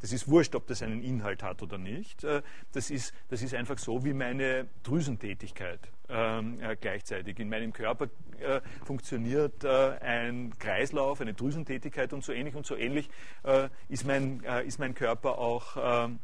[0.00, 2.24] Das ist wurscht, ob das einen Inhalt hat oder nicht.
[2.24, 2.42] Äh,
[2.72, 7.38] das ist, das ist einfach so wie meine Drüsentätigkeit ähm, äh, gleichzeitig.
[7.38, 8.08] In meinem Körper
[8.38, 13.08] äh, funktioniert ein Kreislauf, eine Drüsentätigkeit und so ähnlich und so ähnlich
[13.44, 16.20] äh, ist, mein, ist mein Körper auch ähm,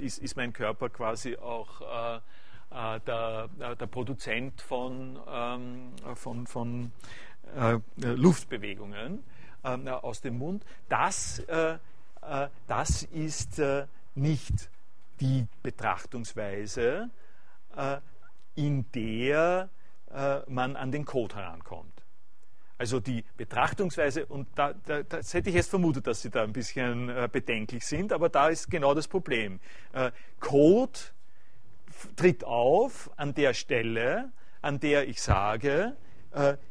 [0.00, 2.20] ist, ist mein Körper quasi auch
[2.70, 6.90] der, der, Produzent von, ähm, von, von
[7.96, 9.22] Luftbewegungen
[9.62, 10.64] aus dem Mund.
[10.88, 11.78] Das äh,
[12.66, 14.70] das ist äh, nicht
[15.20, 17.10] die Betrachtungsweise,
[17.76, 17.98] äh,
[18.54, 19.68] in der
[20.46, 22.04] man an den Code herankommt.
[22.76, 26.52] Also die Betrachtungsweise, und da, da, das hätte ich jetzt vermutet, dass Sie da ein
[26.52, 29.58] bisschen bedenklich sind, aber da ist genau das Problem.
[30.38, 30.98] Code
[32.14, 35.96] tritt auf an der Stelle, an der ich sage,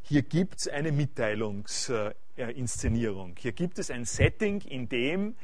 [0.03, 3.35] hier gibt es eine Mitteilungs, äh, Inszenierung.
[3.37, 5.35] Hier gibt es ein Setting, in dem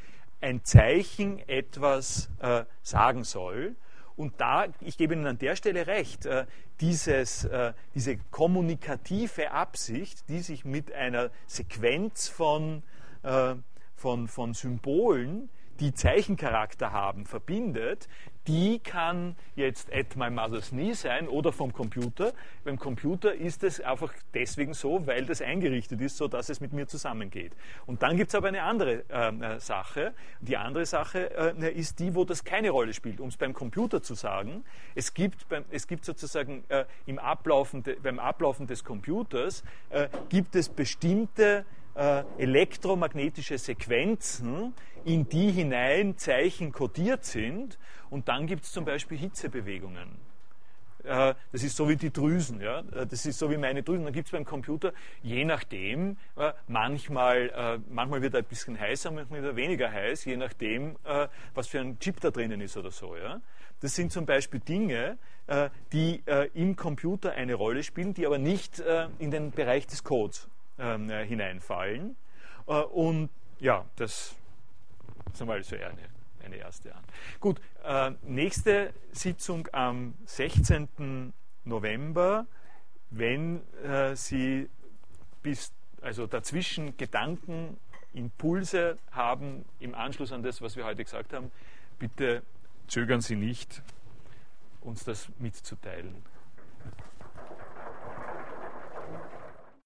[0.42, 3.76] ein Zeichen etwas äh, sagen soll.
[4.16, 6.46] Und da, ich gebe Ihnen an der Stelle recht, äh,
[6.82, 12.84] dieses, äh, diese kommunikative Absicht, die sich mit einer Sequenz von,
[13.24, 13.56] äh,
[13.96, 15.50] von, von Symbolen,
[15.80, 18.08] die Zeichencharakter haben, verbindet,
[18.48, 22.34] die kann jetzt at my mother's knee sein oder vom Computer.
[22.64, 26.74] Beim Computer ist es einfach deswegen so, weil das eingerichtet ist, so dass es mit
[26.74, 27.54] mir zusammengeht.
[27.86, 30.14] Und dann gibt es aber eine andere ähm, äh, Sache.
[30.40, 33.20] Die andere Sache äh, ist die, wo das keine Rolle spielt.
[33.20, 34.64] Um es beim Computer zu sagen,
[34.96, 40.08] es gibt, beim, es gibt sozusagen äh, im Ablaufen de, beim Ablaufen des Computers äh,
[40.30, 41.66] gibt es bestimmte
[41.98, 44.74] äh, elektromagnetische Sequenzen,
[45.08, 47.80] in die hinein Zeichen kodiert sind.
[48.10, 50.10] Und dann gibt es zum Beispiel Hitzebewegungen.
[51.04, 52.80] Äh, das ist so wie die Drüsen, ja?
[52.80, 54.04] Äh, das ist so wie meine Drüsen.
[54.04, 54.92] Dann gibt es beim Computer,
[55.24, 60.26] je nachdem, äh, manchmal, manchmal wird er ein bisschen heißer, manchmal wird er weniger heiß,
[60.26, 60.98] je nachdem,
[61.54, 63.16] was für ein Chip da drinnen ist oder so.
[63.16, 63.40] Ja?
[63.80, 65.18] Das sind zum Beispiel Dinge,
[65.94, 66.22] die
[66.54, 68.84] im Computer eine Rolle spielen, die aber nicht
[69.20, 72.18] in den Bereich des Codes ähm, äh, hineinfallen.
[72.66, 73.30] Und
[73.60, 74.36] ja, das
[75.34, 76.10] ist einmal so eine,
[76.44, 77.04] eine erste an.
[77.40, 81.34] Gut, äh, nächste Sitzung am 16.
[81.64, 82.46] November,
[83.10, 84.70] wenn äh, Sie
[85.42, 87.78] bis also dazwischen Gedanken,
[88.14, 91.52] Impulse haben im Anschluss an das, was wir heute gesagt haben,
[92.00, 92.44] bitte
[92.88, 93.82] zögern Sie nicht,
[94.82, 96.24] uns das mitzuteilen.